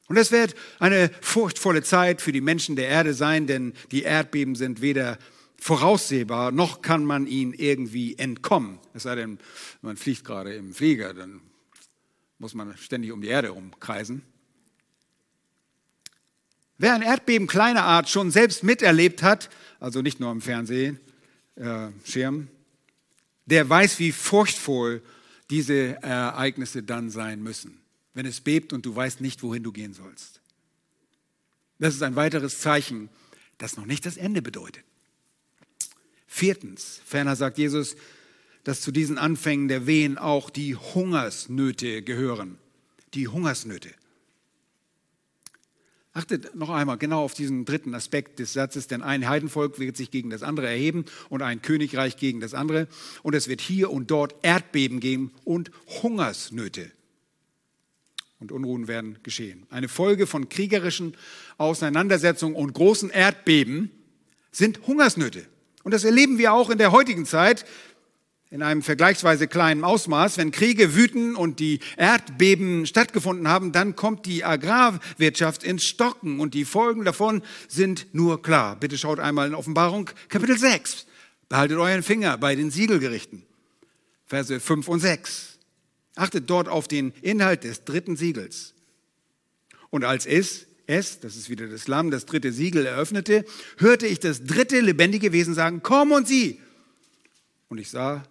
Und 0.08 0.16
es 0.16 0.32
wird 0.32 0.54
eine 0.78 1.10
furchtvolle 1.20 1.82
Zeit 1.82 2.22
für 2.22 2.32
die 2.32 2.40
Menschen 2.40 2.74
der 2.74 2.88
Erde 2.88 3.12
sein, 3.12 3.46
denn 3.46 3.74
die 3.92 4.02
Erdbeben 4.02 4.56
sind 4.56 4.80
weder 4.80 5.18
voraussehbar, 5.58 6.52
noch 6.52 6.80
kann 6.80 7.04
man 7.04 7.26
ihnen 7.26 7.52
irgendwie 7.52 8.18
entkommen. 8.18 8.78
Es 8.94 9.04
sei 9.04 9.14
denn, 9.14 9.38
man 9.82 9.96
fliegt 9.96 10.24
gerade 10.24 10.54
im 10.54 10.74
Flieger, 10.74 11.12
dann 11.14 11.40
muss 12.38 12.54
man 12.54 12.76
ständig 12.78 13.12
um 13.12 13.20
die 13.20 13.28
Erde 13.28 13.52
umkreisen. 13.52 14.22
Wer 16.78 16.94
ein 16.94 17.02
Erdbeben 17.02 17.46
kleiner 17.46 17.84
Art 17.84 18.08
schon 18.08 18.30
selbst 18.30 18.64
miterlebt 18.64 19.22
hat, 19.22 19.50
also 19.80 20.00
nicht 20.00 20.18
nur 20.18 20.30
am 20.30 20.40
Fernsehschirm, 20.40 20.98
äh, 21.56 22.46
der 23.46 23.68
weiß, 23.68 23.98
wie 23.98 24.12
furchtvoll 24.12 25.02
diese 25.50 26.02
Ereignisse 26.02 26.82
dann 26.82 27.10
sein 27.10 27.42
müssen 27.42 27.81
wenn 28.14 28.26
es 28.26 28.40
bebt 28.40 28.72
und 28.72 28.86
du 28.86 28.94
weißt 28.94 29.20
nicht, 29.20 29.42
wohin 29.42 29.62
du 29.62 29.72
gehen 29.72 29.94
sollst. 29.94 30.40
Das 31.78 31.94
ist 31.94 32.02
ein 32.02 32.16
weiteres 32.16 32.60
Zeichen, 32.60 33.08
das 33.58 33.76
noch 33.76 33.86
nicht 33.86 34.06
das 34.06 34.16
Ende 34.16 34.42
bedeutet. 34.42 34.84
Viertens, 36.26 37.00
ferner 37.04 37.36
sagt 37.36 37.58
Jesus, 37.58 37.96
dass 38.64 38.80
zu 38.80 38.92
diesen 38.92 39.18
Anfängen 39.18 39.68
der 39.68 39.86
Wehen 39.86 40.18
auch 40.18 40.50
die 40.50 40.76
Hungersnöte 40.76 42.02
gehören. 42.02 42.58
Die 43.14 43.28
Hungersnöte. 43.28 43.90
Achtet 46.14 46.54
noch 46.54 46.70
einmal 46.70 46.98
genau 46.98 47.24
auf 47.24 47.34
diesen 47.34 47.64
dritten 47.64 47.94
Aspekt 47.94 48.38
des 48.38 48.52
Satzes, 48.52 48.86
denn 48.86 49.02
ein 49.02 49.28
Heidenvolk 49.28 49.78
wird 49.78 49.96
sich 49.96 50.10
gegen 50.10 50.30
das 50.30 50.42
andere 50.42 50.68
erheben 50.68 51.06
und 51.30 51.42
ein 51.42 51.62
Königreich 51.62 52.16
gegen 52.16 52.40
das 52.40 52.54
andere. 52.54 52.86
Und 53.22 53.34
es 53.34 53.48
wird 53.48 53.60
hier 53.60 53.90
und 53.90 54.10
dort 54.10 54.34
Erdbeben 54.42 55.00
geben 55.00 55.32
und 55.44 55.70
Hungersnöte 56.02 56.92
und 58.42 58.52
Unruhen 58.52 58.88
werden 58.88 59.18
geschehen. 59.22 59.66
Eine 59.70 59.88
Folge 59.88 60.26
von 60.26 60.48
kriegerischen 60.48 61.16
Auseinandersetzungen 61.58 62.56
und 62.56 62.74
großen 62.74 63.08
Erdbeben 63.08 63.90
sind 64.50 64.86
Hungersnöte. 64.86 65.46
Und 65.84 65.94
das 65.94 66.04
erleben 66.04 66.38
wir 66.38 66.52
auch 66.52 66.68
in 66.68 66.78
der 66.78 66.92
heutigen 66.92 67.24
Zeit 67.24 67.64
in 68.50 68.62
einem 68.62 68.82
vergleichsweise 68.82 69.48
kleinen 69.48 69.82
Ausmaß. 69.82 70.36
Wenn 70.36 70.50
Kriege 70.50 70.94
wüten 70.94 71.36
und 71.36 71.58
die 71.60 71.78
Erdbeben 71.96 72.84
stattgefunden 72.84 73.48
haben, 73.48 73.72
dann 73.72 73.96
kommt 73.96 74.26
die 74.26 74.44
Agrarwirtschaft 74.44 75.62
ins 75.62 75.84
Stocken 75.84 76.38
und 76.38 76.52
die 76.52 76.66
Folgen 76.66 77.04
davon 77.04 77.42
sind 77.68 78.08
nur 78.12 78.42
klar. 78.42 78.76
Bitte 78.76 78.98
schaut 78.98 79.20
einmal 79.20 79.46
in 79.46 79.54
Offenbarung 79.54 80.10
Kapitel 80.28 80.58
6. 80.58 81.06
Behaltet 81.48 81.78
euren 81.78 82.02
Finger 82.02 82.36
bei 82.36 82.54
den 82.54 82.70
Siegelgerichten. 82.70 83.44
Verse 84.26 84.60
5 84.60 84.88
und 84.88 85.00
6. 85.00 85.51
Achtet 86.14 86.50
dort 86.50 86.68
auf 86.68 86.88
den 86.88 87.12
Inhalt 87.22 87.64
des 87.64 87.84
dritten 87.84 88.16
Siegels. 88.16 88.74
Und 89.90 90.04
als 90.04 90.26
es, 90.26 90.66
es, 90.86 91.20
das 91.20 91.36
ist 91.36 91.48
wieder 91.48 91.68
das 91.68 91.88
Lamm, 91.88 92.10
das 92.10 92.26
dritte 92.26 92.52
Siegel 92.52 92.86
eröffnete, 92.86 93.44
hörte 93.78 94.06
ich 94.06 94.20
das 94.20 94.44
dritte 94.44 94.80
lebendige 94.80 95.32
Wesen 95.32 95.54
sagen, 95.54 95.80
komm 95.82 96.12
und 96.12 96.28
sieh. 96.28 96.60
Und 97.68 97.78
ich 97.78 97.90
sah 97.90 98.24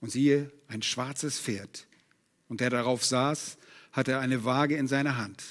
und 0.00 0.10
siehe 0.10 0.50
ein 0.68 0.82
schwarzes 0.82 1.40
Pferd. 1.40 1.86
Und 2.48 2.60
der 2.60 2.70
darauf 2.70 3.04
saß, 3.04 3.58
hatte 3.92 4.18
eine 4.18 4.44
Waage 4.44 4.76
in 4.76 4.88
seiner 4.88 5.16
Hand. 5.16 5.42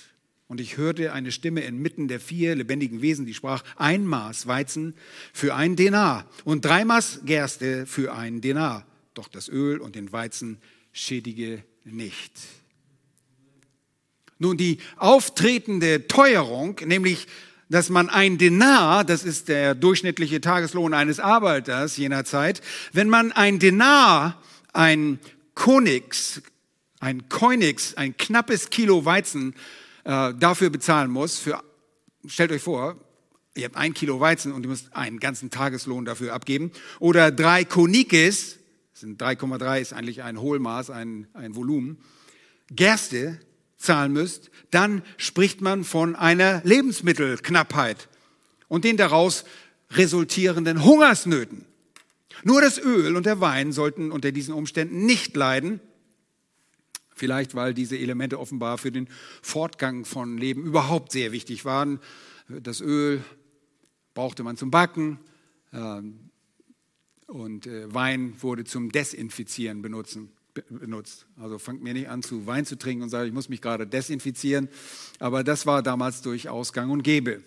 Und 0.48 0.62
ich 0.62 0.78
hörte 0.78 1.12
eine 1.12 1.32
Stimme 1.32 1.62
inmitten 1.62 2.08
der 2.08 2.20
vier 2.20 2.56
lebendigen 2.56 3.02
Wesen, 3.02 3.26
die 3.26 3.34
sprach, 3.34 3.64
ein 3.76 4.06
Maß 4.06 4.48
Weizen 4.48 4.96
für 5.34 5.56
einen 5.56 5.76
Denar 5.76 6.26
und 6.46 6.64
drei 6.64 6.86
Maß 6.86 7.22
Gerste 7.26 7.86
für 7.86 8.16
einen 8.16 8.40
Denar. 8.40 8.86
Doch 9.14 9.28
das 9.28 9.50
Öl 9.50 9.80
und 9.80 9.96
den 9.96 10.12
Weizen 10.12 10.60
schädige 10.98 11.64
nicht. 11.84 12.32
Nun, 14.40 14.58
die 14.58 14.80
auftretende 14.98 16.08
Teuerung, 16.08 16.80
nämlich 16.86 17.28
dass 17.70 17.90
man 17.90 18.10
ein 18.10 18.38
Denar, 18.38 19.04
das 19.04 19.26
ist 19.26 19.50
der 19.50 19.76
durchschnittliche 19.76 20.40
Tageslohn 20.40 20.94
eines 20.94 21.20
Arbeiters 21.20 21.98
jener 21.98 22.24
Zeit, 22.24 22.62
wenn 22.94 23.10
man 23.10 23.34
ein 23.34 23.60
Denar, 23.60 24.42
ein 24.72 25.20
Konix, 25.54 26.42
ein 27.02 27.28
Koinix, 27.28 27.96
ein 27.96 28.16
knappes 28.16 28.70
Kilo 28.70 29.04
Weizen 29.04 29.54
äh, 30.06 30.34
dafür 30.34 30.70
bezahlen 30.70 31.12
muss, 31.12 31.40
für, 31.40 31.62
stellt 32.26 32.54
euch 32.54 32.62
vor, 32.62 32.96
ihr 33.56 33.66
habt 33.66 33.76
ein 33.76 33.94
Kilo 33.94 34.22
Weizen 34.22 34.54
und 34.54 34.64
ihr 34.64 34.70
müsst 34.70 34.96
einen 34.96 35.20
ganzen 35.20 35.50
Tageslohn 35.50 36.06
dafür 36.06 36.34
abgeben, 36.34 36.72
oder 37.00 37.32
drei 37.32 37.66
Konikes, 37.66 38.60
sind 39.00 39.22
3,3 39.22 39.82
ist 39.82 39.94
eigentlich 39.94 40.24
ein 40.24 40.40
Hohlmaß, 40.40 40.90
ein, 40.90 41.28
ein 41.34 41.56
Volumen, 41.56 41.98
Gerste 42.72 43.40
zahlen 43.78 44.12
müsst, 44.12 44.50
dann 44.72 45.04
spricht 45.18 45.62
man 45.62 45.84
von 45.84 46.16
einer 46.16 46.62
Lebensmittelknappheit 46.64 48.10
und 48.68 48.84
den 48.84 48.98
daraus 48.98 49.46
resultierenden 49.92 50.84
Hungersnöten. 50.84 51.66
Nur 52.44 52.62
das 52.62 52.78
Öl 52.78 53.16
und 53.16 53.26
der 53.26 53.40
Wein 53.40 53.72
sollten 53.72 54.12
unter 54.12 54.32
diesen 54.32 54.54
Umständen 54.54 55.06
nicht 55.06 55.36
leiden, 55.36 55.80
vielleicht 57.16 57.56
weil 57.56 57.74
diese 57.74 57.98
Elemente 57.98 58.40
offenbar 58.40 58.78
für 58.78 58.92
den 58.92 59.08
Fortgang 59.42 60.06
von 60.06 60.38
Leben 60.38 60.64
überhaupt 60.64 61.12
sehr 61.12 61.32
wichtig 61.32 61.66
waren. 61.66 62.00
Das 62.48 62.82
Öl 62.82 63.24
brauchte 64.14 64.44
man 64.44 64.58
zum 64.58 64.72
Backen, 64.72 65.20
ähm, 65.74 66.27
und 67.28 67.68
äh, 67.68 67.94
Wein 67.94 68.36
wurde 68.42 68.64
zum 68.64 68.92
Desinfizieren 68.92 69.82
benutzen, 69.82 70.30
benutzt. 70.70 71.28
Also 71.38 71.60
fangt 71.60 71.84
mir 71.84 71.94
nicht 71.94 72.10
an, 72.10 72.24
zu 72.24 72.48
Wein 72.48 72.66
zu 72.66 72.78
trinken 72.78 73.04
und 73.04 73.10
sagt, 73.10 73.28
ich 73.28 73.34
muss 73.34 73.50
mich 73.50 73.62
gerade 73.62 73.86
desinfizieren. 73.86 74.70
Aber 75.20 75.44
das 75.44 75.66
war 75.66 75.84
damals 75.84 76.22
durchaus 76.22 76.74
gang 76.74 76.92
und 76.92 77.04
gäbe. 77.04 77.44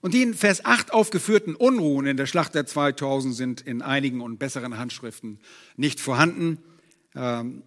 Und 0.00 0.14
die 0.14 0.22
in 0.22 0.34
Vers 0.34 0.64
8 0.64 0.94
aufgeführten 0.94 1.54
Unruhen 1.54 2.06
in 2.06 2.16
der 2.16 2.26
Schlacht 2.26 2.54
der 2.54 2.64
2000 2.64 3.34
sind 3.34 3.60
in 3.60 3.82
einigen 3.82 4.22
und 4.22 4.38
besseren 4.38 4.78
Handschriften 4.78 5.40
nicht 5.76 6.00
vorhanden. 6.00 6.58
Ähm, 7.14 7.64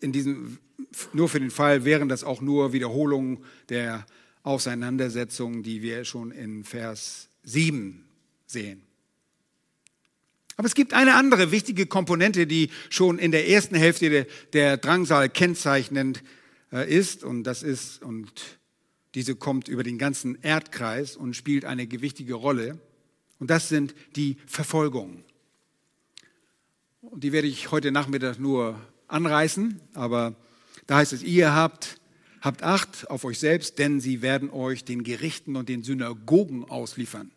in 0.00 0.12
diesem, 0.12 0.58
nur 1.12 1.28
für 1.28 1.38
den 1.38 1.50
Fall 1.50 1.84
wären 1.84 2.08
das 2.08 2.24
auch 2.24 2.40
nur 2.40 2.72
Wiederholungen 2.72 3.44
der 3.68 4.06
Auseinandersetzungen, 4.42 5.62
die 5.62 5.82
wir 5.82 6.04
schon 6.04 6.32
in 6.32 6.64
Vers 6.64 7.28
7 7.44 8.04
sehen. 8.46 8.87
Aber 10.58 10.66
es 10.66 10.74
gibt 10.74 10.92
eine 10.92 11.14
andere 11.14 11.52
wichtige 11.52 11.86
Komponente, 11.86 12.48
die 12.48 12.70
schon 12.90 13.20
in 13.20 13.30
der 13.30 13.48
ersten 13.48 13.76
Hälfte 13.76 14.26
der 14.52 14.76
Drangsal 14.76 15.28
kennzeichnend 15.28 16.24
äh, 16.72 16.92
ist. 16.92 17.22
Und 17.22 17.44
das 17.44 17.62
ist, 17.62 18.02
und 18.02 18.58
diese 19.14 19.36
kommt 19.36 19.68
über 19.68 19.84
den 19.84 19.98
ganzen 19.98 20.36
Erdkreis 20.42 21.16
und 21.16 21.36
spielt 21.36 21.64
eine 21.64 21.86
gewichtige 21.86 22.34
Rolle. 22.34 22.80
Und 23.38 23.50
das 23.50 23.68
sind 23.68 23.94
die 24.16 24.36
Verfolgungen. 24.46 25.22
Und 27.02 27.22
die 27.22 27.30
werde 27.30 27.46
ich 27.46 27.70
heute 27.70 27.92
Nachmittag 27.92 28.40
nur 28.40 28.80
anreißen, 29.06 29.80
aber 29.94 30.34
da 30.88 30.96
heißt 30.96 31.12
es, 31.12 31.22
ihr 31.22 31.54
habt, 31.54 32.00
habt 32.40 32.64
Acht 32.64 33.08
auf 33.08 33.24
euch 33.24 33.38
selbst, 33.38 33.78
denn 33.78 34.00
sie 34.00 34.22
werden 34.22 34.50
euch 34.50 34.84
den 34.84 35.04
Gerichten 35.04 35.54
und 35.54 35.68
den 35.68 35.84
Synagogen 35.84 36.64
ausliefern. 36.64 37.30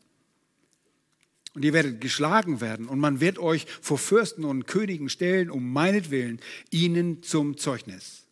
Und 1.53 1.65
ihr 1.65 1.73
werdet 1.73 1.99
geschlagen 1.99 2.61
werden 2.61 2.87
und 2.87 2.99
man 2.99 3.19
wird 3.19 3.37
euch 3.37 3.65
vor 3.81 3.97
Fürsten 3.97 4.45
und 4.45 4.67
Königen 4.67 5.09
stellen, 5.09 5.49
um 5.49 5.73
meinetwillen, 5.73 6.39
ihnen 6.69 7.23
zum 7.23 7.57
Zeugnis. 7.57 8.25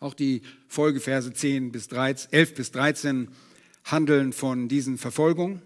Auch 0.00 0.14
die 0.14 0.42
Folgeverse 0.68 1.32
10 1.32 1.70
bis 1.70 1.88
13, 1.88 2.32
11 2.32 2.54
bis 2.54 2.70
13 2.72 3.28
handeln 3.84 4.32
von 4.32 4.68
diesen 4.68 4.96
Verfolgungen 4.96 5.60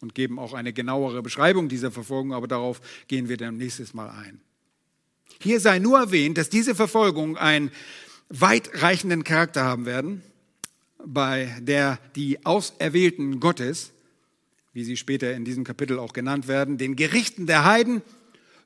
und 0.00 0.14
geben 0.14 0.38
auch 0.38 0.54
eine 0.54 0.72
genauere 0.72 1.22
Beschreibung 1.22 1.68
dieser 1.68 1.90
Verfolgung, 1.90 2.32
aber 2.32 2.48
darauf 2.48 2.80
gehen 3.08 3.28
wir 3.28 3.36
dann 3.36 3.56
nächstes 3.56 3.94
Mal 3.94 4.10
ein. 4.10 4.40
Hier 5.40 5.60
sei 5.60 5.78
nur 5.78 5.98
erwähnt, 5.98 6.38
dass 6.38 6.48
diese 6.48 6.74
Verfolgungen 6.74 7.36
einen 7.36 7.70
weitreichenden 8.28 9.22
Charakter 9.22 9.64
haben 9.64 9.86
werden, 9.86 10.22
bei 11.04 11.54
der 11.60 11.98
die 12.16 12.44
Auserwählten 12.44 13.38
Gottes, 13.38 13.92
wie 14.76 14.84
sie 14.84 14.98
später 14.98 15.32
in 15.32 15.46
diesem 15.46 15.64
Kapitel 15.64 15.98
auch 15.98 16.12
genannt 16.12 16.48
werden, 16.48 16.76
den 16.76 16.96
Gerichten 16.96 17.46
der 17.46 17.64
Heiden 17.64 18.02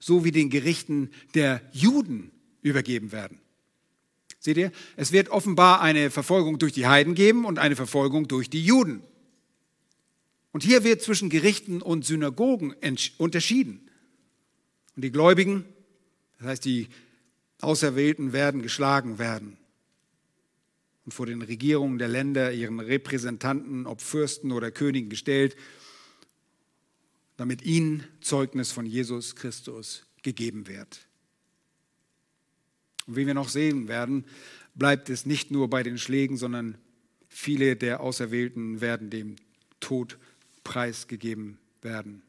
sowie 0.00 0.32
den 0.32 0.50
Gerichten 0.50 1.08
der 1.36 1.62
Juden 1.70 2.32
übergeben 2.62 3.12
werden. 3.12 3.38
Seht 4.40 4.56
ihr, 4.56 4.72
es 4.96 5.12
wird 5.12 5.28
offenbar 5.28 5.80
eine 5.80 6.10
Verfolgung 6.10 6.58
durch 6.58 6.72
die 6.72 6.88
Heiden 6.88 7.14
geben 7.14 7.44
und 7.44 7.60
eine 7.60 7.76
Verfolgung 7.76 8.26
durch 8.26 8.50
die 8.50 8.64
Juden. 8.64 9.04
Und 10.50 10.64
hier 10.64 10.82
wird 10.82 11.00
zwischen 11.00 11.30
Gerichten 11.30 11.80
und 11.80 12.04
Synagogen 12.04 12.74
unterschieden. 13.18 13.88
Und 14.96 15.04
die 15.04 15.12
Gläubigen, 15.12 15.64
das 16.38 16.48
heißt 16.48 16.64
die 16.64 16.88
Auserwählten, 17.60 18.32
werden 18.32 18.62
geschlagen 18.62 19.20
werden 19.20 19.58
und 21.04 21.14
vor 21.14 21.26
den 21.26 21.42
Regierungen 21.42 21.98
der 21.98 22.08
Länder 22.08 22.52
ihren 22.52 22.80
Repräsentanten, 22.80 23.86
ob 23.86 24.00
Fürsten 24.00 24.52
oder 24.52 24.70
Königen, 24.70 25.08
gestellt, 25.08 25.56
damit 27.40 27.62
ihnen 27.62 28.04
Zeugnis 28.20 28.70
von 28.70 28.84
Jesus 28.84 29.34
Christus 29.34 30.04
gegeben 30.22 30.66
wird. 30.66 31.08
Und 33.06 33.16
wie 33.16 33.26
wir 33.26 33.32
noch 33.32 33.48
sehen 33.48 33.88
werden, 33.88 34.26
bleibt 34.74 35.08
es 35.08 35.24
nicht 35.24 35.50
nur 35.50 35.70
bei 35.70 35.82
den 35.82 35.96
Schlägen, 35.96 36.36
sondern 36.36 36.76
viele 37.28 37.76
der 37.76 38.00
Auserwählten 38.00 38.82
werden 38.82 39.08
dem 39.08 39.36
Tod 39.80 40.18
preisgegeben 40.64 41.56
werden. 41.80 42.20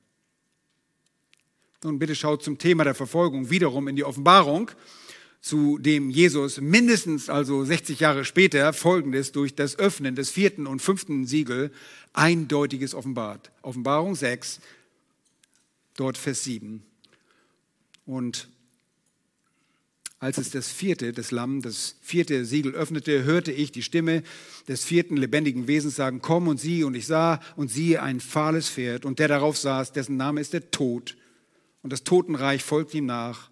Nun 1.83 1.99
bitte 1.99 2.15
schaut 2.15 2.41
zum 2.41 2.57
Thema 2.57 2.85
der 2.85 2.95
Verfolgung 2.95 3.49
wiederum 3.49 3.89
in 3.89 3.97
die 3.97 4.05
Offenbarung, 4.05 4.71
zu 5.41 5.77
dem 5.77 6.09
Jesus 6.09 6.61
mindestens 6.61 7.29
also 7.29 7.65
60 7.65 7.99
Jahre 7.99 8.23
später 8.23 8.71
Folgendes 8.71 9.33
durch 9.33 9.55
das 9.55 9.77
Öffnen 9.77 10.15
des 10.15 10.29
vierten 10.29 10.67
und 10.67 10.81
fünften 10.81 11.25
Siegel 11.25 11.73
eindeutiges 12.13 12.95
offenbart. 12.95 13.51
Offenbarung 13.61 14.15
6, 14.15 14.61
dort 15.95 16.17
Vers 16.17 16.43
7. 16.43 16.83
Und 18.05 18.49
als 20.21 20.37
es 20.37 20.51
das 20.51 20.69
vierte, 20.71 21.13
das 21.13 21.31
Lamm, 21.31 21.63
das 21.63 21.95
vierte 22.01 22.45
Siegel 22.45 22.75
öffnete, 22.75 23.23
hörte 23.23 23.51
ich 23.51 23.71
die 23.71 23.81
Stimme 23.81 24.21
des 24.67 24.83
vierten 24.83 25.17
lebendigen 25.17 25.67
Wesens 25.67 25.95
sagen, 25.95 26.21
komm 26.21 26.47
und 26.47 26.59
sieh. 26.59 26.83
Und 26.83 26.93
ich 26.93 27.07
sah 27.07 27.39
und 27.55 27.71
siehe 27.71 28.03
ein 28.03 28.19
fahles 28.19 28.69
Pferd 28.69 29.03
und 29.03 29.17
der 29.17 29.27
darauf 29.27 29.57
saß, 29.57 29.93
dessen 29.93 30.17
Name 30.17 30.39
ist 30.39 30.53
der 30.53 30.69
Tod. 30.69 31.17
Und 31.81 31.91
das 31.91 32.03
Totenreich 32.03 32.61
folgt 32.61 32.93
ihm 32.93 33.07
nach. 33.07 33.49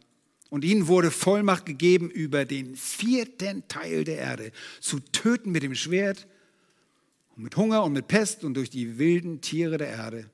Und 0.51 0.63
ihnen 0.63 0.87
wurde 0.87 1.09
Vollmacht 1.09 1.65
gegeben, 1.65 2.09
über 2.11 2.45
den 2.45 2.75
vierten 2.75 3.67
Teil 3.67 4.03
der 4.03 4.17
Erde 4.17 4.51
zu 4.79 4.99
töten 4.99 5.51
mit 5.51 5.63
dem 5.63 5.73
Schwert 5.73 6.27
und 7.35 7.41
mit 7.41 7.57
Hunger 7.57 7.83
und 7.83 7.93
mit 7.93 8.07
Pest 8.07 8.43
und 8.43 8.53
durch 8.53 8.69
die 8.69 8.99
wilden 8.99 9.41
Tiere 9.41 9.77
der 9.79 9.89
Erde. 9.89 10.29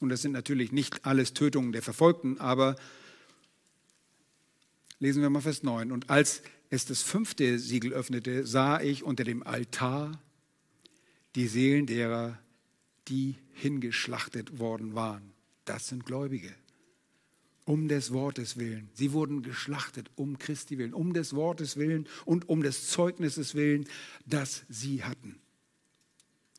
Und 0.00 0.08
das 0.08 0.22
sind 0.22 0.32
natürlich 0.32 0.72
nicht 0.72 1.04
alles 1.04 1.32
Tötungen 1.32 1.72
der 1.72 1.82
Verfolgten, 1.82 2.38
aber 2.40 2.76
Lesen 5.04 5.20
wir 5.20 5.28
mal 5.28 5.42
Vers 5.42 5.62
9. 5.62 5.92
Und 5.92 6.08
als 6.08 6.42
es 6.70 6.86
das 6.86 7.02
fünfte 7.02 7.58
Siegel 7.58 7.92
öffnete, 7.92 8.46
sah 8.46 8.80
ich 8.80 9.02
unter 9.02 9.22
dem 9.22 9.42
Altar 9.42 10.18
die 11.34 11.46
Seelen 11.46 11.86
derer, 11.86 12.38
die 13.08 13.36
hingeschlachtet 13.52 14.58
worden 14.58 14.94
waren. 14.94 15.32
Das 15.66 15.88
sind 15.88 16.06
Gläubige. 16.06 16.54
Um 17.66 17.88
des 17.88 18.12
Wortes 18.12 18.56
willen. 18.56 18.88
Sie 18.94 19.12
wurden 19.12 19.42
geschlachtet 19.42 20.10
um 20.16 20.38
Christi 20.38 20.78
willen, 20.78 20.94
um 20.94 21.12
des 21.12 21.34
Wortes 21.34 21.76
willen 21.76 22.06
und 22.24 22.48
um 22.48 22.62
des 22.62 22.88
Zeugnisses 22.88 23.54
willen, 23.54 23.86
das 24.24 24.64
sie 24.68 25.02
hatten. 25.02 25.36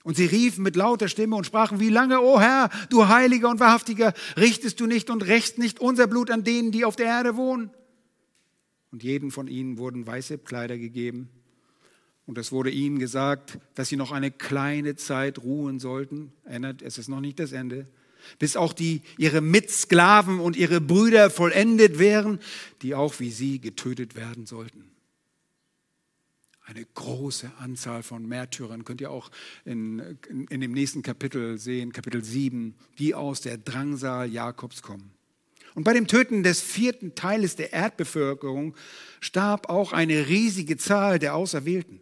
Und 0.06 0.16
sie 0.16 0.28
riefen 0.28 0.64
mit 0.64 0.78
lauter 0.78 1.10
Stimme 1.10 1.36
und 1.36 1.46
sprachen, 1.46 1.82
wie 1.82 1.90
lange, 1.90 2.22
o 2.22 2.36
oh 2.36 2.40
Herr, 2.40 2.70
du 2.90 3.10
Heiliger 3.10 3.50
und 3.50 3.60
Wahrhaftiger, 3.60 4.14
richtest 4.38 4.80
du 4.80 4.86
nicht 4.86 5.10
und 5.10 5.28
rächst 5.28 5.58
nicht 5.58 5.82
unser 5.82 6.08
Blut 6.08 6.32
an 6.32 6.46
denen, 6.46 6.72
die 6.72 6.86
auf 6.86 6.96
der 6.96 7.08
Erde 7.08 7.36
wohnen? 7.36 7.72
und 8.96 9.04
jeden 9.04 9.30
von 9.30 9.50
ihnen 9.50 9.78
wurden 9.78 10.08
weiße 10.08 10.38
Kleider 10.38 10.78
gegeben. 10.78 11.28
Und 12.26 12.38
es 12.38 12.54
wurde 12.54 12.70
ihnen 12.70 12.98
gesagt, 12.98 13.60
dass 13.74 13.90
sie 13.90 13.98
noch 13.98 14.14
eine 14.14 14.32
kleine 14.32 14.96
Zeit 14.96 15.40
ruhen 15.40 15.80
sollten. 15.80 16.32
Erinnert, 16.46 16.82
es 16.82 16.98
ist 16.98 17.10
noch 17.10 17.20
nicht 17.20 17.38
das 17.42 17.52
Ende. 17.52 17.88
Bis 18.40 18.56
auch 18.56 18.72
die, 18.72 19.02
ihre 19.18 19.42
Mitsklaven 19.42 20.40
und 20.40 20.56
ihre 20.56 20.80
Brüder 20.80 21.30
vollendet 21.30 22.00
wären, 22.00 22.40
die 22.84 22.96
auch 22.96 23.20
wie 23.20 23.32
sie 23.32 23.60
getötet 23.60 24.16
werden 24.16 24.46
sollten. 24.46 24.95
Eine 26.68 26.84
große 26.84 27.52
Anzahl 27.60 28.02
von 28.02 28.26
Märtyrern 28.28 28.86
könnt 28.86 29.00
ihr 29.00 29.12
auch 29.12 29.30
in, 29.66 30.18
in, 30.28 30.48
in 30.48 30.62
dem 30.62 30.72
nächsten 30.72 31.04
Kapitel 31.04 31.60
sehen, 31.60 31.94
Kapitel 31.94 32.24
7, 32.24 32.74
die 32.98 33.14
aus 33.14 33.42
der 33.42 33.60
Drangsal 33.60 34.28
Jakobs 34.28 34.82
kommen. 34.82 35.12
Und 35.76 35.84
bei 35.84 35.94
dem 35.94 36.08
Töten 36.08 36.42
des 36.42 36.62
vierten 36.62 37.14
Teiles 37.14 37.56
der 37.56 37.72
Erdbevölkerung 37.72 38.76
starb 39.20 39.70
auch 39.70 39.94
eine 39.94 40.28
riesige 40.28 40.78
Zahl 40.78 41.20
der 41.20 41.36
Auserwählten. 41.36 42.00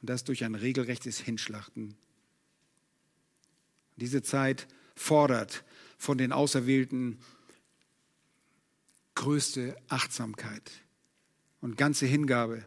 Und 0.00 0.10
das 0.10 0.24
durch 0.24 0.44
ein 0.44 0.56
regelrechtes 0.56 1.20
Hinschlachten. 1.20 1.94
Diese 3.96 4.22
Zeit 4.22 4.66
fordert 4.96 5.62
von 5.96 6.18
den 6.18 6.32
Auserwählten 6.32 7.18
größte 9.14 9.76
Achtsamkeit 9.88 10.72
und 11.60 11.76
ganze 11.76 12.06
Hingabe. 12.06 12.64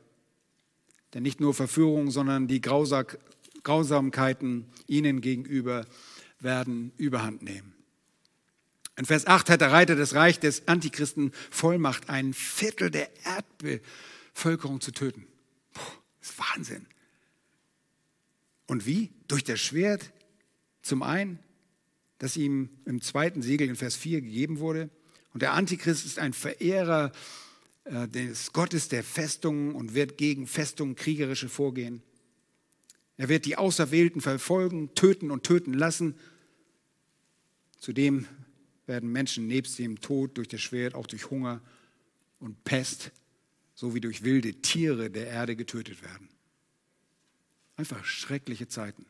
Denn 1.13 1.23
nicht 1.23 1.39
nur 1.39 1.53
Verführung, 1.53 2.11
sondern 2.11 2.47
die 2.47 2.61
Grausamkeiten 2.61 4.65
ihnen 4.87 5.21
gegenüber 5.21 5.85
werden 6.39 6.91
überhand 6.97 7.43
nehmen. 7.43 7.73
In 8.95 9.05
Vers 9.05 9.25
8 9.25 9.49
hat 9.49 9.61
der 9.61 9.71
Reiter 9.71 9.95
des 9.95 10.13
Reich 10.13 10.39
des 10.39 10.67
Antichristen 10.67 11.31
Vollmacht, 11.49 12.09
ein 12.09 12.33
Viertel 12.33 12.91
der 12.91 13.09
Erdbevölkerung 13.25 14.81
zu 14.81 14.91
töten. 14.91 15.25
Puh, 15.73 15.81
das 16.19 16.29
ist 16.29 16.39
Wahnsinn. 16.39 16.85
Und 18.67 18.85
wie? 18.85 19.11
Durch 19.27 19.43
das 19.43 19.59
Schwert 19.59 20.11
zum 20.83 21.01
einen, 21.01 21.39
das 22.19 22.37
ihm 22.37 22.69
im 22.85 23.01
zweiten 23.01 23.41
Siegel 23.41 23.67
in 23.67 23.75
Vers 23.75 23.95
4 23.95 24.21
gegeben 24.21 24.59
wurde. 24.59 24.91
Und 25.33 25.41
der 25.41 25.53
Antichrist 25.53 26.05
ist 26.05 26.19
ein 26.19 26.33
Verehrer 26.33 27.11
des 27.85 28.53
Gottes 28.53 28.87
der 28.87 29.03
Festungen 29.03 29.75
und 29.75 29.93
wird 29.93 30.17
gegen 30.17 30.47
Festungen 30.47 30.95
kriegerische 30.95 31.49
vorgehen. 31.49 32.01
Er 33.17 33.29
wird 33.29 33.45
die 33.45 33.57
Auserwählten 33.57 34.21
verfolgen, 34.21 34.95
töten 34.95 35.31
und 35.31 35.43
töten 35.43 35.73
lassen. 35.73 36.15
Zudem 37.77 38.25
werden 38.85 39.11
Menschen 39.11 39.47
nebst 39.47 39.77
dem 39.79 40.01
Tod 40.01 40.37
durch 40.37 40.47
das 40.47 40.61
Schwert 40.61 40.95
auch 40.95 41.07
durch 41.07 41.29
Hunger 41.29 41.61
und 42.39 42.63
Pest 42.63 43.11
sowie 43.75 44.01
durch 44.01 44.23
wilde 44.23 44.55
Tiere 44.55 45.09
der 45.09 45.27
Erde 45.27 45.55
getötet 45.55 46.01
werden. 46.03 46.29
Einfach 47.75 48.03
schreckliche 48.05 48.67
Zeiten. 48.67 49.05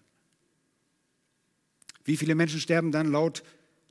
Wie 2.05 2.17
viele 2.17 2.35
Menschen 2.35 2.59
sterben 2.59 2.91
dann 2.91 3.11
laut 3.11 3.43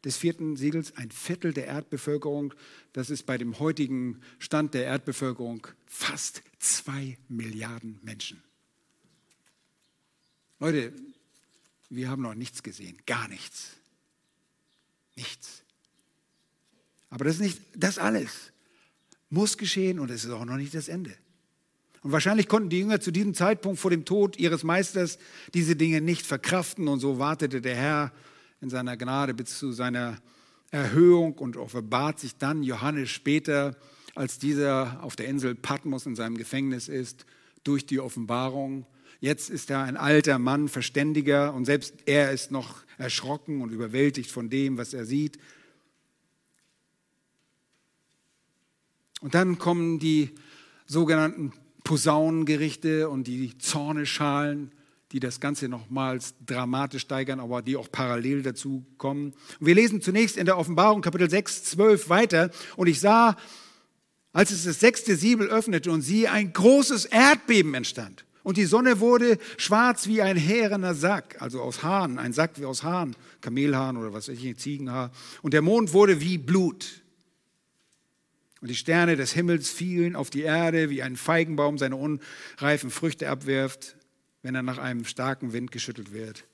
des 0.04 0.16
vierten 0.16 0.56
Siegels? 0.56 0.96
Ein 0.96 1.10
Viertel 1.10 1.52
der 1.52 1.66
Erdbevölkerung. 1.66 2.54
Das 2.92 3.10
ist 3.10 3.24
bei 3.24 3.38
dem 3.38 3.58
heutigen 3.58 4.20
Stand 4.38 4.74
der 4.74 4.84
Erdbevölkerung 4.84 5.66
fast 5.86 6.42
zwei 6.58 7.18
Milliarden 7.28 7.98
Menschen. 8.02 8.42
Leute, 10.58 10.92
wir 11.90 12.08
haben 12.08 12.22
noch 12.22 12.34
nichts 12.34 12.62
gesehen, 12.62 12.96
gar 13.06 13.28
nichts. 13.28 13.76
Nichts. 15.16 15.62
Aber 17.10 17.24
das 17.24 17.34
ist 17.34 17.40
nicht 17.40 17.60
das 17.74 17.98
alles. 17.98 18.52
Muss 19.28 19.58
geschehen 19.58 19.98
und 19.98 20.10
es 20.10 20.24
ist 20.24 20.30
auch 20.30 20.44
noch 20.44 20.56
nicht 20.56 20.74
das 20.74 20.88
Ende. 20.88 21.14
Und 22.02 22.12
wahrscheinlich 22.12 22.48
konnten 22.48 22.70
die 22.70 22.78
Jünger 22.78 23.00
zu 23.00 23.12
diesem 23.12 23.34
Zeitpunkt 23.34 23.78
vor 23.78 23.90
dem 23.90 24.04
Tod 24.04 24.36
ihres 24.36 24.64
Meisters 24.64 25.18
diese 25.54 25.76
Dinge 25.76 26.00
nicht 26.00 26.26
verkraften 26.26 26.88
und 26.88 27.00
so 27.00 27.18
wartete 27.18 27.60
der 27.60 27.76
Herr 27.76 28.12
in 28.62 28.70
seiner 28.70 28.96
Gnade 28.96 29.34
bis 29.34 29.58
zu 29.58 29.72
seiner 29.72 30.18
Erhöhung 30.70 31.34
und 31.34 31.56
offenbart 31.56 32.18
sich 32.18 32.36
dann 32.36 32.62
Johannes 32.62 33.10
später, 33.10 33.76
als 34.14 34.38
dieser 34.38 35.02
auf 35.02 35.16
der 35.16 35.28
Insel 35.28 35.54
Patmos 35.54 36.06
in 36.06 36.16
seinem 36.16 36.38
Gefängnis 36.38 36.88
ist, 36.88 37.26
durch 37.64 37.84
die 37.84 38.00
Offenbarung. 38.00 38.86
Jetzt 39.20 39.50
ist 39.50 39.70
er 39.70 39.82
ein 39.82 39.96
alter 39.96 40.38
Mann, 40.38 40.68
verständiger 40.68 41.52
und 41.54 41.64
selbst 41.64 41.94
er 42.06 42.32
ist 42.32 42.50
noch 42.50 42.82
erschrocken 42.98 43.60
und 43.62 43.70
überwältigt 43.70 44.30
von 44.30 44.48
dem, 44.48 44.78
was 44.78 44.94
er 44.94 45.04
sieht. 45.04 45.38
Und 49.20 49.34
dann 49.34 49.58
kommen 49.58 49.98
die 49.98 50.30
sogenannten 50.86 51.52
Posaunengerichte 51.84 53.08
und 53.08 53.26
die 53.26 53.58
Zorneschalen, 53.58 54.72
die 55.12 55.20
das 55.20 55.40
Ganze 55.40 55.68
nochmals 55.68 56.34
dramatisch 56.44 57.02
steigern, 57.02 57.38
aber 57.38 57.62
die 57.62 57.76
auch 57.76 57.90
parallel 57.92 58.42
dazu 58.42 58.84
kommen. 58.96 59.34
Und 59.60 59.66
wir 59.66 59.74
lesen 59.74 60.00
zunächst 60.00 60.36
in 60.36 60.46
der 60.46 60.58
Offenbarung 60.58 61.02
Kapitel 61.02 61.28
6, 61.28 61.64
12 61.64 62.08
weiter. 62.08 62.50
Und 62.76 62.86
ich 62.86 63.00
sah, 63.00 63.36
als 64.32 64.50
es 64.50 64.64
das 64.64 64.80
sechste 64.80 65.16
Siebel 65.16 65.48
öffnete 65.48 65.90
und 65.90 66.00
sie 66.00 66.28
ein 66.28 66.52
großes 66.52 67.04
Erdbeben 67.04 67.74
entstand. 67.74 68.24
Und 68.42 68.56
die 68.56 68.64
Sonne 68.64 68.98
wurde 68.98 69.38
schwarz 69.56 70.08
wie 70.08 70.22
ein 70.22 70.36
härener 70.36 70.94
Sack, 70.94 71.40
also 71.40 71.60
aus 71.60 71.82
Haaren, 71.82 72.18
ein 72.18 72.32
Sack 72.32 72.58
wie 72.58 72.64
aus 72.64 72.82
Haaren, 72.82 73.14
Kamelhaaren 73.40 73.96
oder 73.96 74.12
was 74.12 74.28
weiß 74.28 74.38
ich, 74.38 74.56
Ziegenhaar. 74.58 75.12
Und 75.42 75.54
der 75.54 75.62
Mond 75.62 75.92
wurde 75.92 76.20
wie 76.20 76.38
Blut. 76.38 77.02
Und 78.60 78.68
die 78.68 78.76
Sterne 78.76 79.16
des 79.16 79.32
Himmels 79.32 79.70
fielen 79.70 80.16
auf 80.16 80.30
die 80.30 80.42
Erde, 80.42 80.88
wie 80.88 81.02
ein 81.02 81.16
Feigenbaum 81.16 81.78
seine 81.78 81.96
unreifen 81.96 82.90
Früchte 82.90 83.28
abwirft, 83.28 83.96
wenn 84.42 84.54
er 84.54 84.62
nach 84.62 84.78
einem 84.78 85.04
starken 85.04 85.52
Wind 85.52 85.72
geschüttelt 85.72 86.12
wird. 86.12 86.44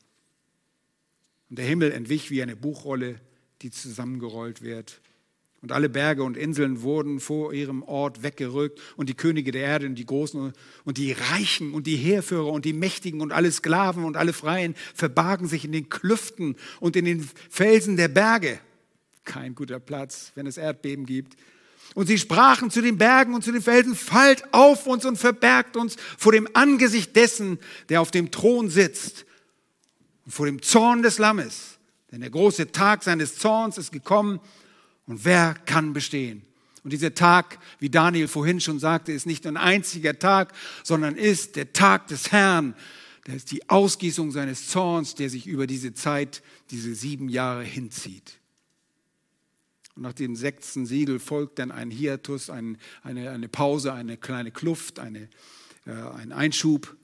Und 1.51 1.59
der 1.59 1.67
Himmel 1.67 1.93
entwich 1.93 2.31
wie 2.31 2.43
eine 2.43 2.57
Buchrolle, 2.57 3.21
die 3.63 3.71
zusammengerollt 3.71 4.63
wird. 4.63 5.01
Und 5.61 5.73
alle 5.73 5.89
Berge 5.89 6.23
und 6.23 6.37
Inseln 6.37 6.83
wurden 6.83 7.19
vor 7.19 7.53
ihrem 7.53 7.83
Ort 7.83 8.23
weggerückt 8.23 8.79
und 8.97 9.09
die 9.09 9.15
Könige 9.15 9.51
der 9.51 9.63
Erde 9.63 9.87
und 9.87 9.97
die 9.97 10.07
Großen 10.07 10.53
und 10.85 10.99
die 10.99 11.13
Reichen 11.13 11.75
und 11.75 11.89
die 11.89 11.97
Heerführer 11.97 12.53
und 12.53 12.65
die 12.65 12.73
Mächtigen 12.73 13.21
und 13.21 13.33
alle 13.33 13.51
Sklaven 13.51 14.05
und 14.05 14.17
alle 14.17 14.33
Freien 14.33 14.77
verbargen 14.95 15.49
sich 15.49 15.65
in 15.65 15.73
den 15.73 15.89
Klüften 15.89 16.55
und 16.79 16.95
in 16.95 17.07
den 17.07 17.29
Felsen 17.51 17.97
der 17.97 18.07
Berge. 18.07 18.61
Kein 19.25 19.57
guter 19.57 19.81
Platz, 19.81 20.31
wenn 20.37 20.47
es 20.47 20.59
Erdbeben 20.59 21.07
gibt. 21.07 21.37
Und 21.95 22.07
sie 22.07 22.19
sprachen 22.19 22.71
zu 22.71 22.83
den 22.83 22.99
Bergen 22.99 23.35
und 23.35 23.43
zu 23.43 23.53
den 23.53 23.63
Felsen, 23.63 23.95
fallt 23.95 24.53
auf 24.53 24.87
uns 24.87 25.05
und 25.05 25.17
verbergt 25.17 25.77
uns 25.77 25.97
vor 26.17 26.33
dem 26.33 26.49
Angesicht 26.55 27.17
dessen, 27.17 27.59
der 27.89 28.01
auf 28.01 28.11
dem 28.11 28.31
Thron 28.31 28.71
sitzt 28.71 29.25
und 30.25 30.33
vor 30.33 30.47
dem 30.47 30.63
Zorn 30.63 31.03
des 31.03 31.19
Lammes. 31.19 31.79
Denn 32.13 32.21
der 32.21 32.31
große 32.31 32.73
Tag 32.73 33.03
seines 33.03 33.37
Zorns 33.37 33.79
ist 33.79 33.93
gekommen 33.93 34.41
und 35.07 35.25
wer 35.25 35.55
kann 35.67 35.93
bestehen? 35.93 36.43
Und 36.85 36.93
dieser 36.93 37.15
Tag, 37.15 37.59
wie 37.81 37.91
Daniel 37.91 38.29
vorhin 38.29 38.61
schon 38.61 38.79
sagte, 38.79 39.13
ist 39.13 39.27
nicht 39.27 39.47
ein 39.47 39.57
einziger 39.57 40.19
Tag, 40.19 40.53
sondern 40.85 41.17
ist 41.17 41.57
der 41.57 41.73
Tag 41.73 42.07
des 42.07 42.33
Herrn. 42.33 42.75
Der 43.27 43.35
ist 43.35 43.51
die 43.51 43.69
Ausgießung 43.69 44.31
seines 44.31 44.69
Zorns, 44.69 45.15
der 45.15 45.29
sich 45.29 45.47
über 45.47 45.67
diese 45.67 45.93
Zeit, 45.93 46.43
diese 46.71 46.95
sieben 46.95 47.29
Jahre 47.29 47.63
hinzieht. 47.63 48.38
Und 49.99 50.03
nach 50.03 50.13
dem 50.13 50.37
sechsten 50.37 50.87
Siegel 50.87 51.19
folgt 51.19 51.59
dann 51.59 51.73
ein 51.73 51.91
Hiatus, 51.91 52.51
ein, 52.51 52.79
eine, 53.03 53.31
eine 53.31 53.49
Pause, 53.49 53.93
eine 53.93 54.17
kleine 54.17 54.53
Kluft, 54.53 55.01
eine, 55.01 55.29
äh, 55.87 55.91
ein 55.91 56.31
Einschub. 56.31 56.97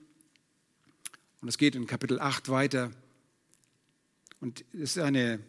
Und 1.41 1.49
es 1.49 1.59
geht 1.59 1.75
in 1.75 1.89
Kapitel 1.89 2.21
8 2.21 2.51
weiter. 2.51 2.93
Und 4.39 4.65
es 4.73 4.97
ist 4.97 4.99
eine 5.01 5.41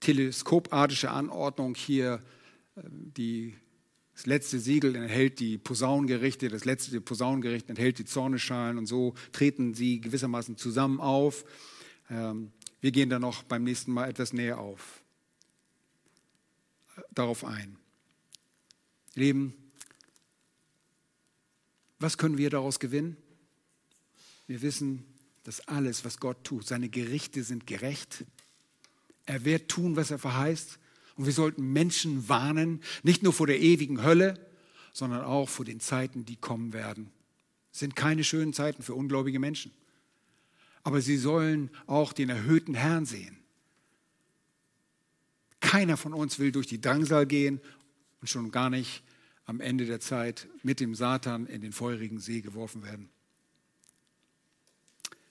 teleskopartische 0.00 1.10
Anordnung 1.10 1.74
hier. 1.74 2.22
Äh, 2.74 2.84
die, 2.88 3.54
das 4.14 4.24
letzte 4.24 4.60
Siegel 4.60 4.96
enthält 4.96 5.40
die 5.40 5.58
Posaunengerichte, 5.58 6.48
das 6.48 6.64
letzte 6.64 7.02
Posaunengericht 7.02 7.68
enthält 7.68 7.98
die 7.98 8.06
Zorneschalen 8.06 8.78
und 8.78 8.86
so 8.86 9.12
treten 9.32 9.74
sie 9.74 10.00
gewissermaßen 10.00 10.56
zusammen 10.56 11.00
auf. 11.00 11.44
Ähm, 12.08 12.50
wir 12.80 12.92
gehen 12.92 13.10
da 13.10 13.18
noch 13.18 13.42
beim 13.42 13.62
nächsten 13.62 13.92
Mal 13.92 14.08
etwas 14.08 14.32
näher 14.32 14.58
auf, 14.58 14.99
darauf 17.12 17.44
ein. 17.44 17.76
Leben, 19.14 19.54
was 21.98 22.16
können 22.16 22.38
wir 22.38 22.50
daraus 22.50 22.80
gewinnen? 22.80 23.16
Wir 24.46 24.62
wissen, 24.62 25.04
dass 25.44 25.66
alles, 25.68 26.04
was 26.04 26.18
Gott 26.18 26.44
tut, 26.44 26.66
seine 26.66 26.88
Gerichte 26.88 27.42
sind 27.42 27.66
gerecht, 27.66 28.24
er 29.26 29.44
wird 29.44 29.68
tun, 29.68 29.94
was 29.96 30.10
er 30.10 30.18
verheißt. 30.18 30.78
Und 31.16 31.26
wir 31.26 31.32
sollten 31.32 31.72
Menschen 31.72 32.28
warnen, 32.28 32.82
nicht 33.02 33.22
nur 33.22 33.32
vor 33.32 33.46
der 33.46 33.60
ewigen 33.60 34.02
Hölle, 34.02 34.34
sondern 34.92 35.22
auch 35.22 35.48
vor 35.48 35.64
den 35.64 35.78
Zeiten, 35.80 36.24
die 36.24 36.36
kommen 36.36 36.72
werden. 36.72 37.10
Es 37.72 37.78
sind 37.78 37.94
keine 37.94 38.24
schönen 38.24 38.52
Zeiten 38.52 38.82
für 38.82 38.94
ungläubige 38.94 39.38
Menschen. 39.38 39.72
Aber 40.82 41.00
sie 41.00 41.16
sollen 41.16 41.70
auch 41.86 42.12
den 42.12 42.30
erhöhten 42.30 42.74
Herrn 42.74 43.06
sehen. 43.06 43.39
Keiner 45.70 45.96
von 45.96 46.12
uns 46.14 46.40
will 46.40 46.50
durch 46.50 46.66
die 46.66 46.80
Drangsal 46.80 47.26
gehen 47.26 47.60
und 48.20 48.26
schon 48.26 48.50
gar 48.50 48.70
nicht 48.70 49.04
am 49.44 49.60
Ende 49.60 49.86
der 49.86 50.00
Zeit 50.00 50.48
mit 50.64 50.80
dem 50.80 50.96
Satan 50.96 51.46
in 51.46 51.60
den 51.62 51.70
feurigen 51.70 52.18
See 52.18 52.40
geworfen 52.40 52.82
werden. 52.82 53.08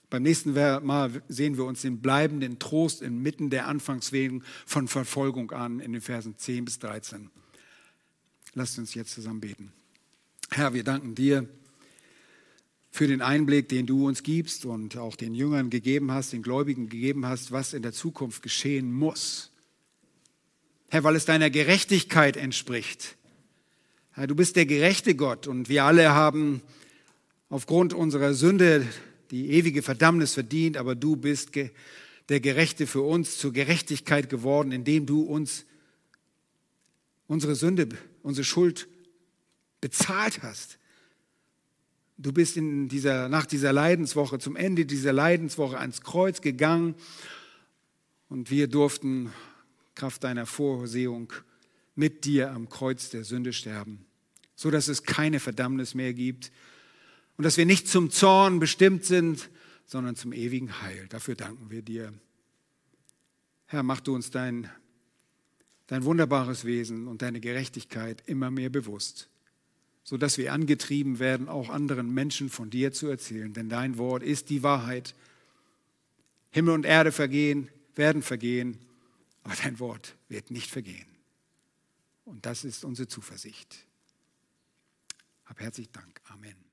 Beim 0.08 0.22
nächsten 0.22 0.54
Mal 0.54 1.22
sehen 1.28 1.58
wir 1.58 1.66
uns 1.66 1.82
den 1.82 2.00
bleibenden 2.00 2.58
Trost 2.58 3.02
inmitten 3.02 3.50
der 3.50 3.68
Anfangswegen 3.68 4.42
von 4.64 4.88
Verfolgung 4.88 5.50
an 5.50 5.78
in 5.78 5.92
den 5.92 6.00
Versen 6.00 6.38
10 6.38 6.64
bis 6.64 6.78
13. 6.78 7.28
Lasst 8.54 8.78
uns 8.78 8.94
jetzt 8.94 9.12
zusammen 9.12 9.42
beten. 9.42 9.74
Herr, 10.50 10.72
wir 10.72 10.84
danken 10.84 11.14
dir 11.14 11.46
für 12.90 13.06
den 13.06 13.20
Einblick, 13.20 13.68
den 13.68 13.84
du 13.84 14.08
uns 14.08 14.22
gibst 14.22 14.64
und 14.64 14.96
auch 14.96 15.16
den 15.16 15.34
Jüngern 15.34 15.68
gegeben 15.68 16.10
hast, 16.12 16.32
den 16.32 16.42
Gläubigen 16.42 16.88
gegeben 16.88 17.26
hast, 17.26 17.52
was 17.52 17.74
in 17.74 17.82
der 17.82 17.92
Zukunft 17.92 18.42
geschehen 18.42 18.90
muss. 18.90 19.49
Herr, 20.92 21.04
weil 21.04 21.14
es 21.14 21.24
deiner 21.24 21.50
Gerechtigkeit 21.50 22.36
entspricht. 22.36 23.16
Herr, 24.10 24.26
du 24.26 24.34
bist 24.34 24.56
der 24.56 24.66
gerechte 24.66 25.14
Gott 25.14 25.46
und 25.46 25.68
wir 25.68 25.84
alle 25.84 26.10
haben 26.10 26.62
aufgrund 27.48 27.94
unserer 27.94 28.34
Sünde 28.34 28.84
die 29.30 29.52
ewige 29.52 29.82
Verdammnis 29.82 30.34
verdient, 30.34 30.76
aber 30.76 30.96
du 30.96 31.14
bist 31.14 31.52
der 31.54 32.40
Gerechte 32.40 32.88
für 32.88 33.02
uns 33.02 33.38
zur 33.38 33.52
Gerechtigkeit 33.52 34.28
geworden, 34.28 34.72
indem 34.72 35.06
du 35.06 35.22
uns 35.22 35.64
unsere 37.28 37.54
Sünde, 37.54 37.88
unsere 38.24 38.44
Schuld 38.44 38.88
bezahlt 39.80 40.42
hast. 40.42 40.80
Du 42.18 42.32
bist 42.32 42.56
in 42.56 42.88
dieser, 42.88 43.28
nach 43.28 43.46
dieser 43.46 43.72
Leidenswoche, 43.72 44.40
zum 44.40 44.56
Ende 44.56 44.86
dieser 44.86 45.12
Leidenswoche 45.12 45.78
ans 45.78 46.00
Kreuz 46.00 46.40
gegangen 46.40 46.96
und 48.28 48.50
wir 48.50 48.66
durften 48.66 49.32
Kraft 50.00 50.24
deiner 50.24 50.46
Vorsehung 50.46 51.30
mit 51.94 52.24
dir 52.24 52.52
am 52.52 52.70
Kreuz 52.70 53.10
der 53.10 53.22
Sünde 53.22 53.52
sterben, 53.52 54.06
so 54.56 54.70
dass 54.70 54.88
es 54.88 55.02
keine 55.02 55.40
Verdammnis 55.40 55.94
mehr 55.94 56.14
gibt 56.14 56.50
und 57.36 57.44
dass 57.44 57.58
wir 57.58 57.66
nicht 57.66 57.86
zum 57.86 58.10
Zorn 58.10 58.60
bestimmt 58.60 59.04
sind, 59.04 59.50
sondern 59.84 60.16
zum 60.16 60.32
ewigen 60.32 60.80
Heil. 60.80 61.06
Dafür 61.10 61.34
danken 61.34 61.68
wir 61.68 61.82
dir. 61.82 62.14
Herr, 63.66 63.82
mach 63.82 64.00
du 64.00 64.14
uns 64.14 64.30
dein, 64.30 64.70
dein 65.86 66.04
wunderbares 66.04 66.64
Wesen 66.64 67.06
und 67.06 67.20
deine 67.20 67.40
Gerechtigkeit 67.40 68.22
immer 68.24 68.50
mehr 68.50 68.70
bewusst, 68.70 69.28
sodass 70.02 70.38
wir 70.38 70.54
angetrieben 70.54 71.18
werden, 71.18 71.46
auch 71.46 71.68
anderen 71.68 72.14
Menschen 72.14 72.48
von 72.48 72.70
dir 72.70 72.94
zu 72.94 73.06
erzählen. 73.08 73.52
Denn 73.52 73.68
dein 73.68 73.98
Wort 73.98 74.22
ist 74.22 74.48
die 74.48 74.62
Wahrheit. 74.62 75.14
Himmel 76.52 76.72
und 76.72 76.86
Erde 76.86 77.12
vergehen, 77.12 77.68
werden 77.96 78.22
vergehen, 78.22 78.78
aber 79.42 79.54
dein 79.56 79.78
Wort 79.78 80.16
wird 80.28 80.50
nicht 80.50 80.70
vergehen. 80.70 81.08
Und 82.24 82.46
das 82.46 82.64
ist 82.64 82.84
unsere 82.84 83.08
Zuversicht. 83.08 83.86
Hab 85.44 85.60
herzlich 85.60 85.90
Dank. 85.90 86.20
Amen. 86.24 86.69